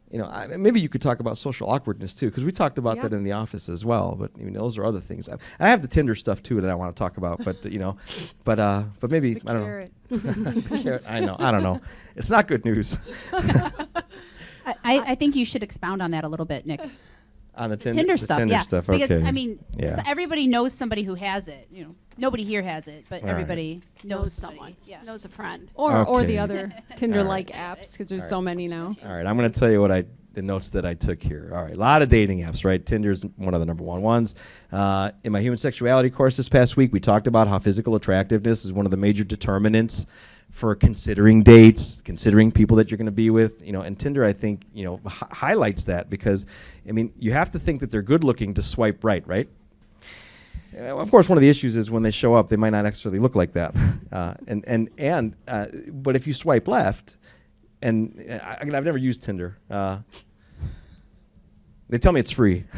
You 0.09 0.19
know, 0.19 0.25
I, 0.25 0.47
maybe 0.47 0.79
you 0.79 0.87
could 0.87 1.01
talk 1.01 1.19
about 1.19 1.37
social 1.37 1.69
awkwardness 1.69 2.13
too, 2.13 2.27
because 2.27 2.45
we 2.45 2.51
talked 2.53 2.77
about 2.77 2.95
Yeah. 2.95 3.03
that 3.03 3.13
in 3.13 3.23
the 3.25 3.33
office 3.33 3.67
as 3.67 3.83
well. 3.83 4.15
But 4.17 4.31
I 4.39 4.43
mean, 4.43 4.53
those 4.53 4.77
are 4.77 4.85
other 4.85 5.01
things. 5.01 5.27
I, 5.27 5.35
I 5.59 5.67
have 5.69 5.81
the 5.81 5.87
Tinder 5.89 6.15
stuff 6.15 6.41
too 6.41 6.61
that 6.61 6.69
I 6.69 6.75
want 6.75 6.95
to 6.95 6.99
talk 6.99 7.17
about. 7.17 7.43
But 7.43 7.65
you 7.65 7.79
know, 7.79 7.97
but 8.45 8.57
uh, 8.59 8.83
but 9.01 9.11
maybe 9.11 9.33
The 9.35 9.49
I 9.49 9.53
don't 9.53 9.63
carrot. 9.65 9.91
know. 10.09 10.77
Carrot, 10.81 11.03
I 11.09 11.19
know. 11.19 11.35
I 11.39 11.51
don't 11.51 11.63
know. 11.63 11.81
It's 12.15 12.29
not 12.29 12.47
good 12.47 12.63
news 12.63 12.95
I, 13.33 13.71
I, 14.65 14.99
I 15.11 15.15
think 15.15 15.35
you 15.35 15.43
should 15.45 15.63
expound 15.63 16.01
on 16.01 16.11
that 16.11 16.23
a 16.23 16.27
little 16.27 16.45
bit, 16.45 16.65
Nick. 16.65 16.81
on 17.55 17.69
the 17.69 17.77
Tinder, 17.77 17.97
Tinder 17.99 18.13
the 18.13 18.17
stuff, 18.17 18.37
Tinder 18.37 18.53
yeah. 18.53 18.61
stuff. 18.61 18.87
Because. 18.87 19.23
I 19.23 19.31
mean, 19.31 19.59
Yeah. 19.77 19.95
so 19.95 20.01
everybody 20.05 20.47
knows 20.47 20.73
somebody 20.73 21.03
who 21.03 21.15
has 21.15 21.47
it. 21.47 21.67
You 21.71 21.83
know, 21.85 21.95
nobody 22.17 22.43
here 22.43 22.61
has 22.61 22.87
it, 22.87 23.05
but 23.09 23.21
All 23.21 23.27
right. 23.27 23.31
everybody 23.31 23.81
knows, 24.03 24.21
knows 24.23 24.33
somebody. 24.33 24.57
someone, 24.59 24.75
Yeah. 24.85 25.01
knows 25.03 25.25
a 25.25 25.29
friend. 25.29 25.69
Or 25.75 26.05
or 26.05 26.19
Okay. 26.19 26.27
the 26.27 26.39
other 26.39 26.71
Tinder-like 26.95 27.47
apps 27.47 27.91
because 27.91 28.09
there's 28.09 28.23
All 28.23 28.29
so 28.29 28.41
many 28.41 28.67
now. 28.67 28.95
All 29.05 29.11
right, 29.15 29.25
I'm 29.25 29.37
going 29.37 29.51
to 29.51 29.59
tell 29.59 29.71
you 29.71 29.81
what 29.81 29.91
I 29.91 30.05
the 30.33 30.41
notes 30.43 30.69
that 30.69 30.85
I 30.85 30.93
took 30.93 31.21
here. 31.23 31.49
All 31.51 31.63
right, 31.63 31.73
a 31.73 31.77
lot 31.79 32.03
of 32.03 32.09
dating 32.09 32.41
apps, 32.41 32.63
right? 32.63 32.85
Tinder's 32.85 33.23
one 33.37 33.55
of 33.55 33.59
the 33.59 33.65
number 33.65 33.83
one 33.83 34.03
ones. 34.03 34.35
Uh, 34.71 35.09
in 35.23 35.31
my 35.31 35.41
human 35.41 35.57
sexuality 35.57 36.11
course 36.11 36.37
this 36.37 36.47
past 36.47 36.77
week, 36.77 36.93
we 36.93 36.99
talked 36.99 37.25
about 37.25 37.47
how 37.47 37.57
physical 37.57 37.95
attractiveness 37.95 38.63
is 38.63 38.71
one 38.71 38.85
of 38.85 38.91
the 38.91 38.97
major 38.97 39.23
determinants 39.23 40.05
for 40.51 40.75
considering 40.75 41.41
dates, 41.41 42.01
considering 42.01 42.51
people 42.51 42.77
that 42.77 42.91
you're 42.91 42.99
going 42.99 43.07
to 43.07 43.11
be 43.11 43.31
with. 43.31 43.65
You 43.65 43.73
know, 43.73 43.81
and 43.81 43.97
Tinder, 43.97 44.23
I 44.23 44.31
think, 44.31 44.61
you 44.73 44.85
know, 44.85 44.99
hi- 45.07 45.27
highlights 45.31 45.85
that 45.85 46.07
because, 46.07 46.45
I 46.87 46.91
mean, 46.91 47.11
you 47.17 47.31
have 47.33 47.49
to 47.53 47.59
think 47.59 47.79
that 47.81 47.89
they're 47.89 48.03
good 48.03 48.23
looking 48.23 48.53
to 48.53 48.61
swipe 48.61 49.03
right, 49.03 49.27
right? 49.27 49.49
Uh, 50.77 50.97
of 50.97 51.09
course, 51.09 51.27
one 51.29 51.37
of 51.37 51.41
the 51.41 51.49
issues 51.49 51.75
is 51.75 51.89
when 51.89 52.03
they 52.03 52.11
show 52.11 52.35
up, 52.35 52.49
they 52.49 52.55
might 52.55 52.71
not 52.71 52.83
necessarily 52.83 53.19
look 53.19 53.35
like 53.35 53.53
that. 53.53 53.75
Uh, 54.09 54.33
and 54.47 54.63
and 54.67 54.89
and 54.97 55.35
uh, 55.49 55.65
but 55.91 56.15
if 56.15 56.25
you 56.25 56.31
swipe 56.31 56.65
left, 56.65 57.17
and 57.81 58.23
uh, 58.29 58.35
I, 58.41 58.59
I 58.61 58.63
mean, 58.63 58.73
I've 58.73 58.85
never 58.85 58.97
used 58.97 59.21
Tinder. 59.21 59.57
Uh, 59.69 59.99
they 61.89 61.97
tell 61.97 62.13
me 62.13 62.21
it's 62.21 62.31
free. 62.31 62.63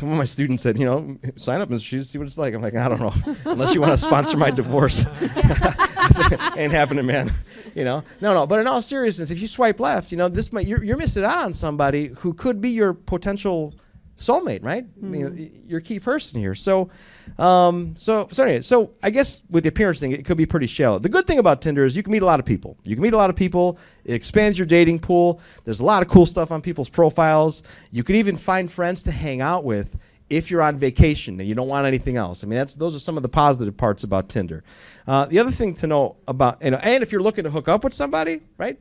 One 0.00 0.12
of 0.12 0.18
my 0.18 0.24
students 0.24 0.62
said, 0.62 0.78
you 0.78 0.86
know, 0.86 1.18
sign 1.36 1.60
up 1.60 1.68
and 1.68 1.80
see 1.80 2.02
see 2.02 2.16
what 2.16 2.26
it's 2.26 2.38
like. 2.38 2.54
I'm 2.54 2.62
like, 2.62 2.74
I 2.74 2.88
don't 2.88 2.98
know, 2.98 3.14
unless 3.44 3.74
you 3.74 3.82
want 3.82 3.92
to 3.92 3.98
sponsor 3.98 4.38
my 4.38 4.50
divorce. 4.50 5.04
Ain't 6.56 6.72
happening, 6.72 7.04
man. 7.04 7.30
You 7.74 7.84
know, 7.84 8.02
no, 8.22 8.32
no. 8.32 8.46
But 8.46 8.60
in 8.60 8.66
all 8.66 8.80
seriousness, 8.80 9.30
if 9.30 9.38
you 9.38 9.46
swipe 9.46 9.78
left, 9.80 10.10
you 10.10 10.16
know, 10.16 10.28
this 10.28 10.50
might 10.50 10.66
you're, 10.66 10.82
you're 10.82 10.96
missing 10.96 11.24
out 11.24 11.44
on 11.44 11.52
somebody 11.52 12.08
who 12.18 12.32
could 12.32 12.60
be 12.60 12.70
your 12.70 12.94
potential 12.94 13.74
soulmate, 14.18 14.64
right? 14.64 14.86
You 15.00 15.28
know, 15.28 15.48
your 15.66 15.80
key 15.80 16.00
person 16.00 16.40
here. 16.40 16.54
So, 16.54 16.90
um, 17.38 17.94
so, 17.98 18.28
so 18.32 18.44
anyway, 18.44 18.62
so 18.62 18.92
I 19.02 19.10
guess 19.10 19.42
with 19.50 19.64
the 19.64 19.68
appearance 19.68 20.00
thing, 20.00 20.12
it 20.12 20.24
could 20.24 20.36
be 20.36 20.46
pretty 20.46 20.66
shallow. 20.66 20.98
The 20.98 21.08
good 21.08 21.26
thing 21.26 21.38
about 21.38 21.60
Tinder 21.60 21.84
is 21.84 21.96
you 21.96 22.02
can 22.02 22.12
meet 22.12 22.22
a 22.22 22.26
lot 22.26 22.40
of 22.40 22.46
people. 22.46 22.76
You 22.84 22.96
can 22.96 23.02
meet 23.02 23.12
a 23.12 23.16
lot 23.16 23.30
of 23.30 23.36
people. 23.36 23.78
It 24.04 24.14
expands 24.14 24.58
your 24.58 24.66
dating 24.66 25.00
pool. 25.00 25.40
There's 25.64 25.80
a 25.80 25.84
lot 25.84 26.02
of 26.02 26.08
cool 26.08 26.26
stuff 26.26 26.50
on 26.50 26.62
people's 26.62 26.88
profiles. 26.88 27.62
You 27.90 28.04
could 28.04 28.16
even 28.16 28.36
find 28.36 28.70
friends 28.70 29.02
to 29.04 29.10
hang 29.10 29.40
out 29.40 29.64
with 29.64 29.98
if 30.28 30.50
you're 30.50 30.62
on 30.62 30.76
vacation 30.76 31.38
and 31.38 31.48
you 31.48 31.54
don't 31.54 31.68
want 31.68 31.86
anything 31.86 32.16
else. 32.16 32.42
I 32.42 32.46
mean, 32.46 32.58
that's 32.58 32.74
those 32.74 32.96
are 32.96 32.98
some 32.98 33.16
of 33.16 33.22
the 33.22 33.28
positive 33.28 33.76
parts 33.76 34.02
about 34.02 34.28
Tinder. 34.28 34.64
Uh, 35.06 35.26
the 35.26 35.38
other 35.38 35.52
thing 35.52 35.74
to 35.76 35.86
know 35.86 36.16
about, 36.26 36.62
you 36.64 36.70
know, 36.70 36.78
and 36.78 37.02
if 37.02 37.12
you're 37.12 37.22
looking 37.22 37.44
to 37.44 37.50
hook 37.50 37.68
up 37.68 37.84
with 37.84 37.92
somebody, 37.92 38.40
right? 38.58 38.78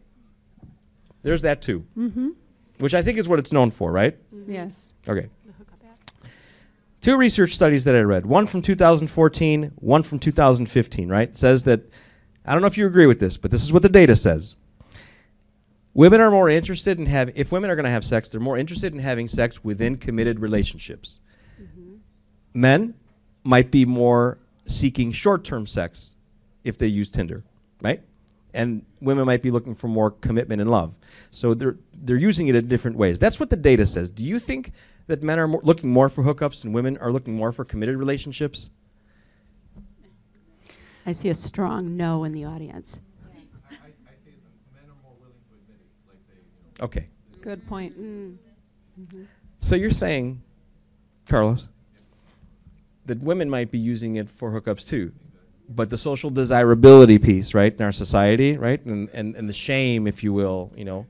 There's 1.22 1.42
that 1.42 1.62
too. 1.62 1.86
Mm-hmm. 1.98 2.30
Which 2.80 2.94
I 2.94 3.02
think 3.02 3.18
is 3.18 3.30
what 3.30 3.40
it's 3.40 3.52
known 3.52 3.72
for, 3.72 3.92
right? 3.92 4.18
Yes. 4.48 4.94
Okay. 5.08 5.30
Two 7.02 7.18
research 7.18 7.54
studies 7.54 7.84
that 7.84 7.96
I 7.96 8.00
read, 8.00 8.26
one 8.26 8.48
from 8.48 8.64
2014, 8.64 9.74
one 9.76 10.02
from 10.02 10.18
2015, 10.18 11.08
right? 11.08 11.38
Says 11.38 11.64
that 11.66 11.82
I 12.46 12.52
don't 12.54 12.62
know 12.62 12.68
if 12.68 12.78
you 12.78 12.88
agree 12.88 13.06
with 13.06 13.20
this, 13.20 13.38
but 13.38 13.52
this 13.52 13.64
is 13.64 13.72
what 13.72 13.84
the 13.84 13.90
data 13.90 14.16
says. 14.16 14.56
Women 15.94 16.20
are 16.20 16.32
more 16.32 16.50
interested 16.50 17.00
in 17.00 17.06
having 17.06 17.36
if 17.38 17.52
women 17.52 17.70
are 17.70 17.76
going 17.76 17.86
to 17.86 17.92
have 17.92 18.04
sex, 18.04 18.30
they're 18.30 18.42
more 18.42 18.58
interested 18.58 18.94
in 18.94 19.00
having 19.00 19.28
sex 19.28 19.64
within 19.64 19.98
committed 19.98 20.40
relationships. 20.40 21.20
Men 22.54 22.96
might 23.44 23.70
be 23.70 23.86
more 23.86 24.40
seeking 24.66 25.12
short-term 25.12 25.68
sex 25.68 26.16
if 26.64 26.78
they 26.78 26.88
use 26.88 27.12
Tinder, 27.12 27.44
right? 27.84 28.02
And 28.56 28.86
women 29.02 29.26
might 29.26 29.42
be 29.44 29.52
looking 29.52 29.76
for 29.76 29.88
more 29.88 30.12
commitment 30.12 30.62
and 30.62 30.72
love. 30.72 30.96
So 31.32 31.54
they're 31.54 31.78
they're 31.94 32.18
using 32.18 32.48
it 32.48 32.56
in 32.56 32.68
different 32.68 32.98
ways. 32.98 33.20
That's 33.20 33.40
what 33.40 33.50
the 33.50 33.58
data 33.58 33.86
says. 33.86 34.10
Do 34.10 34.24
you 34.24 34.40
think 34.40 34.72
that 35.08 35.22
men 35.22 35.38
are 35.38 35.48
more, 35.48 35.62
looking 35.64 35.92
more 35.92 36.10
for 36.10 36.24
hookups 36.24 36.64
and 36.64 36.74
women 36.74 36.98
are 36.98 37.12
looking 37.12 37.36
more 37.36 37.52
for 37.52 37.66
committed 37.66 37.98
relationships? 37.98 38.70
I 41.06 41.14
see 41.14 41.30
a 41.30 41.36
strong 41.36 41.96
no 41.96 42.24
in 42.24 42.32
the 42.32 42.46
audience. 42.46 43.00
Okay. 46.82 47.10
Good 47.42 47.66
point. 47.68 48.00
Mm. 48.00 48.38
So 49.62 49.76
you're 49.76 49.92
saying, 49.92 50.42
Carlos, 51.30 51.68
that 53.06 53.20
women 53.20 53.50
might 53.50 53.72
be 53.72 53.78
using 53.78 54.16
it 54.16 54.30
for 54.30 54.52
hookups 54.52 54.86
too, 54.88 55.12
but 55.70 55.90
the 55.90 55.98
social 55.98 56.30
desirability 56.30 57.18
piece, 57.18 57.54
right, 57.54 57.74
in 57.74 57.82
our 57.82 57.92
society, 57.92 58.58
right, 58.58 58.84
and, 58.86 59.10
and, 59.14 59.36
and 59.36 59.50
the 59.50 59.54
shame, 59.54 60.08
if 60.08 60.24
you 60.24 60.34
will, 60.34 60.72
you 60.76 60.86
know, 60.86 61.06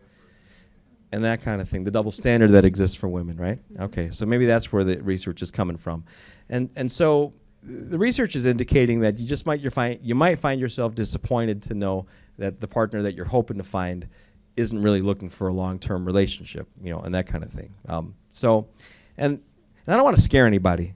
and 1.12 1.24
that 1.24 1.41
kind 1.41 1.62
of 1.62 1.70
thing, 1.70 1.84
the 1.84 1.91
double 1.91 2.12
standard 2.12 2.51
that 2.51 2.66
exists 2.66 2.95
for 2.95 3.08
women, 3.08 3.38
right? 3.38 3.60
Okay, 3.80 4.10
so 4.12 4.26
maybe 4.26 4.45
that's 4.45 4.72
where 4.72 4.84
the 4.84 5.01
research 5.01 5.41
is 5.41 5.51
coming 5.51 5.78
from, 5.78 6.03
and 6.49 6.70
and 6.76 6.91
so 6.91 7.34
the 7.64 7.97
research 7.97 8.36
is 8.36 8.45
indicating 8.45 8.99
that 8.99 9.18
you 9.18 9.28
just 9.28 9.45
might 9.45 9.60
you 9.60 9.70
find 9.70 9.99
you 10.03 10.16
might 10.16 10.39
find 10.39 10.60
yourself 10.62 10.93
disappointed 10.93 11.62
to 11.64 11.74
know 11.74 12.06
that 12.38 12.60
the 12.60 12.68
partner 12.68 13.01
that 13.01 13.16
you're 13.16 13.26
hoping 13.26 13.58
to 13.58 13.64
find 13.64 14.08
isn't 14.56 14.82
really 14.82 15.01
looking 15.01 15.30
for 15.30 15.47
a 15.47 15.53
long-term 15.53 16.06
relationship, 16.06 16.68
you 16.82 16.91
know, 16.91 16.99
and 16.99 17.14
that 17.14 17.28
kind 17.28 17.43
of 17.43 17.51
thing. 17.51 17.74
Um, 17.88 18.16
so, 18.32 18.68
and, 19.18 19.34
and 19.86 19.93
I 19.93 19.95
don't 19.95 20.06
want 20.06 20.16
to 20.16 20.22
scare 20.22 20.47
anybody. 20.47 20.93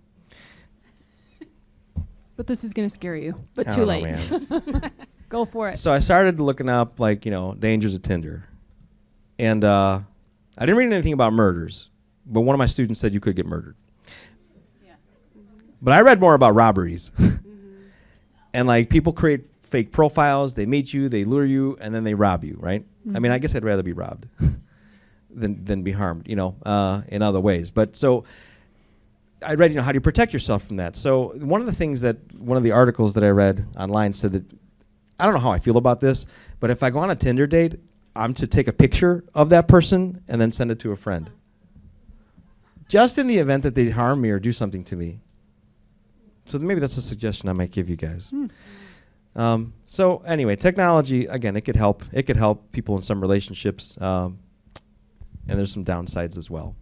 But 2.39 2.47
this 2.47 2.63
is 2.63 2.71
going 2.71 2.85
to 2.85 2.89
scare 2.89 3.17
you. 3.17 3.35
But 3.53 3.67
I 3.67 3.71
too 3.71 3.85
don't 3.85 4.01
know, 4.01 4.07
late. 4.07 4.49
man. 4.49 4.91
Go 5.27 5.43
for 5.43 5.67
it. 5.67 5.77
So 5.77 5.91
I 5.91 5.99
started 5.99 6.39
looking 6.39 6.69
up 6.69 6.97
like 6.97 7.25
you 7.25 7.31
know 7.31 7.53
dangers 7.53 7.95
of 7.95 8.01
Tinder, 8.01 8.47
and 9.37 9.61
uh, 9.61 9.99
I 10.57 10.65
didn't 10.65 10.77
read 10.77 10.85
anything 10.85 11.11
about 11.11 11.33
murders, 11.33 11.89
but 12.25 12.39
one 12.39 12.55
of 12.55 12.57
my 12.57 12.65
students 12.65 13.01
said 13.01 13.13
you 13.13 13.19
could 13.19 13.35
get 13.35 13.45
murdered. 13.45 13.75
But 15.81 15.93
I 15.93 15.99
read 15.99 16.21
more 16.21 16.33
about 16.33 16.55
robberies, 16.55 17.11
and 18.53 18.69
like 18.69 18.89
people 18.89 19.11
create 19.11 19.41
fake 19.61 19.91
profiles. 19.91 20.55
They 20.55 20.65
meet 20.65 20.93
you, 20.93 21.09
they 21.09 21.25
lure 21.25 21.43
you, 21.43 21.77
and 21.81 21.93
then 21.93 22.05
they 22.05 22.13
rob 22.13 22.45
you. 22.45 22.55
Right? 22.57 22.85
I 23.13 23.19
mean, 23.19 23.33
I 23.33 23.39
guess 23.39 23.53
I'd 23.53 23.65
rather 23.65 23.83
be 23.83 23.91
robbed 23.91 24.27
than 25.29 25.65
than 25.65 25.83
be 25.83 25.91
harmed. 25.91 26.25
You 26.25 26.37
know, 26.37 26.55
uh, 26.65 27.01
in 27.09 27.21
other 27.21 27.41
ways. 27.41 27.69
But 27.69 27.97
so. 27.97 28.23
I 29.45 29.53
read, 29.55 29.71
you 29.71 29.77
know, 29.77 29.83
how 29.83 29.91
do 29.91 29.97
you 29.97 30.01
protect 30.01 30.33
yourself 30.33 30.67
from 30.67 30.77
that? 30.77 30.95
So 30.95 31.33
one 31.39 31.61
of 31.61 31.67
the 31.67 31.73
things 31.73 32.01
that 32.01 32.17
one 32.35 32.57
of 32.57 32.63
the 32.63 32.71
articles 32.71 33.13
that 33.13 33.23
I 33.23 33.29
read 33.29 33.65
online 33.77 34.13
said 34.13 34.33
that 34.33 34.43
I 35.19 35.25
don't 35.25 35.33
know 35.33 35.39
how 35.41 35.51
I 35.51 35.59
feel 35.59 35.77
about 35.77 35.99
this, 36.01 36.25
but 36.59 36.69
if 36.69 36.83
I 36.83 36.89
go 36.89 36.99
on 36.99 37.09
a 37.09 37.15
Tinder 37.15 37.47
date, 37.47 37.75
I'm 38.15 38.33
to 38.35 38.47
take 38.47 38.67
a 38.67 38.73
picture 38.73 39.23
of 39.33 39.49
that 39.49 39.67
person 39.67 40.21
and 40.27 40.41
then 40.41 40.51
send 40.51 40.71
it 40.71 40.79
to 40.79 40.91
a 40.91 40.95
friend. 40.95 41.31
just 42.89 43.17
in 43.17 43.27
the 43.27 43.37
event 43.37 43.63
that 43.63 43.75
they 43.75 43.89
harm 43.89 44.19
me 44.19 44.29
or 44.31 44.39
do 44.39 44.51
something 44.51 44.83
to 44.85 44.95
me. 44.95 45.19
So 46.45 46.57
maybe 46.57 46.79
that's 46.79 46.97
a 46.97 47.01
suggestion 47.01 47.47
I 47.47 47.53
might 47.53 47.71
give 47.71 47.87
you 47.87 47.95
guys. 47.95 48.33
Um, 49.35 49.73
so 49.85 50.23
anyway, 50.25 50.55
technology 50.55 51.27
again, 51.27 51.55
it 51.55 51.61
could 51.61 51.75
help. 51.75 52.03
It 52.11 52.23
could 52.23 52.35
help 52.35 52.71
people 52.71 52.95
in 52.95 53.03
some 53.03 53.21
relationships, 53.21 53.95
um, 54.01 54.39
and 55.47 55.57
there's 55.57 55.71
some 55.71 55.85
downsides 55.85 56.35
as 56.35 56.49
well. 56.49 56.75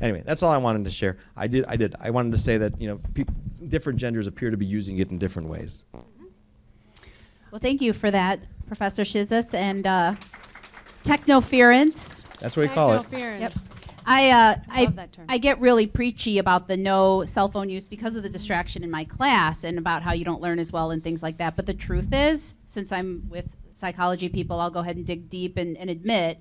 Anyway, 0.00 0.22
that's 0.24 0.42
all 0.42 0.50
I 0.50 0.58
wanted 0.58 0.84
to 0.84 0.90
share. 0.90 1.16
I 1.36 1.46
did. 1.46 1.64
I 1.66 1.76
did. 1.76 1.94
I 2.00 2.10
wanted 2.10 2.32
to 2.32 2.38
say 2.38 2.58
that 2.58 2.80
you 2.80 2.88
know, 2.88 3.00
peop 3.14 3.30
different 3.68 3.98
genders 3.98 4.26
appear 4.26 4.50
to 4.50 4.56
be 4.56 4.66
using 4.66 4.98
it 4.98 5.10
in 5.10 5.18
different 5.18 5.48
ways. 5.48 5.82
Well, 7.50 7.60
thank 7.60 7.80
you 7.80 7.92
for 7.92 8.10
that, 8.10 8.40
Professor 8.66 9.02
Shizis, 9.02 9.54
and 9.54 9.86
uh, 9.86 10.14
technoference. 11.04 12.24
That's 12.40 12.56
what 12.56 12.68
we 12.68 12.74
call 12.74 12.92
it. 12.92 13.02
Technoference. 13.04 13.40
Yep. 13.40 13.52
I, 14.08 14.30
uh, 14.30 14.56
I, 14.68 14.84
Love 14.84 14.96
that 14.96 15.12
term. 15.12 15.26
I 15.28 15.38
get 15.38 15.60
really 15.60 15.86
preachy 15.86 16.38
about 16.38 16.68
the 16.68 16.76
no 16.76 17.24
cell 17.24 17.48
phone 17.48 17.68
use 17.68 17.88
because 17.88 18.14
of 18.14 18.22
the 18.22 18.28
distraction 18.28 18.84
in 18.84 18.90
my 18.90 19.04
class 19.04 19.64
and 19.64 19.78
about 19.78 20.02
how 20.02 20.12
you 20.12 20.24
don't 20.24 20.40
learn 20.40 20.60
as 20.60 20.70
well 20.70 20.92
and 20.92 21.02
things 21.02 21.24
like 21.24 21.38
that. 21.38 21.56
But 21.56 21.66
the 21.66 21.74
truth 21.74 22.12
is, 22.12 22.54
since 22.66 22.92
I'm 22.92 23.24
with 23.28 23.56
psychology 23.72 24.28
people, 24.28 24.60
I'll 24.60 24.70
go 24.70 24.78
ahead 24.80 24.96
and 24.96 25.04
dig 25.04 25.28
deep 25.28 25.56
and, 25.56 25.76
and 25.76 25.90
admit 25.90 26.38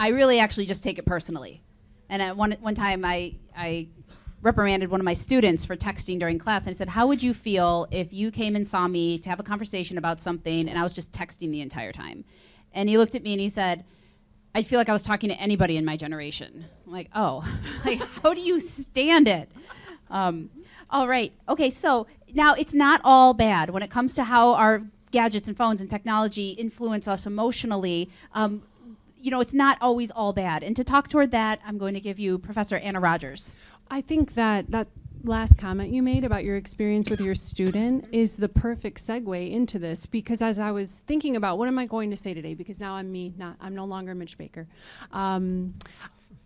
I 0.00 0.08
really 0.08 0.40
actually 0.40 0.66
just 0.66 0.82
take 0.82 0.98
it 0.98 1.06
personally. 1.06 1.62
And 2.08 2.22
at 2.22 2.36
one, 2.36 2.52
one 2.60 2.74
time 2.74 3.04
I, 3.04 3.34
I 3.56 3.88
reprimanded 4.42 4.90
one 4.90 5.00
of 5.00 5.04
my 5.04 5.12
students 5.12 5.64
for 5.64 5.76
texting 5.76 6.18
during 6.18 6.38
class 6.38 6.66
and 6.66 6.74
I 6.74 6.76
said, 6.76 6.88
How 6.88 7.06
would 7.06 7.22
you 7.22 7.34
feel 7.34 7.86
if 7.90 8.12
you 8.12 8.30
came 8.30 8.56
and 8.56 8.66
saw 8.66 8.86
me 8.88 9.18
to 9.18 9.28
have 9.28 9.40
a 9.40 9.42
conversation 9.42 9.98
about 9.98 10.20
something 10.20 10.68
and 10.68 10.78
I 10.78 10.82
was 10.82 10.92
just 10.92 11.12
texting 11.12 11.50
the 11.50 11.60
entire 11.60 11.92
time? 11.92 12.24
And 12.72 12.88
he 12.88 12.98
looked 12.98 13.14
at 13.14 13.22
me 13.22 13.32
and 13.32 13.40
he 13.40 13.48
said, 13.48 13.84
I'd 14.54 14.66
feel 14.66 14.78
like 14.78 14.88
I 14.88 14.92
was 14.92 15.02
talking 15.02 15.28
to 15.30 15.36
anybody 15.36 15.76
in 15.76 15.84
my 15.84 15.96
generation. 15.96 16.64
I'm 16.86 16.92
like, 16.92 17.10
oh, 17.14 17.44
like 17.84 18.00
how 18.22 18.34
do 18.34 18.40
you 18.40 18.60
stand 18.60 19.28
it? 19.28 19.50
Um, 20.10 20.50
all 20.90 21.06
right. 21.06 21.32
Okay. 21.48 21.70
So 21.70 22.06
now 22.32 22.54
it's 22.54 22.74
not 22.74 23.00
all 23.04 23.34
bad 23.34 23.70
when 23.70 23.82
it 23.82 23.90
comes 23.90 24.14
to 24.14 24.24
how 24.24 24.54
our 24.54 24.82
gadgets 25.10 25.48
and 25.48 25.56
phones 25.56 25.80
and 25.80 25.88
technology 25.88 26.50
influence 26.50 27.08
us 27.08 27.26
emotionally. 27.26 28.10
Um, 28.34 28.62
you 29.20 29.30
know, 29.30 29.40
it's 29.40 29.54
not 29.54 29.78
always 29.80 30.10
all 30.10 30.32
bad. 30.32 30.62
And 30.62 30.76
to 30.76 30.84
talk 30.84 31.08
toward 31.08 31.30
that, 31.32 31.60
I'm 31.66 31.78
going 31.78 31.94
to 31.94 32.00
give 32.00 32.18
you 32.18 32.38
Professor 32.38 32.76
Anna 32.76 33.00
Rogers. 33.00 33.54
I 33.90 34.00
think 34.00 34.34
that 34.34 34.70
that 34.70 34.88
last 35.24 35.58
comment 35.58 35.92
you 35.92 36.02
made 36.02 36.24
about 36.24 36.44
your 36.44 36.56
experience 36.56 37.10
with 37.10 37.20
your 37.20 37.34
student 37.34 38.06
is 38.12 38.36
the 38.36 38.48
perfect 38.48 39.04
segue 39.04 39.50
into 39.50 39.78
this 39.78 40.06
because 40.06 40.40
as 40.40 40.58
I 40.58 40.70
was 40.70 41.00
thinking 41.06 41.34
about 41.34 41.58
what 41.58 41.68
am 41.68 41.78
I 41.78 41.86
going 41.86 42.10
to 42.10 42.16
say 42.16 42.34
today, 42.34 42.54
because 42.54 42.80
now 42.80 42.94
I'm 42.94 43.10
me, 43.10 43.34
not 43.36 43.56
I'm 43.60 43.74
no 43.74 43.84
longer 43.84 44.14
Mitch 44.14 44.38
Baker, 44.38 44.66
um, 45.12 45.74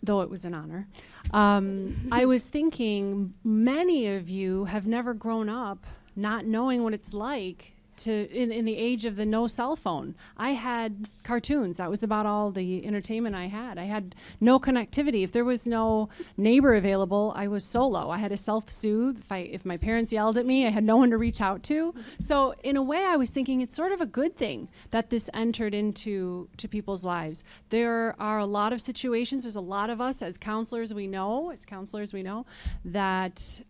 though 0.03 0.23
it 0.23 0.31
was 0.31 0.45
an 0.45 0.55
honor. 0.55 0.89
Um, 1.33 2.09
I 2.11 2.25
was 2.25 2.49
thinking 2.49 3.35
many 3.45 4.15
of 4.15 4.29
you 4.29 4.65
have 4.67 4.87
never 4.87 5.15
grown 5.15 5.49
up 5.49 5.87
not 6.17 6.45
knowing 6.47 6.83
what 6.83 6.95
it's 6.95 7.15
like 7.15 7.73
to 7.99 8.31
in, 8.31 8.51
in 8.53 8.65
the 8.65 8.77
age 8.77 9.05
of 9.05 9.17
the 9.17 9.27
no 9.27 9.47
cell 9.47 9.77
phone. 9.77 10.15
I 10.37 10.51
had 10.53 11.09
cartoons. 11.23 11.77
That 11.77 11.91
was 11.91 12.03
about 12.03 12.27
all 12.27 12.51
the 12.51 12.85
entertainment 12.87 13.35
I 13.35 13.47
had. 13.47 13.79
I 13.79 13.85
had 13.85 14.15
no 14.41 14.59
connectivity. 14.59 15.25
If 15.25 15.33
there 15.33 15.45
was 15.45 15.67
no 15.67 16.09
neighbor 16.37 16.75
available, 16.75 17.33
I 17.37 17.49
was 17.49 17.65
solo. 17.65 18.11
I 18.11 18.19
had 18.19 18.31
to 18.31 18.37
self-soothe. 18.37 19.19
If 19.19 19.33
I 19.33 19.39
if 19.39 19.65
my 19.65 19.77
parents 19.77 20.13
yelled 20.13 20.37
at 20.37 20.47
me, 20.47 20.67
I 20.67 20.71
had 20.71 20.85
no 20.85 20.97
one 20.97 21.11
to 21.11 21.19
reach 21.19 21.41
out 21.41 21.63
to. 21.65 21.95
So 22.21 22.55
in 22.63 22.77
a 22.77 22.83
way, 22.83 23.05
I 23.05 23.17
was 23.17 23.31
thinking 23.31 23.61
it's 23.61 23.75
sort 23.75 23.93
of 23.93 24.01
a 24.01 24.07
good 24.07 24.37
thing 24.37 24.69
that 24.91 25.11
this 25.11 25.31
entered 25.35 25.75
into 25.75 26.49
to 26.57 26.69
people's 26.69 27.05
lives. 27.05 27.45
There 27.71 28.15
are 28.19 28.39
a 28.39 28.47
lot 28.47 28.73
of 28.73 28.81
situations. 28.81 29.45
There's 29.45 29.57
a 29.57 29.61
lot 29.61 29.91
of 29.91 30.01
us 30.01 30.23
as 30.23 30.39
counselors 30.39 30.93
we 30.95 31.07
know, 31.07 31.51
as 31.51 31.65
counselors 31.65 32.13
we 32.13 32.23
know, 32.23 32.47
that 32.85 33.63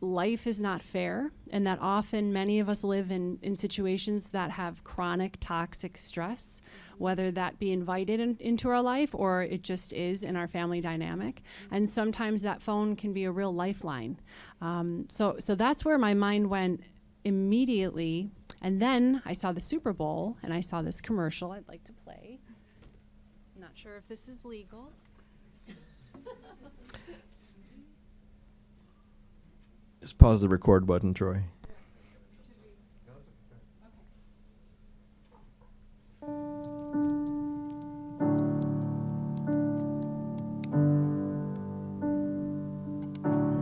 life 0.00 0.46
is 0.46 0.60
not 0.60 0.82
fair 0.82 1.30
and 1.50 1.66
that 1.66 1.78
often 1.80 2.32
many 2.32 2.60
of 2.60 2.68
us 2.68 2.84
live 2.84 3.10
in, 3.10 3.38
in 3.42 3.56
situations 3.56 4.30
that 4.30 4.50
have 4.50 4.84
chronic 4.84 5.36
toxic 5.40 5.96
stress 5.96 6.60
whether 6.98 7.30
that 7.30 7.58
be 7.58 7.72
invited 7.72 8.20
in, 8.20 8.36
into 8.40 8.68
our 8.68 8.82
life 8.82 9.14
or 9.14 9.42
it 9.42 9.62
just 9.62 9.92
is 9.92 10.22
in 10.22 10.36
our 10.36 10.48
family 10.48 10.80
dynamic. 10.80 11.42
And 11.70 11.88
sometimes 11.88 12.42
that 12.42 12.62
phone 12.62 12.96
can 12.96 13.12
be 13.12 13.24
a 13.24 13.30
real 13.30 13.52
lifeline. 13.52 14.18
Um, 14.60 15.06
so 15.08 15.36
so 15.38 15.54
that's 15.54 15.84
where 15.84 15.98
my 15.98 16.14
mind 16.14 16.48
went 16.48 16.80
immediately. 17.24 18.30
And 18.62 18.80
then 18.80 19.22
i 19.24 19.32
saw 19.32 19.52
the 19.52 19.60
super 19.60 19.92
bowl 19.92 20.36
and 20.42 20.52
i 20.52 20.60
saw 20.60 20.82
this 20.82 21.00
commercial 21.00 21.52
i'd 21.52 21.68
like 21.68 21.84
to 21.84 21.92
play. 21.92 22.38
I'm 23.54 23.60
not 23.60 23.72
sure 23.74 23.96
if 23.96 24.08
this 24.08 24.28
is 24.28 24.44
legal 24.44 24.92
Just 30.06 30.18
pause 30.18 30.40
the 30.40 30.48
record 30.48 30.86
button, 30.86 31.12
Troy. 31.14 31.42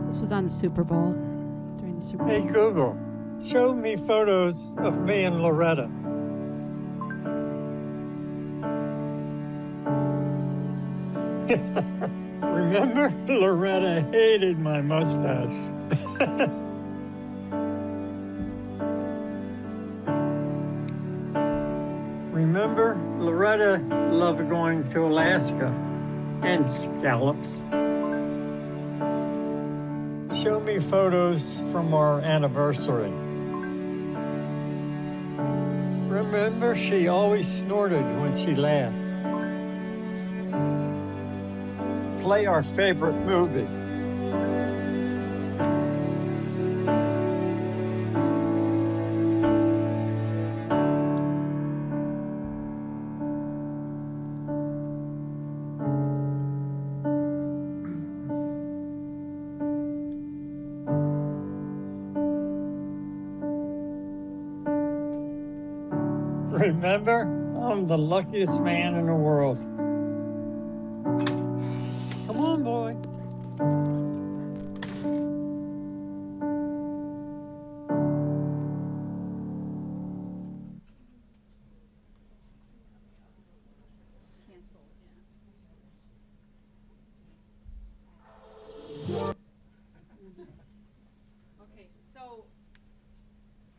This 0.05 0.21
was 0.21 0.31
on 0.31 0.43
the 0.43 0.51
Super 0.51 0.83
Bowl 0.83 1.13
during 1.79 1.97
the 1.99 2.05
Super 2.05 2.25
Bowl. 2.25 2.27
Hey 2.27 2.41
Google, 2.41 2.95
show 3.41 3.73
me 3.73 3.95
photos 3.95 4.75
of 4.77 4.99
me 4.99 5.23
and 5.23 5.41
Loretta. 5.41 5.89
Remember, 12.45 13.11
Loretta 13.27 14.07
hated 14.11 14.59
my 14.59 14.79
mustache. 14.81 15.74
Remember, 22.31 22.97
Loretta 23.17 23.81
loved 24.11 24.47
going 24.49 24.87
to 24.87 25.05
Alaska 25.05 25.67
and 26.43 26.71
scallops. 26.71 27.63
Show 30.41 30.59
me 30.59 30.79
photos 30.79 31.61
from 31.71 31.93
our 31.93 32.21
anniversary. 32.21 33.11
Remember, 36.09 36.75
she 36.75 37.07
always 37.09 37.47
snorted 37.47 38.05
when 38.19 38.35
she 38.35 38.55
laughed. 38.55 38.95
Play 42.21 42.45
our 42.45 42.63
favorite 42.63 43.17
movie. 43.25 43.84
Luckiest 68.05 68.61
man 68.61 68.93
in 68.93 69.07
the 69.07 69.15
world. 69.15 69.57
Come 72.27 72.37
on, 72.37 72.63
boy. 72.63 72.95
Okay, 91.59 91.87
so 92.13 92.45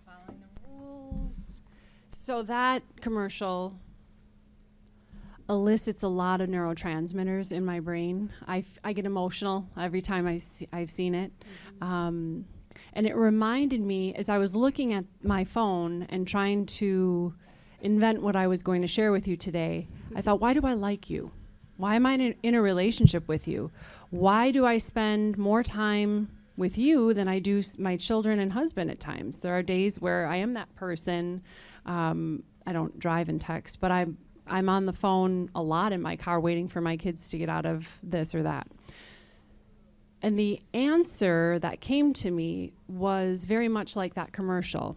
following 0.04 0.40
the 0.40 0.48
rules. 0.68 1.62
So 2.10 2.42
that 2.42 2.82
commercial 3.00 3.78
elicits 5.48 6.02
a 6.02 6.08
lot 6.08 6.40
of 6.40 6.48
neurotransmitters 6.48 7.52
in 7.52 7.64
my 7.64 7.80
brain. 7.80 8.30
I, 8.46 8.58
f- 8.58 8.78
I 8.82 8.92
get 8.92 9.06
emotional 9.06 9.68
every 9.78 10.02
time 10.02 10.26
I 10.26 10.38
see, 10.38 10.68
I've 10.72 10.90
seen 10.90 11.14
it. 11.14 11.32
Um, 11.80 12.44
and 12.92 13.06
it 13.06 13.14
reminded 13.14 13.80
me 13.80 14.14
as 14.14 14.28
I 14.28 14.38
was 14.38 14.56
looking 14.56 14.92
at 14.92 15.04
my 15.22 15.44
phone 15.44 16.06
and 16.08 16.26
trying 16.26 16.66
to 16.66 17.34
invent 17.80 18.22
what 18.22 18.34
I 18.36 18.46
was 18.46 18.62
going 18.62 18.82
to 18.82 18.88
share 18.88 19.12
with 19.12 19.28
you 19.28 19.36
today, 19.36 19.86
I 20.14 20.22
thought, 20.22 20.40
why 20.40 20.54
do 20.54 20.62
I 20.64 20.72
like 20.72 21.10
you? 21.10 21.30
Why 21.76 21.94
am 21.94 22.06
I 22.06 22.12
in 22.14 22.20
a, 22.20 22.34
in 22.42 22.54
a 22.54 22.62
relationship 22.62 23.28
with 23.28 23.46
you? 23.46 23.70
Why 24.10 24.50
do 24.50 24.64
I 24.64 24.78
spend 24.78 25.36
more 25.36 25.62
time 25.62 26.30
with 26.56 26.78
you 26.78 27.12
than 27.12 27.28
I 27.28 27.38
do 27.38 27.58
s- 27.58 27.76
my 27.78 27.96
children 27.96 28.38
and 28.38 28.52
husband 28.52 28.90
at 28.90 28.98
times? 28.98 29.40
There 29.40 29.56
are 29.56 29.62
days 29.62 30.00
where 30.00 30.26
I 30.26 30.36
am 30.36 30.54
that 30.54 30.74
person. 30.74 31.42
Um, 31.84 32.42
I 32.66 32.72
don't 32.72 32.98
drive 32.98 33.28
and 33.28 33.40
text, 33.40 33.78
but 33.78 33.92
I'm 33.92 34.16
I'm 34.46 34.68
on 34.68 34.86
the 34.86 34.92
phone 34.92 35.50
a 35.54 35.62
lot 35.62 35.92
in 35.92 36.00
my 36.02 36.16
car 36.16 36.38
waiting 36.40 36.68
for 36.68 36.80
my 36.80 36.96
kids 36.96 37.28
to 37.30 37.38
get 37.38 37.48
out 37.48 37.66
of 37.66 37.98
this 38.02 38.34
or 38.34 38.42
that. 38.44 38.68
and 40.22 40.38
the 40.38 40.60
answer 40.74 41.58
that 41.60 41.80
came 41.80 42.12
to 42.14 42.30
me 42.30 42.72
was 42.88 43.44
very 43.44 43.68
much 43.68 43.94
like 43.96 44.14
that 44.14 44.32
commercial. 44.32 44.96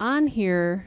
On 0.00 0.26
here 0.26 0.86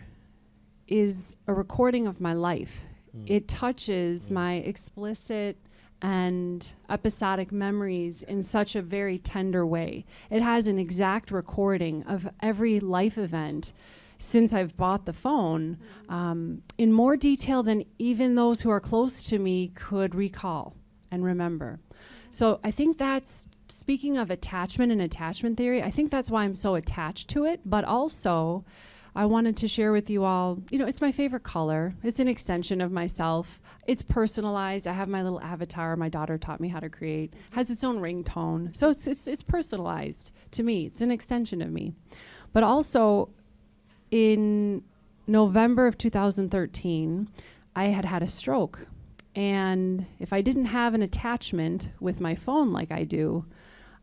is 0.87 1.35
a 1.47 1.53
recording 1.53 2.07
of 2.07 2.19
my 2.21 2.33
life. 2.33 2.85
Mm. 3.15 3.29
It 3.29 3.47
touches 3.47 4.29
mm. 4.29 4.33
my 4.33 4.53
explicit 4.55 5.57
and 6.01 6.73
episodic 6.89 7.51
memories 7.51 8.23
in 8.23 8.41
such 8.41 8.75
a 8.75 8.81
very 8.81 9.19
tender 9.19 9.65
way. 9.65 10.05
It 10.31 10.41
has 10.41 10.67
an 10.67 10.79
exact 10.79 11.29
recording 11.29 12.03
of 12.03 12.27
every 12.41 12.79
life 12.79 13.17
event 13.17 13.73
since 14.21 14.53
I've 14.53 14.77
bought 14.77 15.05
the 15.05 15.13
phone 15.13 15.77
um, 16.07 16.61
in 16.77 16.93
more 16.93 17.17
detail 17.17 17.63
than 17.63 17.83
even 17.97 18.35
those 18.35 18.61
who 18.61 18.69
are 18.69 18.79
close 18.79 19.23
to 19.23 19.39
me 19.39 19.69
could 19.73 20.13
recall 20.13 20.75
and 21.09 21.25
remember. 21.25 21.79
So 22.31 22.59
I 22.63 22.69
think 22.69 22.99
that's 22.99 23.47
speaking 23.67 24.17
of 24.17 24.29
attachment 24.29 24.91
and 24.91 25.01
attachment 25.01 25.57
theory, 25.57 25.81
I 25.81 25.89
think 25.89 26.11
that's 26.11 26.29
why 26.29 26.43
I'm 26.43 26.53
so 26.53 26.75
attached 26.75 27.29
to 27.29 27.45
it, 27.45 27.61
but 27.65 27.83
also 27.83 28.63
I 29.15 29.25
wanted 29.25 29.57
to 29.57 29.67
share 29.67 29.91
with 29.91 30.07
you 30.09 30.23
all, 30.23 30.61
you 30.69 30.77
know, 30.77 30.85
it's 30.85 31.01
my 31.01 31.11
favorite 31.11 31.43
color. 31.43 31.95
It's 32.03 32.19
an 32.19 32.27
extension 32.27 32.79
of 32.79 32.91
myself. 32.91 33.59
It's 33.87 34.03
personalized. 34.03 34.87
I 34.87 34.93
have 34.93 35.09
my 35.09 35.23
little 35.23 35.41
avatar 35.41 35.95
my 35.95 36.09
daughter 36.09 36.37
taught 36.37 36.61
me 36.61 36.67
how 36.67 36.79
to 36.79 36.89
create. 36.89 37.33
Has 37.51 37.71
its 37.71 37.83
own 37.83 37.97
ringtone. 37.97 38.77
So 38.77 38.89
it's 38.89 39.07
it's 39.07 39.27
it's 39.27 39.41
personalized 39.41 40.31
to 40.51 40.63
me. 40.63 40.85
It's 40.85 41.01
an 41.01 41.11
extension 41.11 41.61
of 41.61 41.71
me. 41.71 41.93
But 42.53 42.63
also 42.63 43.29
in 44.11 44.83
November 45.27 45.87
of 45.87 45.97
2013, 45.97 47.29
I 47.75 47.85
had 47.85 48.05
had 48.05 48.21
a 48.21 48.27
stroke. 48.27 48.85
And 49.33 50.05
if 50.19 50.33
I 50.33 50.41
didn't 50.41 50.65
have 50.65 50.93
an 50.93 51.01
attachment 51.01 51.91
with 52.01 52.19
my 52.19 52.35
phone 52.35 52.73
like 52.73 52.91
I 52.91 53.05
do, 53.05 53.45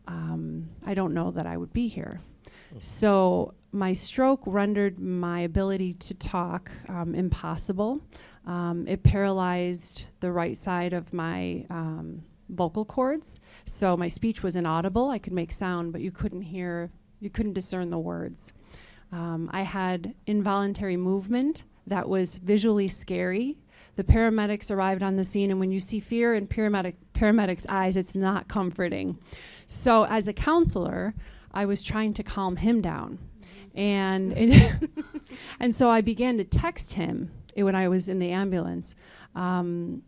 um, 0.07 0.71
I 0.87 0.95
don't 0.95 1.13
know 1.13 1.31
that 1.33 1.47
I 1.47 1.57
would 1.59 1.73
be 1.73 1.87
here. 1.89 2.23
So 2.81 3.55
my 3.73 3.93
stroke 3.93 4.43
rendered 4.47 4.99
my 4.99 5.41
ability 5.41 5.95
to 5.95 6.15
talk 6.15 6.71
um, 6.89 7.15
impossible. 7.15 8.01
Um, 8.47 8.87
it 8.87 9.03
paralyzed 9.03 10.07
the 10.21 10.33
right 10.33 10.57
side 10.57 10.93
of 10.93 11.13
my 11.13 11.67
um, 11.71 12.23
vocal 12.49 12.85
cords, 12.85 13.41
so 13.67 13.97
my 13.97 14.09
speech 14.09 14.43
was 14.43 14.57
inaudible. 14.57 15.11
I 15.11 15.19
could 15.19 15.35
make 15.35 15.53
sound, 15.53 15.93
but 15.93 16.01
you 16.01 16.11
couldn't 16.11 16.43
hear, 16.43 16.91
you 17.21 17.29
couldn't 17.29 17.53
discern 17.53 17.91
the 17.91 17.99
words. 17.99 18.53
Um, 19.13 19.51
I 19.53 19.63
had 19.63 20.15
involuntary 20.27 20.97
movement 20.97 21.65
that 21.87 22.09
was 22.09 22.37
visually 22.37 22.89
scary. 22.89 23.59
The 23.97 24.05
paramedics 24.05 24.71
arrived 24.71 25.03
on 25.03 25.17
the 25.17 25.25
scene, 25.25 25.51
and 25.51 25.59
when 25.59 25.73
you 25.73 25.81
see 25.81 25.99
fear 25.99 26.35
in 26.35 26.47
paramedic, 26.47 26.95
paramedics' 27.15 27.67
eyes, 27.69 27.97
it's 27.97 28.15
not 28.15 28.49
comforting. 28.49 29.19
So, 29.67 30.05
as 30.05 30.29
a 30.29 30.33
counselor, 30.33 31.15
I 31.53 31.65
was 31.65 31.83
trying 31.83 32.15
to 32.15 32.23
calm 32.23 32.57
him 32.57 32.81
down. 32.81 33.19
And, 33.75 34.33
it 34.37 34.91
and 35.61 35.75
so 35.75 35.91
I 35.91 36.01
began 36.01 36.39
to 36.39 36.45
text 36.45 36.95
him 36.95 37.31
when 37.57 37.75
I 37.75 37.89
was 37.89 38.09
in 38.09 38.19
the 38.19 38.31
ambulance. 38.31 38.95
Um, 39.35 40.03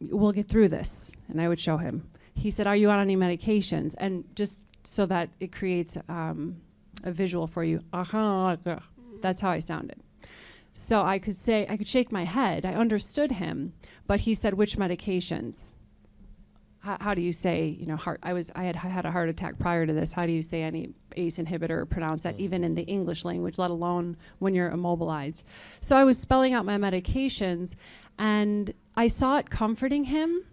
we'll 0.00 0.32
get 0.32 0.48
through 0.48 0.68
this. 0.68 1.12
And 1.28 1.40
I 1.40 1.48
would 1.48 1.60
show 1.60 1.76
him. 1.76 2.08
He 2.34 2.50
said, 2.50 2.66
Are 2.66 2.76
you 2.76 2.90
on 2.90 3.00
any 3.00 3.16
medications? 3.16 3.94
And 3.98 4.24
just 4.34 4.66
so 4.86 5.06
that 5.06 5.30
it 5.40 5.52
creates 5.52 5.96
um, 6.08 6.56
a 7.04 7.12
visual 7.12 7.46
for 7.46 7.64
you. 7.64 7.80
That's 7.92 9.40
how 9.40 9.50
I 9.50 9.58
sounded. 9.60 10.00
So 10.78 11.02
I 11.02 11.18
could 11.18 11.36
say, 11.36 11.66
I 11.70 11.78
could 11.78 11.86
shake 11.86 12.12
my 12.12 12.24
head. 12.24 12.66
I 12.66 12.74
understood 12.74 13.32
him, 13.32 13.72
but 14.06 14.20
he 14.20 14.34
said, 14.34 14.54
Which 14.54 14.76
medications? 14.76 15.74
How, 16.80 16.98
how 17.00 17.14
do 17.14 17.22
you 17.22 17.32
say, 17.32 17.74
you 17.80 17.86
know, 17.86 17.96
heart? 17.96 18.20
I 18.22 18.34
was, 18.34 18.50
I 18.54 18.64
had 18.64 18.76
had 18.76 19.06
a 19.06 19.10
heart 19.10 19.30
attack 19.30 19.58
prior 19.58 19.86
to 19.86 19.92
this. 19.94 20.12
How 20.12 20.26
do 20.26 20.32
you 20.32 20.42
say 20.42 20.62
any 20.62 20.90
ACE 21.16 21.38
inhibitor 21.38 21.70
or 21.70 21.86
pronounce 21.86 22.24
that 22.24 22.36
mm. 22.36 22.40
even 22.40 22.62
in 22.62 22.74
the 22.74 22.82
English 22.82 23.24
language, 23.24 23.58
let 23.58 23.70
alone 23.70 24.18
when 24.38 24.54
you're 24.54 24.70
immobilized? 24.70 25.44
So 25.80 25.96
I 25.96 26.04
was 26.04 26.18
spelling 26.18 26.52
out 26.52 26.66
my 26.66 26.76
medications, 26.76 27.74
and 28.18 28.74
I 28.96 29.06
saw 29.06 29.38
it 29.38 29.48
comforting 29.48 30.04
him, 30.04 30.44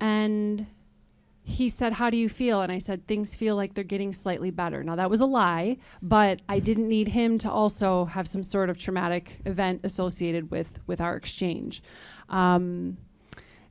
and 0.00 0.66
he 1.42 1.68
said, 1.68 1.94
How 1.94 2.10
do 2.10 2.16
you 2.16 2.28
feel? 2.28 2.62
And 2.62 2.70
I 2.70 2.78
said, 2.78 3.06
Things 3.06 3.34
feel 3.34 3.56
like 3.56 3.74
they're 3.74 3.84
getting 3.84 4.12
slightly 4.12 4.50
better. 4.50 4.82
Now, 4.82 4.96
that 4.96 5.10
was 5.10 5.20
a 5.20 5.26
lie, 5.26 5.78
but 6.02 6.40
I 6.48 6.58
didn't 6.58 6.88
need 6.88 7.08
him 7.08 7.38
to 7.38 7.50
also 7.50 8.06
have 8.06 8.28
some 8.28 8.42
sort 8.42 8.70
of 8.70 8.78
traumatic 8.78 9.40
event 9.44 9.80
associated 9.84 10.50
with, 10.50 10.78
with 10.86 11.00
our 11.00 11.16
exchange. 11.16 11.82
Um, 12.28 12.98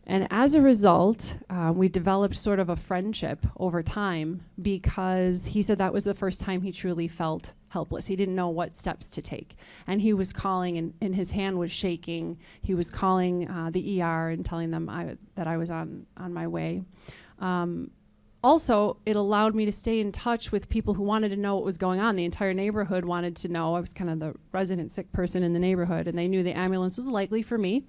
and 0.09 0.28
as 0.32 0.55
a 0.55 0.61
result, 0.61 1.38
uh, 1.51 1.72
we 1.74 1.88
developed 1.88 2.36
sort 2.36 2.59
of 2.59 2.70
a 2.70 2.76
friendship 2.76 3.45
over 3.57 3.84
time 3.84 4.43
because 4.59 5.45
he 5.45 5.61
said 5.61 5.78
that 5.78 5.93
was 5.93 6.03
the 6.03 6.15
first 6.15 6.41
time 6.41 6.63
he 6.63 6.72
truly 6.72 7.07
felt 7.07 7.53
helpless. 7.67 8.07
He 8.07 8.15
didn't 8.15 8.34
know 8.34 8.49
what 8.49 8.76
steps 8.76 9.11
to 9.11 9.22
take. 9.22 9.55
And 9.86 10.01
he 10.01 10.13
was 10.13 10.34
calling, 10.34 10.80
and, 10.80 10.95
and 10.99 11.15
his 11.15 11.30
hand 11.30 11.59
was 11.59 11.72
shaking. 11.72 12.39
He 12.63 12.74
was 12.74 12.89
calling 12.89 13.47
uh, 13.51 13.70
the 13.72 14.01
ER 14.01 14.30
and 14.30 14.43
telling 14.43 14.72
them 14.72 14.89
I, 14.89 15.15
that 15.36 15.45
I 15.45 15.57
was 15.57 15.70
on, 15.70 16.07
on 16.17 16.34
my 16.34 16.47
way. 16.47 16.82
Um, 17.39 17.91
also, 18.41 18.95
it 19.05 19.17
allowed 19.17 19.53
me 19.53 19.65
to 19.65 19.71
stay 19.71 19.99
in 19.99 20.13
touch 20.13 20.49
with 20.49 20.69
people 20.69 20.93
who 20.93 21.03
wanted 21.03 21.29
to 21.29 21.35
know 21.35 21.55
what 21.55 21.65
was 21.65 21.77
going 21.77 21.99
on. 21.99 22.15
The 22.15 22.23
entire 22.23 22.53
neighborhood 22.53 23.03
wanted 23.03 23.35
to 23.37 23.49
know. 23.49 23.75
I 23.75 23.81
was 23.81 23.91
kind 23.91 24.09
of 24.09 24.19
the 24.19 24.33
resident 24.53 24.91
sick 24.91 25.11
person 25.11 25.43
in 25.43 25.51
the 25.51 25.59
neighborhood, 25.59 26.07
and 26.07 26.17
they 26.17 26.27
knew 26.29 26.41
the 26.41 26.57
ambulance 26.57 26.95
was 26.95 27.09
likely 27.09 27.41
for 27.41 27.57
me. 27.57 27.83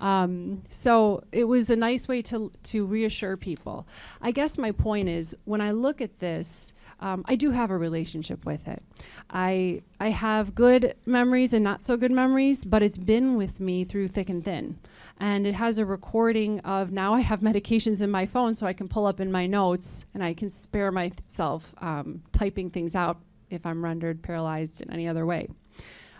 Um, 0.00 0.62
so 0.68 1.24
it 1.32 1.44
was 1.44 1.70
a 1.70 1.76
nice 1.76 2.06
way 2.06 2.20
to 2.22 2.52
to 2.64 2.84
reassure 2.84 3.38
people. 3.38 3.86
I 4.20 4.30
guess 4.30 4.58
my 4.58 4.72
point 4.72 5.08
is, 5.08 5.34
when 5.46 5.62
I 5.62 5.70
look 5.70 6.02
at 6.02 6.18
this, 6.18 6.74
um, 7.00 7.24
I 7.26 7.34
do 7.34 7.50
have 7.52 7.70
a 7.70 7.78
relationship 7.78 8.44
with 8.44 8.68
it. 8.68 8.82
I 9.30 9.82
I 10.00 10.10
have 10.10 10.54
good 10.54 10.96
memories 11.06 11.54
and 11.54 11.64
not 11.64 11.82
so 11.82 11.96
good 11.96 12.12
memories, 12.12 12.66
but 12.66 12.82
it's 12.82 12.98
been 12.98 13.36
with 13.36 13.58
me 13.58 13.84
through 13.84 14.08
thick 14.08 14.28
and 14.28 14.44
thin 14.44 14.78
and 15.24 15.46
it 15.46 15.54
has 15.54 15.78
a 15.78 15.86
recording 15.86 16.60
of 16.60 16.92
now 16.92 17.14
I 17.14 17.20
have 17.20 17.40
medications 17.50 18.02
in 18.02 18.10
my 18.10 18.26
phone 18.26 18.54
so 18.54 18.66
I 18.66 18.74
can 18.74 18.88
pull 18.88 19.06
up 19.06 19.20
in 19.20 19.32
my 19.32 19.46
notes 19.46 20.04
and 20.12 20.22
I 20.22 20.34
can 20.34 20.50
spare 20.50 20.92
myself 20.92 21.74
um, 21.78 22.22
typing 22.32 22.68
things 22.68 22.94
out 22.94 23.22
if 23.48 23.64
I'm 23.64 23.82
rendered 23.82 24.22
paralyzed 24.22 24.82
in 24.82 24.90
any 24.90 25.08
other 25.08 25.24
way. 25.24 25.48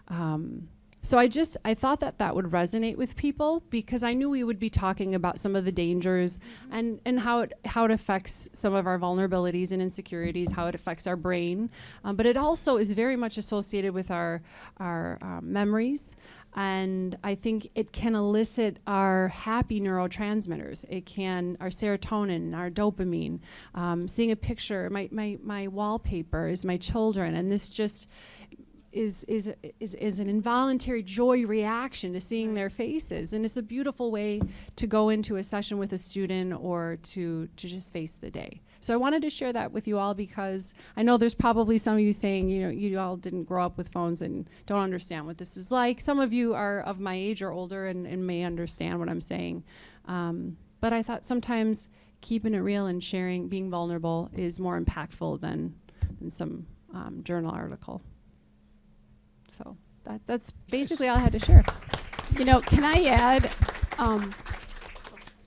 Um, 0.09 0.69
so 1.05 1.19
I 1.19 1.29
just 1.29 1.59
I 1.67 1.75
thought 1.75 2.01
that 2.01 2.17
that 2.19 2.35
would 2.35 2.47
resonate 2.47 2.97
with 2.97 3.15
people 3.15 3.63
because 3.69 4.03
I 4.03 4.15
knew 4.15 4.31
we 4.31 4.43
would 4.43 4.59
be 4.59 4.71
talking 4.71 5.15
about 5.15 5.39
some 5.39 5.55
of 5.55 5.67
the 5.67 5.71
dangers 5.71 6.41
and 6.73 6.99
and 7.05 7.21
how 7.21 7.41
it 7.41 7.53
how 7.67 7.85
it 7.85 7.91
affects 7.91 8.49
some 8.55 8.73
of 8.73 8.87
our 8.87 8.99
vulnerabilities 8.99 9.71
and 9.71 9.83
insecurities, 9.83 10.51
how 10.51 10.67
it 10.67 10.75
affects 10.75 11.07
our 11.07 11.17
brain, 11.17 11.69
um, 12.05 12.17
but 12.17 12.25
it 12.25 12.39
also 12.39 12.79
is 12.79 12.91
very 12.93 13.17
much 13.17 13.37
associated 13.37 13.93
with 13.93 14.11
our 14.11 14.41
our 14.79 15.19
um, 15.21 15.53
memories, 15.53 16.17
and 16.57 17.19
I 17.23 17.35
think 17.35 17.69
it 17.75 17.93
can 17.93 18.15
elicit 18.15 18.79
our 18.87 19.29
happy 19.29 19.81
neurotransmitters. 19.81 20.85
It 20.89 21.05
can 21.05 21.57
our 21.61 21.69
serotonin, 21.69 22.57
our 22.57 22.71
dopamine. 22.71 23.41
Um, 23.75 24.07
seeing 24.07 24.31
a 24.31 24.37
picture, 24.37 24.89
my, 24.89 25.09
my 25.11 25.37
my 25.43 25.69
wallpaper 25.69 26.49
is 26.49 26.65
my 26.65 26.77
children, 26.77 27.35
and 27.35 27.51
this 27.51 27.69
just 27.69 28.09
is 28.95 29.25
is 29.25 29.51
is 29.81 29.95
is 29.95 30.21
an 30.21 30.29
involuntary 30.29 31.03
joy 31.03 31.45
reaction 31.45 32.13
to 32.13 32.21
seeing 32.21 32.55
their 32.55 32.71
faces, 32.71 33.33
and 33.35 33.45
it's 33.45 33.57
a 33.57 33.63
beautiful 33.63 34.11
way 34.11 34.41
to 34.77 34.87
go 34.87 35.09
into 35.09 35.37
a 35.37 35.45
session 35.45 35.79
with 35.79 35.93
a 35.93 35.99
student 35.99 36.55
or 36.59 36.99
to 37.03 37.49
to 37.57 37.69
just 37.69 37.93
face 37.93 38.15
the 38.17 38.31
day. 38.31 38.61
So 38.81 38.95
I 38.95 38.97
wanted 38.97 39.23
to 39.23 39.31
share 39.31 39.53
that 39.53 39.73
with 39.73 39.89
you 39.89 39.99
all 39.99 40.15
because 40.15 40.75
I 40.97 41.03
know 41.03 41.17
there's 41.17 41.35
probably 41.35 41.79
some 41.79 41.95
of 41.95 42.01
you 42.01 42.13
saying, 42.13 42.51
you 42.51 42.65
know, 42.65 42.69
you 42.69 42.99
all 42.99 43.17
didn't 43.17 43.45
grow 43.45 43.65
up 43.65 43.79
with 43.79 43.89
phones 43.89 44.21
and 44.21 44.49
don't 44.67 44.83
understand 44.83 45.27
what 45.27 45.39
this 45.39 45.57
is 45.57 45.71
like. 45.71 46.01
Some 46.01 46.21
of 46.21 46.33
you 46.35 46.55
are 46.55 46.81
of 46.83 47.01
my 47.01 47.15
age 47.15 47.43
or 47.43 47.51
older 47.51 47.87
and, 47.87 48.07
and 48.07 48.27
may 48.27 48.45
understand 48.45 48.99
what 48.99 49.09
I'm 49.09 49.23
saying. 49.23 49.65
Um, 50.05 50.59
but 50.81 50.93
I 50.93 51.03
thought 51.03 51.25
sometimes 51.25 51.89
keeping 52.21 52.53
it 52.53 52.59
real 52.59 52.87
and 52.87 53.03
sharing, 53.03 53.49
being 53.49 53.71
vulnerable, 53.71 54.31
is 54.35 54.61
more 54.61 54.79
impactful 54.79 55.41
than, 55.41 55.75
than 56.21 56.31
some 56.31 56.67
um, 56.93 57.21
journal 57.25 57.53
article. 57.53 58.03
So 59.55 59.77
that, 60.05 60.21
that's 60.27 60.51
basically 60.71 61.09
all 61.09 61.17
I 61.17 61.21
had 61.21 61.33
to 61.33 61.39
share. 61.39 61.65
You 62.37 62.45
know, 62.45 62.61
can 62.61 62.85
I 62.85 63.05
add? 63.05 63.51
Um, 63.99 64.35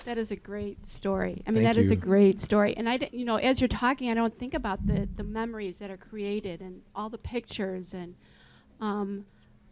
that 0.06 0.18
is 0.18 0.32
a 0.32 0.38
great 0.38 0.88
story. 0.88 1.44
I 1.46 1.52
mean, 1.52 1.64
Thank 1.64 1.76
that 1.76 1.80
is 1.82 1.92
a 1.92 1.96
great 1.98 2.40
story. 2.40 2.76
And 2.78 2.88
I, 2.88 2.96
d- 2.96 3.10
you 3.12 3.26
know, 3.26 3.36
as 3.36 3.60
you're 3.60 3.68
talking, 3.68 4.10
I 4.10 4.14
don't 4.14 4.38
think 4.38 4.54
about 4.54 4.88
the 4.88 5.10
the 5.18 5.24
memories 5.26 5.80
that 5.80 5.92
are 5.92 5.98
created 5.98 6.62
and 6.62 6.82
all 6.96 7.10
the 7.10 7.18
pictures. 7.18 7.94
And 7.94 8.16
um, 8.80 9.26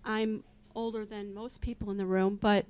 I'm 0.03 0.43
older 0.75 1.05
than 1.05 1.33
most 1.33 1.61
people 1.61 1.89
in 1.89 1.95
the 1.95 2.05
room, 2.05 2.37
but 2.41 2.65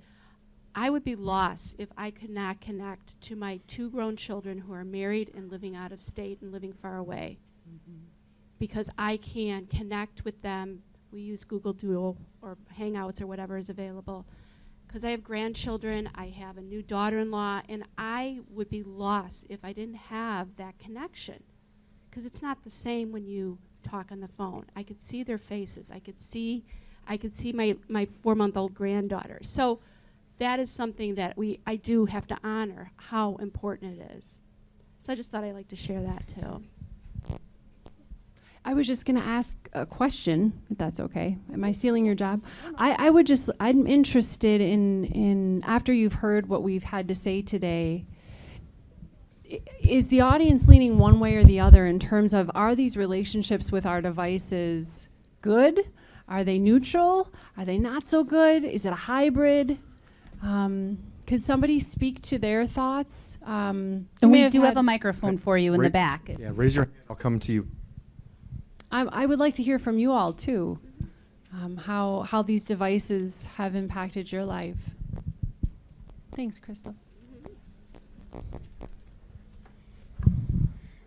I 0.75 0.91
would 0.91 1.03
be 1.03 1.15
lost 1.15 1.73
if 1.79 1.89
I 1.97 2.11
could 2.11 2.29
not 2.29 2.61
connect 2.61 3.19
to 3.21 3.35
my 3.35 3.61
two 3.67 3.89
grown 3.89 4.15
children 4.15 4.59
who 4.59 4.73
are 4.73 4.83
married 4.83 5.31
and 5.35 5.49
living 5.49 5.75
out 5.75 5.91
of 5.91 6.01
state 6.01 6.41
and 6.41 6.51
living 6.51 6.73
far 6.73 6.97
away. 6.97 7.39
Because 8.59 8.91
I 8.97 9.17
can 9.17 9.65
connect 9.65 10.23
with 10.23 10.41
them. 10.43 10.83
We 11.15 11.21
use 11.21 11.45
Google 11.45 11.73
Duo 11.73 12.17
or 12.41 12.57
Hangouts 12.77 13.21
or 13.21 13.27
whatever 13.27 13.55
is 13.55 13.69
available 13.69 14.25
because 14.85 15.05
I 15.05 15.11
have 15.11 15.23
grandchildren, 15.23 16.09
I 16.15 16.27
have 16.27 16.57
a 16.57 16.61
new 16.61 16.81
daughter 16.81 17.19
in 17.19 17.31
law, 17.31 17.61
and 17.69 17.85
I 17.97 18.41
would 18.49 18.69
be 18.69 18.83
lost 18.83 19.45
if 19.49 19.63
I 19.63 19.73
didn't 19.73 19.95
have 19.95 20.57
that 20.57 20.77
connection. 20.79 21.43
because 22.09 22.25
it's 22.25 22.41
not 22.41 22.63
the 22.63 22.69
same 22.69 23.11
when 23.11 23.25
you 23.27 23.57
talk 23.83 24.11
on 24.11 24.21
the 24.21 24.27
phone. 24.27 24.65
I 24.75 24.83
could 24.83 25.01
see 25.01 25.23
their 25.23 25.37
faces. 25.37 25.91
I 25.91 25.99
could 25.99 26.19
see, 26.21 26.63
I 27.07 27.17
could 27.17 27.35
see 27.35 27.53
my 27.53 27.77
my 27.89 28.05
four 28.23 28.35
month 28.35 28.57
old 28.57 28.73
granddaughter. 28.73 29.39
So 29.43 29.79
that 30.37 30.59
is 30.59 30.69
something 30.71 31.15
that 31.15 31.37
we 31.37 31.59
I 31.67 31.75
do 31.77 32.05
have 32.05 32.27
to 32.27 32.37
honor 32.43 32.91
how 32.97 33.35
important 33.37 33.99
it 33.99 34.11
is. 34.17 34.39
So 34.99 35.13
I 35.13 35.15
just 35.15 35.31
thought 35.31 35.43
I'd 35.43 35.53
like 35.55 35.69
to 35.69 35.75
share 35.75 36.01
that 36.03 36.27
too. 36.27 36.63
I 38.67 38.73
was 38.73 38.87
just 38.87 39.05
going 39.05 39.15
to 39.17 39.23
ask 39.25 39.55
a 39.73 39.85
question, 39.85 40.51
if 40.71 40.77
that's 40.79 40.99
okay. 40.99 41.37
Am 41.53 41.63
I 41.63 41.71
stealing 41.71 42.03
your 42.05 42.15
job? 42.15 42.43
I, 42.77 43.07
I 43.07 43.09
would 43.11 43.27
just, 43.27 43.49
I'm 43.59 43.85
interested 43.85 44.59
in, 44.59 45.05
in, 45.05 45.63
after 45.65 45.93
you've 45.93 46.13
heard 46.13 46.49
what 46.49 46.63
we've 46.63 46.83
had 46.83 47.07
to 47.09 47.15
say 47.15 47.43
today, 47.43 48.05
i- 49.51 49.61
is 49.81 50.07
the 50.07 50.21
audience 50.21 50.67
leaning 50.67 50.97
one 50.97 51.19
way 51.19 51.35
or 51.35 51.43
the 51.43 51.59
other 51.59 51.85
in 51.85 51.99
terms 51.99 52.33
of 52.33 52.49
are 52.55 52.73
these 52.73 52.97
relationships 52.97 53.71
with 53.71 53.85
our 53.85 54.01
devices 54.01 55.09
good? 55.41 55.79
Are 56.27 56.43
they 56.43 56.57
neutral? 56.57 57.31
Are 57.55 57.65
they 57.65 57.77
not 57.77 58.07
so 58.07 58.23
good? 58.23 58.63
Is 58.63 58.87
it 58.87 58.89
a 58.93 58.95
hybrid? 58.95 59.77
Um, 60.41 60.97
could 61.27 61.43
somebody 61.43 61.77
speak 61.79 62.19
to 62.23 62.39
their 62.39 62.65
thoughts? 62.65 63.37
Um, 63.45 63.77
you 63.83 64.07
And 64.23 64.31
may 64.31 64.43
we 64.45 64.49
do 64.49 64.61
have 64.61 64.69
had- 64.73 64.77
a 64.77 64.83
microphone 64.83 65.37
for 65.37 65.55
you 65.55 65.71
in 65.73 65.77
the 65.81 65.83
Right. 65.83 65.93
back. 65.93 66.29
Yeah, 66.39 66.49
raise 66.53 66.75
your 66.75 66.85
hand. 66.85 66.95
I'll 67.11 67.15
come 67.15 67.39
to 67.41 67.51
you. 67.53 67.67
I, 68.91 69.01
I 69.01 69.25
would 69.25 69.39
like 69.39 69.55
to 69.55 69.63
hear 69.63 69.79
from 69.79 69.99
you 69.99 70.11
all 70.11 70.33
too, 70.33 70.79
um, 71.53 71.77
how 71.77 72.21
how 72.21 72.41
these 72.41 72.65
devices 72.65 73.45
have 73.55 73.75
impacted 73.75 74.31
your 74.31 74.45
life. 74.45 74.95
Thanks, 76.35 76.59
Crystal. 76.59 76.95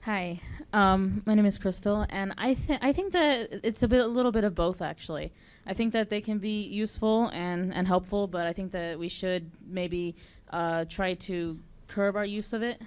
Hi, 0.02 0.40
um, 0.72 1.22
my 1.26 1.34
name 1.34 1.44
is 1.44 1.58
Crystal, 1.58 2.06
and 2.08 2.32
I 2.38 2.54
think 2.54 2.82
I 2.82 2.92
think 2.92 3.12
that 3.12 3.60
it's 3.62 3.82
a 3.82 3.88
bit, 3.88 4.00
a 4.00 4.06
little 4.06 4.32
bit 4.32 4.44
of 4.44 4.54
both 4.54 4.80
actually. 4.80 5.32
I 5.66 5.74
think 5.74 5.92
that 5.92 6.08
they 6.08 6.22
can 6.22 6.38
be 6.38 6.62
useful 6.62 7.28
and, 7.28 7.74
and 7.74 7.86
helpful, 7.86 8.26
but 8.26 8.46
I 8.46 8.54
think 8.54 8.72
that 8.72 8.98
we 8.98 9.10
should 9.10 9.50
maybe 9.66 10.16
uh, 10.50 10.86
try 10.88 11.12
to 11.12 11.58
curb 11.88 12.16
our 12.16 12.24
use 12.24 12.54
of 12.54 12.62
it 12.62 12.80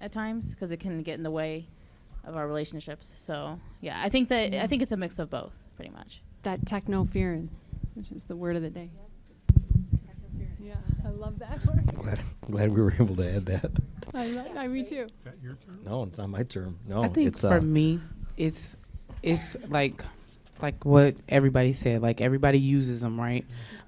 at 0.00 0.12
times 0.12 0.54
because 0.54 0.72
it 0.72 0.80
can 0.80 1.02
get 1.02 1.18
in 1.18 1.24
the 1.24 1.30
way 1.30 1.68
of 2.24 2.36
our 2.36 2.46
relationships. 2.46 3.12
So 3.16 3.58
yeah, 3.80 4.00
I 4.02 4.08
think 4.08 4.28
that 4.28 4.54
I 4.54 4.66
think 4.66 4.82
it's 4.82 4.92
a 4.92 4.96
mix 4.96 5.18
of 5.18 5.30
both, 5.30 5.56
pretty 5.76 5.90
much. 5.90 6.22
That 6.42 6.64
technoference, 6.64 7.74
which 7.94 8.10
is 8.12 8.24
the 8.24 8.36
word 8.36 8.56
of 8.56 8.62
the 8.62 8.70
day. 8.70 8.90
Yeah, 10.60 10.74
I 11.04 11.10
love 11.10 11.38
that 11.40 11.64
word. 11.66 11.86
Glad, 11.94 12.20
glad 12.50 12.70
we 12.72 12.80
were 12.82 12.92
able 12.92 13.14
to 13.16 13.36
add 13.36 13.46
that. 13.46 13.70
I, 14.14 14.26
lo- 14.26 14.44
I 14.56 14.66
me 14.66 14.84
too. 14.84 15.06
Is 15.18 15.24
that 15.24 15.34
your 15.42 15.54
turn? 15.54 15.78
No, 15.84 16.02
it's 16.04 16.18
not 16.18 16.28
my 16.30 16.42
term. 16.42 16.78
No, 16.86 17.04
I 17.04 17.08
think 17.08 17.28
it's 17.28 17.40
for 17.40 17.58
uh, 17.58 17.60
me, 17.60 18.00
it's 18.36 18.76
it's 19.22 19.56
like 19.68 20.04
like 20.60 20.84
what 20.84 21.16
everybody 21.28 21.72
said. 21.72 22.02
Like 22.02 22.20
everybody 22.20 22.58
uses 22.58 23.00
them, 23.00 23.20
right? 23.20 23.44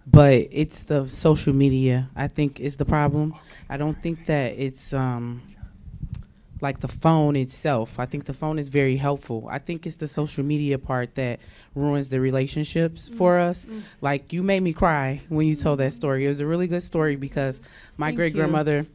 But 0.07 0.49
it's 0.51 0.83
the 0.85 1.09
social 1.09 1.53
media. 1.55 2.09
I 2.17 2.29
think 2.29 2.61
is 2.61 2.77
the 2.77 2.85
problem. 2.85 3.35
I 3.69 3.77
don't 3.77 4.01
think 4.01 4.27
that 4.27 4.53
it's 4.59 4.93
um 4.93 5.43
like 6.61 6.81
the 6.81 6.89
phone 6.89 7.37
itself. 7.37 7.99
I 7.99 8.07
think 8.07 8.25
the 8.25 8.33
phone 8.33 8.59
is 8.59 8.69
very 8.69 8.97
helpful. 8.97 9.47
I 9.51 9.59
think 9.59 9.87
it's 9.87 9.97
the 9.97 10.09
social 10.09 10.45
media 10.45 10.79
part 10.79 11.15
that 11.17 11.41
ruins 11.75 12.09
the 12.09 12.21
relationships 12.21 13.07
mm-hmm. 13.07 13.17
for 13.17 13.39
us. 13.39 13.65
Mm-hmm. 13.65 13.81
Like 14.01 14.33
you 14.33 14.43
made 14.43 14.61
me 14.61 14.73
cry 14.73 15.23
when 15.29 15.47
you 15.47 15.55
told 15.55 15.81
that 15.81 15.93
story. 15.93 16.25
It 16.25 16.29
was 16.29 16.41
a 16.41 16.47
really 16.47 16.67
good 16.67 16.83
story 16.83 17.17
because 17.17 17.61
my 17.97 18.13
great 18.13 18.35
grandmother 18.35 18.87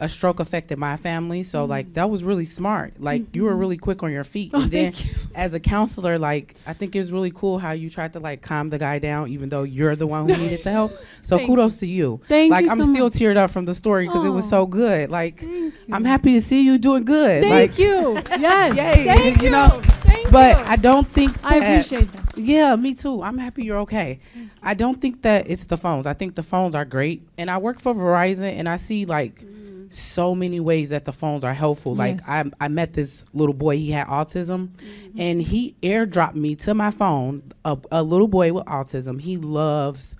a 0.00 0.08
stroke 0.08 0.40
affected 0.40 0.76
my 0.76 0.96
family 0.96 1.42
so 1.42 1.62
mm-hmm. 1.62 1.70
like 1.70 1.94
that 1.94 2.10
was 2.10 2.24
really 2.24 2.44
smart 2.44 3.00
like 3.00 3.22
you 3.34 3.44
were 3.44 3.50
mm-hmm. 3.50 3.60
really 3.60 3.76
quick 3.76 4.02
on 4.02 4.10
your 4.10 4.24
feet 4.24 4.50
Oh, 4.52 4.62
and 4.62 4.70
then 4.70 4.92
thank 4.92 5.06
you. 5.06 5.20
as 5.34 5.54
a 5.54 5.60
counselor 5.60 6.18
like 6.18 6.56
i 6.66 6.72
think 6.72 6.94
it 6.96 6.98
was 6.98 7.12
really 7.12 7.30
cool 7.30 7.58
how 7.58 7.70
you 7.72 7.88
tried 7.88 8.12
to 8.14 8.20
like 8.20 8.42
calm 8.42 8.70
the 8.70 8.78
guy 8.78 8.98
down 8.98 9.28
even 9.28 9.48
though 9.48 9.62
you're 9.62 9.94
the 9.96 10.06
one 10.06 10.28
who 10.28 10.36
needed 10.36 10.64
the 10.64 10.70
help 10.70 10.92
so 11.22 11.36
Thank 11.36 11.48
kudos 11.48 11.76
to 11.76 11.86
you 11.86 12.20
Thank 12.26 12.50
like 12.50 12.64
you 12.64 12.70
i'm 12.70 12.78
so 12.78 12.90
still 12.90 13.04
much. 13.04 13.14
teared 13.14 13.36
up 13.36 13.50
from 13.50 13.64
the 13.64 13.74
story 13.74 14.06
because 14.06 14.24
it 14.24 14.30
was 14.30 14.48
so 14.48 14.66
good 14.66 15.10
like 15.10 15.44
i'm 15.92 16.04
happy 16.04 16.32
to 16.34 16.42
see 16.42 16.62
you 16.62 16.78
doing 16.78 17.04
good 17.04 17.42
Thank 17.42 17.70
like 17.70 17.78
you. 17.78 18.22
Yes. 18.44 18.76
Yay, 18.76 19.04
Thank 19.04 19.38
you 19.38 19.44
you. 19.44 19.50
know, 19.50 19.68
Thank 19.84 20.30
but 20.30 20.58
you. 20.58 20.64
i 20.66 20.76
don't 20.76 21.06
think 21.08 21.32
I 21.44 21.56
appreciate 21.56 22.08
that. 22.12 22.38
yeah, 22.38 22.74
me 22.76 22.94
too. 22.94 23.22
I'm 23.22 23.38
happy 23.38 23.64
you're 23.64 23.78
okay. 23.80 24.20
I 24.62 24.74
don't 24.74 25.00
think 25.00 25.22
that 25.22 25.48
it's 25.48 25.66
the 25.66 25.76
phones. 25.76 26.06
I 26.06 26.14
think 26.14 26.34
the 26.34 26.42
phones 26.42 26.74
are 26.74 26.84
great. 26.84 27.22
And 27.38 27.50
I 27.50 27.58
work 27.58 27.80
for 27.80 27.94
Verizon 27.94 28.58
and 28.58 28.68
I 28.68 28.76
see 28.76 29.04
like 29.04 29.36
mm-hmm. 29.36 29.63
So 29.94 30.34
many 30.34 30.60
ways 30.60 30.90
that 30.90 31.04
the 31.04 31.12
phones 31.12 31.44
are 31.44 31.54
helpful. 31.54 31.94
Like 31.94 32.16
Yes. 32.16 32.28
I 32.28 32.44
I 32.60 32.68
met 32.68 32.92
this 32.92 33.24
little 33.32 33.54
boy, 33.54 33.76
he 33.78 33.90
had 33.90 34.06
autism 34.06 34.70
and 35.18 35.40
he 35.40 35.74
airdropped 35.82 36.34
me 36.34 36.54
to 36.56 36.74
my 36.74 36.90
phone 36.90 37.42
a, 37.64 37.78
a 37.90 38.02
little 38.02 38.28
boy 38.28 38.52
with 38.52 38.64
autism. 38.66 39.20
He 39.20 39.36
loves 39.36 40.16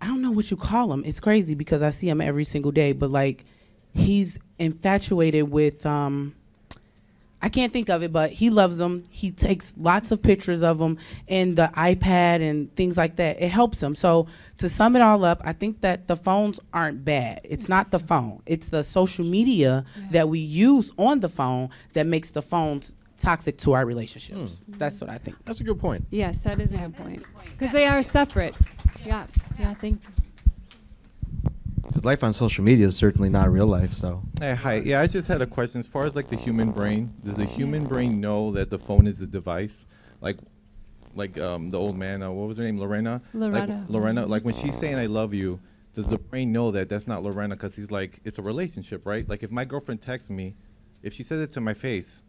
I 0.00 0.06
don't 0.06 0.22
know 0.22 0.30
what 0.30 0.50
you 0.50 0.56
call 0.56 0.92
him. 0.92 1.02
It's 1.04 1.20
crazy 1.20 1.54
because 1.54 1.82
I 1.82 1.90
see 1.90 2.08
him 2.08 2.20
every 2.20 2.44
single 2.44 2.70
day, 2.70 2.92
but 2.92 3.10
like 3.10 3.44
he's 3.94 4.38
infatuated 4.58 5.50
with 5.50 5.84
um 5.86 6.34
I 7.40 7.48
can't 7.48 7.72
think 7.72 7.88
of 7.88 8.02
it, 8.02 8.12
but 8.12 8.30
he 8.32 8.50
loves 8.50 8.78
them. 8.78 9.04
He 9.10 9.30
takes 9.30 9.74
lots 9.78 10.10
of 10.10 10.22
pictures 10.22 10.62
of 10.62 10.78
them 10.78 10.98
and 11.28 11.54
the 11.56 11.70
iPad 11.74 12.42
and 12.42 12.74
things 12.74 12.96
like 12.96 13.16
that. 13.16 13.40
It 13.40 13.50
helps 13.50 13.82
him. 13.82 13.94
So 13.94 14.26
to 14.58 14.68
sum 14.68 14.96
it 14.96 15.02
all 15.02 15.24
up, 15.24 15.40
I 15.44 15.52
think 15.52 15.80
that 15.82 16.08
the 16.08 16.16
phones 16.16 16.58
aren't 16.72 17.04
bad. 17.04 17.40
It's 17.44 17.68
not 17.68 17.90
the 17.90 18.00
phone. 18.00 18.42
It's 18.46 18.68
the 18.68 18.82
social 18.82 19.24
media 19.24 19.84
that 20.10 20.28
we 20.28 20.40
use 20.40 20.90
on 20.98 21.20
the 21.20 21.28
phone 21.28 21.70
that 21.92 22.06
makes 22.06 22.30
the 22.30 22.42
phones 22.42 22.94
toxic 23.18 23.58
to 23.58 23.72
our 23.72 23.84
relationships. 23.84 24.62
Hmm. 24.66 24.78
That's 24.78 25.00
what 25.00 25.10
I 25.10 25.14
think. 25.14 25.36
that's 25.44 25.60
a 25.60 25.64
good 25.64 25.78
point. 25.78 26.06
Yes, 26.10 26.42
that 26.42 26.60
is 26.60 26.72
a 26.72 26.76
good 26.76 26.96
point. 26.96 27.24
Because 27.52 27.72
they 27.72 27.86
are 27.86 28.02
separate. 28.02 28.54
Yeah. 29.04 29.26
Yeah. 29.58 29.74
Thank 29.74 30.02
you. 30.02 30.17
Because 31.88 32.04
life 32.04 32.22
on 32.22 32.32
social 32.32 32.62
media 32.64 32.86
is 32.86 32.96
certainly 32.96 33.28
not 33.28 33.50
real 33.50 33.66
life. 33.66 33.92
So 33.92 34.22
Hey, 34.40 34.54
hi. 34.54 34.76
Yeah, 34.76 35.00
I 35.00 35.06
just 35.06 35.26
had 35.26 35.42
a 35.42 35.46
question. 35.46 35.80
As 35.80 35.86
far 35.86 36.04
as 36.04 36.14
like 36.14 36.28
the 36.28 36.36
human 36.36 36.70
brain, 36.70 37.12
does 37.24 37.36
the 37.36 37.44
human 37.44 37.86
brain 37.86 38.20
know 38.20 38.52
that 38.52 38.70
the 38.70 38.78
phone 38.78 39.06
is 39.06 39.20
a 39.20 39.26
device? 39.26 39.86
Like, 40.20 40.36
like 41.14 41.38
um, 41.38 41.70
the 41.70 41.78
old 41.78 41.96
man. 41.96 42.22
Uh, 42.22 42.30
what 42.30 42.48
was 42.48 42.58
her 42.58 42.64
name? 42.64 42.78
Lorena. 42.78 43.20
Loretta. 43.34 43.72
Like, 43.72 43.90
Lorena. 43.90 44.26
Like 44.26 44.44
when 44.44 44.54
she's 44.54 44.78
saying 44.78 44.96
"I 44.96 45.06
love 45.06 45.34
you," 45.34 45.60
does 45.94 46.10
the 46.10 46.18
brain 46.18 46.52
know 46.52 46.70
that 46.70 46.88
that's 46.88 47.06
not 47.06 47.22
Lorena? 47.22 47.56
Because 47.56 47.74
he's 47.74 47.90
like, 47.90 48.20
it's 48.24 48.38
a 48.38 48.42
relationship, 48.42 49.04
right? 49.04 49.28
Like 49.28 49.42
if 49.42 49.50
my 49.50 49.64
girlfriend 49.64 50.00
texts 50.00 50.30
me, 50.30 50.54
if 51.02 51.14
she 51.14 51.22
says 51.22 51.40
it 51.40 51.50
to 51.52 51.60
my 51.60 51.74
face, 51.74 52.22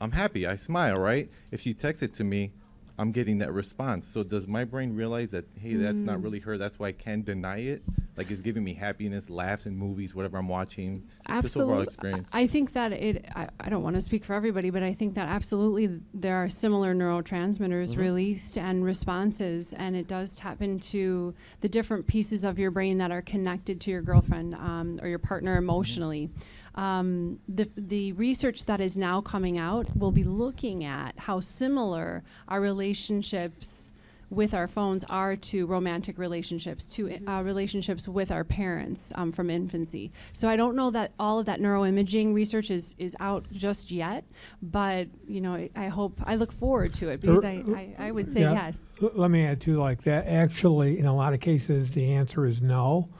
I'm 0.00 0.12
happy. 0.12 0.46
I 0.46 0.56
smile, 0.56 0.96
right? 0.96 1.30
If 1.50 1.60
she 1.60 1.74
texts 1.74 2.02
it 2.02 2.12
to 2.14 2.24
me, 2.24 2.52
I'm 2.98 3.12
getting 3.12 3.38
that 3.38 3.52
response. 3.52 4.06
So 4.06 4.22
does 4.22 4.46
my 4.46 4.64
brain 4.64 4.94
realize 4.94 5.30
that 5.32 5.46
hey, 5.58 5.74
that's 5.74 6.02
not 6.02 6.18
mm. 6.18 6.24
really 6.24 6.40
her? 6.40 6.58
That's 6.58 6.78
why 6.78 6.88
I 6.88 6.92
can't 6.92 7.24
deny 7.24 7.58
it. 7.58 7.82
Like 8.16 8.30
it's 8.30 8.42
giving 8.42 8.62
me 8.62 8.74
happiness, 8.74 9.30
laughs 9.30 9.64
in 9.64 9.74
movies, 9.74 10.14
whatever 10.14 10.36
I'm 10.36 10.48
watching. 10.48 11.02
Just 11.06 11.20
Absolutely. 11.28 11.84
experience. 11.84 12.28
I 12.32 12.46
think 12.46 12.74
that 12.74 12.92
it, 12.92 13.24
I, 13.34 13.48
I 13.58 13.70
don't 13.70 13.82
want 13.82 13.96
to 13.96 14.02
speak 14.02 14.24
for 14.24 14.34
everybody, 14.34 14.68
but 14.68 14.82
I 14.82 14.92
think 14.92 15.14
that 15.14 15.28
absolutely 15.28 15.98
there 16.12 16.36
are 16.36 16.48
similar 16.48 16.94
neurotransmitters 16.94 17.92
mm-hmm. 17.92 18.00
released 18.00 18.58
and 18.58 18.84
responses, 18.84 19.72
and 19.72 19.96
it 19.96 20.08
does 20.08 20.36
tap 20.36 20.60
into 20.60 21.34
the 21.62 21.68
different 21.70 22.06
pieces 22.06 22.44
of 22.44 22.58
your 22.58 22.70
brain 22.70 22.98
that 22.98 23.10
are 23.10 23.22
connected 23.22 23.80
to 23.82 23.90
your 23.90 24.02
girlfriend 24.02 24.54
um, 24.56 25.00
or 25.02 25.08
your 25.08 25.18
partner 25.18 25.54
mm-hmm. 25.54 25.64
emotionally. 25.64 26.30
Um, 26.74 27.38
the, 27.48 27.68
the 27.76 28.12
research 28.12 28.64
that 28.64 28.80
is 28.80 28.96
now 28.96 29.20
coming 29.20 29.58
out 29.58 29.94
will 29.96 30.12
be 30.12 30.24
looking 30.24 30.84
at 30.84 31.18
how 31.18 31.40
similar 31.40 32.22
our 32.48 32.60
relationships 32.60 33.90
with 34.30 34.54
our 34.54 34.66
phones 34.66 35.04
are 35.10 35.36
to 35.36 35.66
romantic 35.66 36.16
relationships, 36.18 36.86
to 36.86 37.18
uh, 37.28 37.42
relationships 37.42 38.08
with 38.08 38.30
our 38.30 38.44
parents 38.44 39.12
um, 39.16 39.30
from 39.30 39.50
infancy. 39.50 40.10
So 40.32 40.48
I 40.48 40.56
don't 40.56 40.74
know 40.74 40.90
that 40.92 41.12
all 41.18 41.38
of 41.38 41.44
that 41.44 41.60
neuroimaging 41.60 42.32
research 42.32 42.70
is, 42.70 42.94
is 42.98 43.14
out 43.20 43.44
just 43.52 43.90
yet, 43.90 44.24
but 44.62 45.08
you 45.28 45.42
know 45.42 45.52
I, 45.56 45.68
I 45.76 45.88
hope 45.88 46.18
I 46.24 46.36
look 46.36 46.50
forward 46.50 46.94
to 46.94 47.10
it 47.10 47.20
because 47.20 47.44
I, 47.44 47.62
I, 47.98 48.06
I 48.06 48.10
would 48.10 48.30
say 48.32 48.40
Yeah. 48.40 48.52
yes. 48.54 48.94
L- 49.02 49.10
Let 49.14 49.30
me 49.30 49.44
add 49.44 49.60
to 49.62 49.74
like 49.74 50.02
that. 50.04 50.26
Actually, 50.26 50.98
in 50.98 51.04
a 51.04 51.14
lot 51.14 51.34
of 51.34 51.40
cases, 51.40 51.90
the 51.90 52.14
answer 52.14 52.46
is 52.46 52.62
no. 52.62 53.10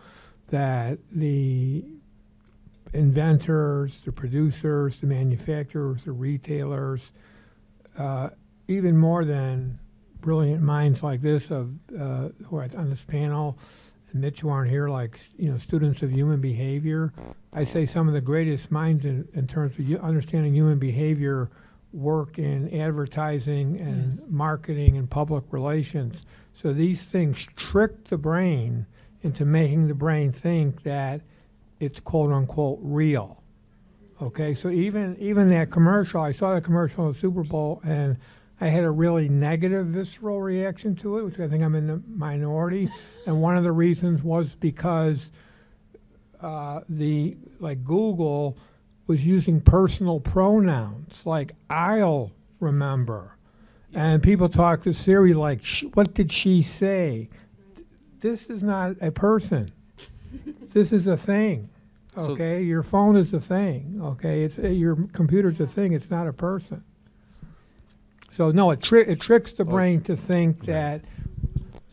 That 0.48 0.98
the 1.10 1.84
inventors, 2.92 4.00
the 4.04 4.12
producers, 4.12 5.00
the 5.00 5.06
manufacturers, 5.06 6.02
the 6.02 6.12
retailers, 6.12 7.12
uh, 7.98 8.30
even 8.68 8.96
more 8.96 9.24
than 9.24 9.78
brilliant 10.20 10.62
minds 10.62 11.02
like 11.02 11.20
this 11.20 11.50
of 11.50 11.72
uh, 11.98 12.28
who 12.44 12.56
are 12.56 12.68
on 12.76 12.90
this 12.90 13.02
panel, 13.06 13.58
and 14.12 14.20
Mitch 14.20 14.40
who 14.40 14.48
aren't 14.48 14.70
here, 14.70 14.88
like 14.88 15.18
you 15.36 15.50
know, 15.50 15.58
students 15.58 16.02
of 16.02 16.12
human 16.12 16.40
behavior. 16.40 17.12
I 17.52 17.64
say 17.64 17.86
some 17.86 18.08
of 18.08 18.14
the 18.14 18.20
greatest 18.20 18.70
minds 18.70 19.04
in, 19.04 19.28
in 19.34 19.46
terms 19.46 19.78
of 19.78 20.02
understanding 20.02 20.54
human 20.54 20.78
behavior 20.78 21.50
work 21.92 22.38
in 22.38 22.72
advertising 22.80 23.78
and 23.78 24.18
marketing 24.30 24.96
and 24.96 25.10
public 25.10 25.44
relations. 25.50 26.24
So 26.54 26.72
these 26.72 27.04
things 27.04 27.46
trick 27.56 28.04
the 28.04 28.16
brain 28.16 28.86
into 29.22 29.44
making 29.44 29.88
the 29.88 29.94
brain 29.94 30.32
think 30.32 30.82
that 30.84 31.20
it's 31.82 31.98
quote 31.98 32.30
unquote 32.30 32.78
real. 32.80 33.42
Okay, 34.20 34.54
so 34.54 34.70
even 34.70 35.16
even 35.18 35.50
that 35.50 35.70
commercial, 35.70 36.20
I 36.20 36.30
saw 36.30 36.54
the 36.54 36.60
commercial 36.60 37.08
in 37.08 37.12
the 37.12 37.18
Super 37.18 37.42
Bowl, 37.42 37.80
and 37.84 38.16
I 38.60 38.68
had 38.68 38.84
a 38.84 38.90
really 38.90 39.28
negative, 39.28 39.86
visceral 39.88 40.40
reaction 40.40 40.94
to 40.96 41.18
it, 41.18 41.24
which 41.24 41.40
I 41.40 41.48
think 41.48 41.64
I'm 41.64 41.74
in 41.74 41.88
the 41.88 42.02
minority. 42.08 42.88
And 43.24 43.40
one 43.40 43.56
of 43.56 43.62
the 43.62 43.70
reasons 43.70 44.20
was 44.24 44.56
because 44.56 45.30
uh, 46.40 46.80
the 46.88 47.36
like 47.60 47.84
Google 47.84 48.58
was 49.06 49.24
using 49.24 49.60
personal 49.60 50.18
pronouns, 50.18 51.24
like 51.24 51.54
I'll 51.70 52.32
remember, 52.58 53.36
and 53.94 54.20
people 54.24 54.48
talk 54.48 54.82
to 54.82 54.92
Siri 54.92 55.34
like, 55.34 55.64
"What 55.94 56.14
did 56.14 56.32
she 56.32 56.62
say?" 56.62 57.28
This 58.20 58.50
is 58.50 58.60
not 58.60 58.96
a 59.00 59.12
person. 59.12 59.70
this 60.72 60.92
is 60.92 61.06
a 61.06 61.16
thing. 61.16 61.68
So- 62.14 62.32
Okay, 62.32 62.62
your 62.62 62.82
phone 62.82 63.16
is 63.16 63.32
a 63.32 63.40
thing. 63.40 63.98
Okay, 64.02 64.42
it's 64.44 64.58
uh, 64.58 64.68
your 64.68 64.96
computer's 65.12 65.60
a 65.60 65.66
thing. 65.66 65.92
It's 65.92 66.10
not 66.10 66.26
a 66.26 66.32
person. 66.32 66.84
So 68.30 68.50
no, 68.50 68.70
it, 68.70 68.82
tri- 68.82 69.00
it 69.06 69.20
tricks 69.20 69.52
the 69.52 69.62
Oh, 69.62 69.66
brain 69.66 70.00
to 70.02 70.16
think 70.16 70.64
that 70.66 71.02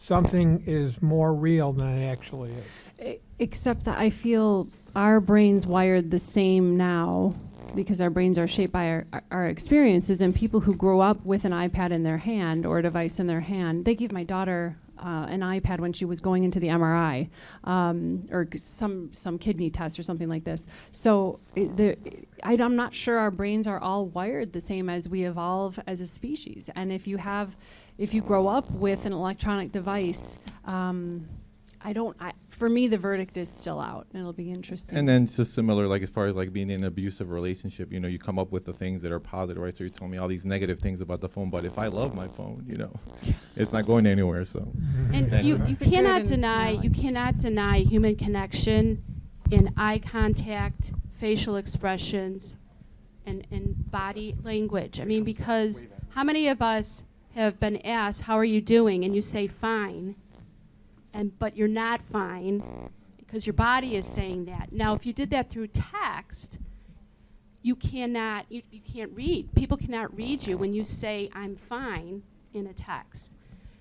something 0.02 0.64
is 0.66 1.02
more 1.02 1.34
real 1.34 1.74
than 1.74 1.88
it 1.90 2.08
actually 2.08 2.52
is. 2.52 3.06
E- 3.08 3.20
Except 3.40 3.86
that 3.86 3.98
I 3.98 4.10
feel 4.10 4.68
our 4.96 5.20
brains 5.22 5.66
wired 5.66 6.12
the 6.12 6.20
same 6.20 6.76
now 6.78 7.34
because 7.76 8.02
our 8.02 8.10
brains 8.10 8.38
are 8.38 8.48
shaped 8.48 8.74
by 8.74 8.90
our, 8.90 9.06
our- 9.14 9.24
our 9.32 9.46
experiences 9.48 10.22
and 10.22 10.36
people 10.36 10.60
who 10.62 10.76
grow 10.76 11.00
up 11.00 11.24
with 11.26 11.46
an 11.46 11.52
iPad 11.52 11.92
in 11.92 12.04
their 12.04 12.18
hand 12.18 12.66
or 12.66 12.80
a 12.80 12.82
device 12.84 13.20
in 13.20 13.28
their 13.28 13.42
hand. 13.42 13.86
They 13.86 13.96
gave 13.96 14.12
my 14.12 14.24
daughter 14.24 14.78
uh, 15.00 15.26
an 15.30 15.42
iPad 15.42 15.80
when 15.80 15.94
she 15.94 16.06
was 16.06 16.20
going 16.20 16.44
into 16.44 16.60
the 16.60 16.68
MRI 16.68 17.30
um, 17.64 18.28
or 18.32 18.48
some 18.56 19.12
some 19.14 19.38
kidney 19.38 19.70
test 19.70 20.00
or 20.00 20.04
something 20.04 20.30
like 20.30 20.44
this. 20.44 20.68
So 20.92 21.40
the, 21.56 21.98
I, 22.44 22.54
I'm 22.54 22.76
not 22.76 22.94
sure 22.94 23.18
our 23.18 23.32
brains 23.32 23.68
are 23.68 23.80
all 23.80 24.06
wired 24.08 24.54
the 24.54 24.60
same 24.60 24.90
as 24.90 25.08
we 25.08 25.26
evolve 25.26 25.80
as 25.88 26.02
a 26.02 26.08
species. 26.08 26.70
And 26.76 26.92
if 26.92 27.08
you 27.08 27.18
have, 27.18 27.56
if 27.98 28.14
you 28.14 28.22
grow 28.22 28.48
up 28.48 28.70
with 28.72 29.06
an 29.06 29.14
electronic 29.14 29.72
device, 29.72 30.38
um, 30.66 31.28
I 31.82 31.94
don't. 31.94 32.16
I, 32.20 32.34
for 32.60 32.68
me, 32.70 32.88
the 32.88 32.98
verdict 32.98 33.38
is 33.38 33.50
still 33.50 33.80
out, 33.80 34.06
and 34.12 34.20
it'll 34.20 34.34
be 34.34 34.52
interesting. 34.52 34.98
And 34.98 35.08
then 35.08 35.24
it's 35.24 35.38
just 35.38 35.54
similar, 35.54 35.88
like 35.88 36.04
as 36.04 36.10
far 36.10 36.28
as 36.28 36.36
like 36.36 36.52
being 36.52 36.70
in 36.70 36.82
an 36.82 36.88
abusive 36.88 37.32
relationship, 37.32 37.92
you 37.92 38.02
know, 38.02 38.10
you 38.10 38.20
come 38.20 38.38
up 38.38 38.52
with 38.52 38.66
the 38.66 38.74
things 38.74 39.02
that 39.02 39.14
are 39.14 39.20
positive, 39.20 39.64
right? 39.64 39.76
So 39.76 39.86
you're 39.86 39.90
telling 39.90 40.12
me 40.12 40.18
all 40.18 40.28
these 40.28 40.46
negative 40.46 40.78
things 40.80 41.00
about 41.00 41.22
the 41.22 41.30
phone, 41.30 41.50
but 41.50 41.64
if 41.64 41.80
I 41.80 41.88
love 41.88 42.14
my 42.14 42.28
phone, 42.28 42.66
you 42.68 42.76
know, 42.76 42.92
it's 43.56 43.72
not 43.72 43.86
going 43.86 44.06
anywhere. 44.06 44.44
So 44.44 44.72
And 45.14 45.32
you, 45.44 45.56
you 45.56 45.64
It's 45.64 45.82
cannot 45.82 46.26
deny, 46.26 46.72
you 46.72 46.90
cannot 46.90 47.38
deny 47.38 47.80
human 47.80 48.18
connection 48.18 49.04
in 49.50 49.74
eye 49.78 50.00
contact, 50.00 50.92
facial 51.18 51.56
expressions, 51.56 52.58
and, 53.26 53.48
and 53.52 53.90
body 53.90 54.36
language. 54.44 55.00
I 55.00 55.06
mean, 55.06 55.24
because 55.24 55.88
how 56.10 56.26
many 56.26 56.50
of 56.50 56.62
us 56.62 57.06
have 57.36 57.58
been 57.58 57.78
asked, 57.86 58.22
how 58.22 58.38
are 58.38 58.44
you 58.44 58.60
doing? 58.60 59.06
And 59.06 59.16
you 59.16 59.22
say, 59.22 59.48
fine, 59.48 60.16
and, 61.14 61.38
but 61.40 61.56
you're 61.58 61.68
not 61.68 62.02
fine, 62.12 62.90
because 63.18 63.46
your 63.46 63.54
body 63.54 63.96
is 63.96 64.06
saying 64.06 64.46
that. 64.46 64.72
Now, 64.72 64.94
if 64.94 65.06
you 65.06 65.14
did 65.14 65.30
that 65.32 65.50
through 65.50 65.68
text, 65.68 66.58
you 67.62 67.76
cannot, 67.76 68.46
you, 68.50 68.62
you 68.72 68.80
can't 68.80 69.12
read. 69.14 69.54
People 69.56 69.78
cannot 69.78 70.16
read 70.16 70.46
you 70.48 70.58
when 70.58 70.74
you 70.74 70.84
say, 70.84 71.30
I'm 71.34 71.56
fine, 71.56 72.24
in 72.54 72.68
a 72.68 72.74
text. 72.74 73.32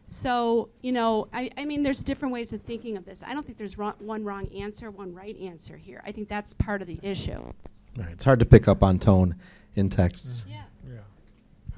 So, 0.06 0.70
you 0.82 0.92
know, 0.92 1.28
I, 1.32 1.50
I 1.56 1.64
mean, 1.64 1.82
there's 1.82 2.02
different 2.02 2.32
ways 2.32 2.52
of 2.52 2.62
thinking 2.62 2.96
of 2.96 3.04
this. 3.04 3.22
I 3.22 3.34
don't 3.34 3.44
think 3.44 3.58
there's 3.58 3.76
wrong, 3.76 3.94
one 3.98 4.24
wrong 4.24 4.48
answer, 4.54 4.90
one 4.90 5.14
right 5.14 5.38
answer 5.38 5.76
here. 5.76 6.02
I 6.06 6.12
think 6.12 6.28
that's 6.28 6.54
part 6.54 6.80
of 6.80 6.88
the 6.88 6.98
issue, 7.02 7.52
Right, 7.96 8.08
It's 8.12 8.24
hard 8.24 8.38
to 8.38 8.46
pick 8.46 8.68
up 8.68 8.82
on 8.82 8.98
tone 8.98 9.36
in 9.74 9.90
texts. 9.90 10.44
Yeah. 10.48 10.62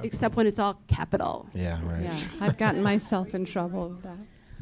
except 0.03 0.37
when 0.37 0.47
it's 0.47 0.59
all 0.59 0.81
capital. 0.89 1.47
Yeah, 1.55 1.79
right. 1.85 2.03
yeah, 2.03 2.17
I've 2.41 2.57
gotten 2.57 2.83
myself 2.83 3.35
in 3.35 3.45
trouble 3.45 3.91
with 3.91 4.03
that. 4.03 4.19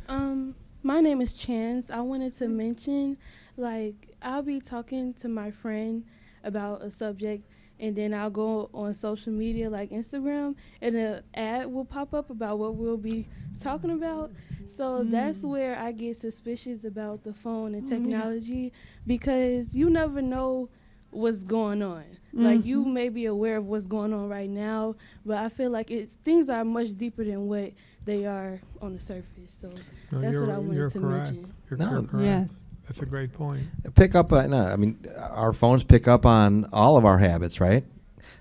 Um, 0.09 0.55
my 0.89 1.01
name 1.01 1.20
is 1.20 1.34
Chance. 1.34 1.91
I 1.91 2.01
wanted 2.01 2.34
to 2.39 2.45
mm. 2.45 2.53
mention, 2.53 3.18
like, 3.59 4.16
I'll 4.22 4.41
be 4.41 4.59
talking 4.59 5.12
to 5.20 5.28
my 5.28 5.51
friend 5.51 6.03
about 6.43 6.80
a 6.80 6.91
subject, 6.91 7.45
and 7.78 7.95
then 7.95 8.14
I'll 8.14 8.30
go 8.30 8.70
on 8.72 8.95
social 8.95 9.30
media 9.30 9.68
like 9.68 9.91
Instagram, 9.91 10.55
and 10.80 10.97
an 10.97 11.24
ad 11.34 11.66
will 11.66 11.84
pop 11.84 12.14
up 12.14 12.30
about 12.30 12.59
what 12.59 12.76
we'll 12.76 12.97
be 12.97 13.28
talking 13.62 13.91
about. 13.91 14.32
So 14.74 15.03
that's 15.05 15.41
mm. 15.41 15.51
where 15.51 15.78
I 15.78 15.93
get 15.93 16.16
suspicious 16.16 16.84
about 16.84 17.22
the 17.22 17.34
phone 17.34 17.74
and 17.74 17.82
mm-hmm. 17.82 18.05
technology 18.05 18.72
because 19.07 19.74
you 19.74 19.91
never 19.91 20.22
know 20.22 20.70
what's 21.11 21.43
going 21.43 21.82
on. 21.82 22.05
Like 22.32 22.64
you 22.64 22.82
mm-hmm. 22.82 22.93
may 22.93 23.09
be 23.09 23.26
aware 23.26 23.57
of 23.57 23.66
what's 23.66 23.86
going 23.86 24.12
on 24.12 24.28
right 24.28 24.49
now, 24.49 24.95
but 25.26 25.39
I 25.39 25.49
feel 25.49 25.70
like 25.70 25.91
it's 25.91 26.14
things 26.24 26.49
are 26.49 26.64
much 26.64 26.97
deeper 26.97 27.24
than 27.24 27.49
what 27.49 27.72
they 28.09 28.25
are 28.25 28.59
on 28.81 28.95
the 28.95 29.01
surface. 29.01 29.55
So 29.61 29.71
No, 30.11 30.21
that's 30.23 30.39
what 30.41 30.49
I 30.49 30.59
wanted 30.59 30.75
you're 30.77 30.89
to 30.89 30.99
correct. 31.01 31.27
mention. 31.33 31.53
You're, 31.69 31.79
No. 31.79 31.91
you're 31.91 32.03
correct. 32.03 32.25
Yes. 32.25 32.61
That's 32.89 33.03
a 33.03 33.07
great 33.07 33.35
point. 33.35 33.65
Pick 33.95 34.15
up, 34.15 34.33
uh, 34.33 34.47
no, 34.47 34.67
I 34.67 34.77
mean, 34.77 34.99
our 35.31 35.53
phones 35.53 35.85
pick 35.85 36.09
up 36.09 36.25
on 36.25 36.65
all 36.73 36.97
of 36.97 37.05
our 37.05 37.19
habits, 37.19 37.61
right? 37.61 37.85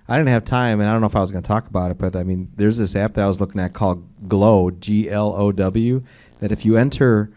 I 0.07 0.15
didn't 0.17 0.29
have 0.29 0.45
time, 0.45 0.79
and 0.79 0.87
I 0.87 0.93
don't 0.93 1.01
know 1.01 1.07
if 1.07 1.17
I 1.17 1.19
was 1.19 1.31
going 1.31 1.43
to 1.43 1.47
talk 1.47 1.67
about 1.67 1.91
it, 1.91 1.97
but 1.97 2.15
I 2.15 2.23
mean, 2.23 2.49
there's 2.55 2.77
this 2.77 2.95
app 2.95 3.15
that 3.15 3.25
I 3.25 3.27
was 3.27 3.41
looking 3.41 3.59
at 3.59 3.73
called 3.73 4.07
Glow, 4.29 4.71
G 4.71 5.09
L 5.09 5.33
O 5.35 5.51
W, 5.51 6.01
that 6.39 6.53
if 6.53 6.63
you 6.63 6.77
enter, 6.77 7.29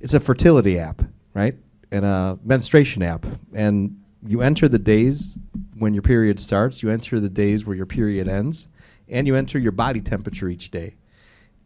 it's 0.00 0.12
a 0.12 0.18
fertility 0.18 0.76
app, 0.76 1.02
right? 1.34 1.54
And 1.92 2.04
a 2.04 2.36
menstruation 2.42 3.04
app. 3.04 3.24
And 3.52 4.00
you 4.26 4.42
enter 4.42 4.68
the 4.68 4.80
days 4.80 5.38
when 5.78 5.94
your 5.94 6.02
period 6.02 6.40
starts, 6.40 6.82
you 6.82 6.90
enter 6.90 7.20
the 7.20 7.28
days 7.28 7.64
where 7.64 7.76
your 7.76 7.86
period 7.86 8.26
ends, 8.26 8.66
and 9.08 9.28
you 9.28 9.36
enter 9.36 9.60
your 9.60 9.70
body 9.72 10.00
temperature 10.00 10.48
each 10.48 10.72
day. 10.72 10.96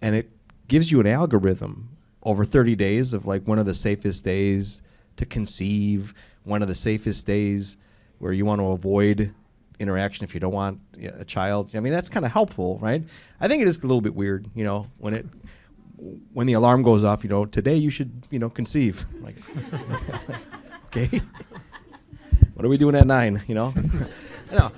And 0.00 0.14
it 0.14 0.30
gives 0.68 0.90
you 0.90 1.00
an 1.00 1.06
algorithm 1.06 1.88
over 2.22 2.44
30 2.44 2.76
days 2.76 3.12
of 3.12 3.26
like 3.26 3.46
one 3.46 3.58
of 3.58 3.66
the 3.66 3.74
safest 3.74 4.24
days 4.24 4.82
to 5.16 5.26
conceive, 5.26 6.14
one 6.44 6.62
of 6.62 6.68
the 6.68 6.74
safest 6.74 7.26
days 7.26 7.76
where 8.18 8.32
you 8.32 8.44
want 8.44 8.60
to 8.60 8.68
avoid 8.68 9.32
interaction 9.78 10.24
if 10.24 10.34
you 10.34 10.40
don't 10.40 10.52
want 10.52 10.80
a 11.18 11.24
child. 11.24 11.70
I 11.74 11.80
mean, 11.80 11.92
that's 11.92 12.08
kind 12.08 12.26
of 12.26 12.32
helpful, 12.32 12.78
right? 12.80 13.02
I 13.40 13.48
think 13.48 13.62
it 13.62 13.68
is 13.68 13.78
a 13.78 13.82
little 13.82 14.00
bit 14.00 14.14
weird, 14.14 14.48
you 14.54 14.64
know, 14.64 14.86
when 14.98 15.14
it 15.14 15.26
when 16.32 16.46
the 16.46 16.52
alarm 16.52 16.82
goes 16.84 17.02
off, 17.02 17.24
you 17.24 17.30
know, 17.30 17.44
today 17.44 17.74
you 17.74 17.90
should, 17.90 18.22
you 18.30 18.38
know, 18.38 18.50
conceive. 18.50 19.04
Like, 19.20 19.36
okay, 20.86 21.20
what 22.54 22.64
are 22.64 22.68
we 22.68 22.78
doing 22.78 22.94
at 22.94 23.06
nine? 23.06 23.42
You 23.46 23.54
know, 23.54 23.74
no. 24.52 24.72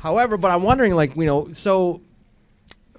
However, 0.00 0.36
but 0.36 0.50
I'm 0.50 0.62
wondering, 0.62 0.94
like, 0.94 1.14
you 1.14 1.24
know, 1.24 1.46
so 1.48 2.00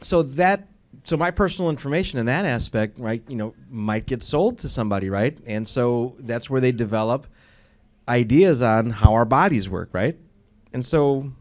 so 0.01 0.23
that 0.23 0.67
so 1.07 1.15
my 1.15 1.31
personal 1.31 1.69
information 1.69 2.19
in 2.19 2.25
that 2.25 2.43
aspect, 2.43 2.99
right, 2.99 3.23
you 3.29 3.37
know, 3.37 3.55
might 3.69 4.07
get 4.07 4.21
sold 4.21 4.59
to 4.59 4.67
somebody, 4.67 5.09
right? 5.09 5.37
And 5.47 5.65
so 5.65 6.17
that's 6.19 6.49
where 6.49 6.59
they 6.59 6.73
develop 6.73 7.27
ideas 8.09 8.61
on 8.61 8.91
how 8.91 9.13
our 9.13 9.23
bodies 9.23 9.69
work, 9.69 9.87
right? 9.93 10.17
And 10.73 10.85
so 10.85 11.31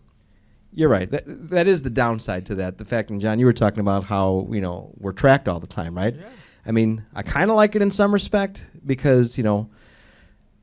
you're 0.72 0.88
right. 0.88 1.10
That, 1.10 1.24
that 1.50 1.66
is 1.66 1.82
the 1.82 1.90
downside 1.90 2.46
to 2.46 2.54
that. 2.54 2.78
The 2.78 2.84
fact, 2.84 3.10
and 3.10 3.20
John, 3.20 3.40
you 3.40 3.46
were 3.46 3.52
talking 3.52 3.80
about 3.80 4.04
how 4.04 4.46
you 4.52 4.60
know 4.60 4.92
we're 4.98 5.10
tracked 5.10 5.48
all 5.48 5.58
the 5.58 5.66
time, 5.66 5.96
right? 5.96 6.14
Yeah. 6.14 6.28
I 6.64 6.70
mean, 6.70 7.04
I 7.12 7.24
kind 7.24 7.50
of 7.50 7.56
like 7.56 7.74
it 7.74 7.82
in 7.82 7.90
some 7.90 8.14
respect 8.14 8.64
because 8.86 9.36
you 9.36 9.42
know, 9.42 9.68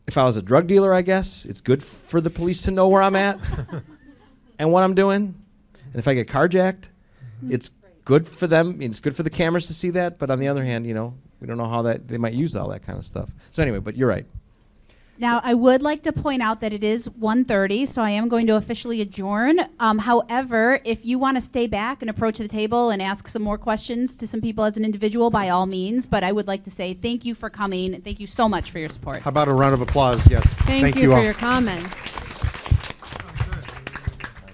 if 0.08 0.18
I 0.18 0.24
was 0.24 0.38
a 0.38 0.42
drug 0.42 0.68
dealer, 0.68 0.94
I 0.94 1.02
guess 1.02 1.44
it's 1.44 1.60
good 1.60 1.84
for 1.84 2.22
the 2.22 2.30
police 2.30 2.62
to 2.62 2.72
know 2.72 2.88
where 2.88 3.02
I'm 3.02 3.18
at 3.18 3.38
and 4.60 4.72
what 4.72 4.86
I'm 4.86 4.96
doing. 4.96 5.36
And 5.92 5.96
if 5.96 6.08
I 6.08 6.14
get 6.14 6.30
carjacked, 6.30 6.88
it's 7.50 7.70
good 8.06 8.28
for 8.28 8.48
them. 8.48 8.82
It's 8.82 9.00
good 9.00 9.16
for 9.16 9.24
the 9.24 9.30
cameras 9.30 9.68
to 9.68 9.74
see 9.74 9.90
that. 9.92 10.20
But 10.20 10.30
on 10.30 10.40
the 10.40 10.48
other 10.48 10.64
hand, 10.64 10.86
you 10.86 10.94
know, 10.94 11.14
we 11.40 11.48
don't 11.48 11.58
know 11.58 11.68
how 11.68 11.82
that 11.84 12.08
they 12.08 12.18
might 12.18 12.34
use 12.34 12.56
all 12.56 12.70
that 12.70 12.86
kind 12.86 12.98
of 12.98 13.06
stuff. 13.06 13.30
So 13.52 13.62
anyway, 13.62 13.80
but 13.80 13.96
you're 13.96 14.08
right. 14.08 14.26
Now, 15.20 15.42
I 15.44 15.54
would 15.54 15.84
like 15.84 16.02
to 16.04 16.12
point 16.12 16.42
out 16.42 16.60
that 16.62 16.74
it 16.74 16.84
is 16.84 17.08
1.30, 17.08 17.88
so 17.88 18.02
I 18.02 18.10
am 18.10 18.30
going 18.30 18.48
to 18.48 18.56
officially 18.56 19.00
adjourn. 19.00 19.60
Um, 19.80 20.00
however, 20.00 20.80
if 20.84 21.06
you 21.06 21.20
want 21.20 21.38
to 21.38 21.42
stay 21.42 21.68
back 21.68 22.02
and 22.02 22.10
approach 22.10 22.40
the 22.40 22.48
table 22.48 22.90
and 22.90 23.00
ask 23.00 23.28
some 23.28 23.44
more 23.44 23.60
questions 23.60 24.16
to 24.18 24.28
some 24.28 24.42
people 24.42 24.64
as 24.64 24.76
an 24.76 24.84
individual, 24.84 25.30
by 25.30 25.50
all 25.50 25.68
means. 25.68 26.08
But 26.08 26.24
I 26.24 26.32
would 26.32 26.48
like 26.48 26.64
to 26.64 26.72
say 26.72 26.96
thank 26.96 27.26
you 27.26 27.36
for 27.36 27.52
coming. 27.52 28.02
Thank 28.02 28.20
you 28.20 28.28
so 28.28 28.50
much 28.50 28.72
for 28.72 28.80
your 28.80 28.90
support. 28.90 29.22
How 29.22 29.30
about 29.30 29.48
a 29.48 29.54
round 29.54 29.76
of 29.76 29.82
applause? 29.82 30.28
Yes. 30.30 30.46
Thank, 30.66 30.96
you, 30.96 31.04
you 31.04 31.10
for 31.10 31.16
all. 31.16 31.24
your 31.24 31.34
comments. 31.34 31.94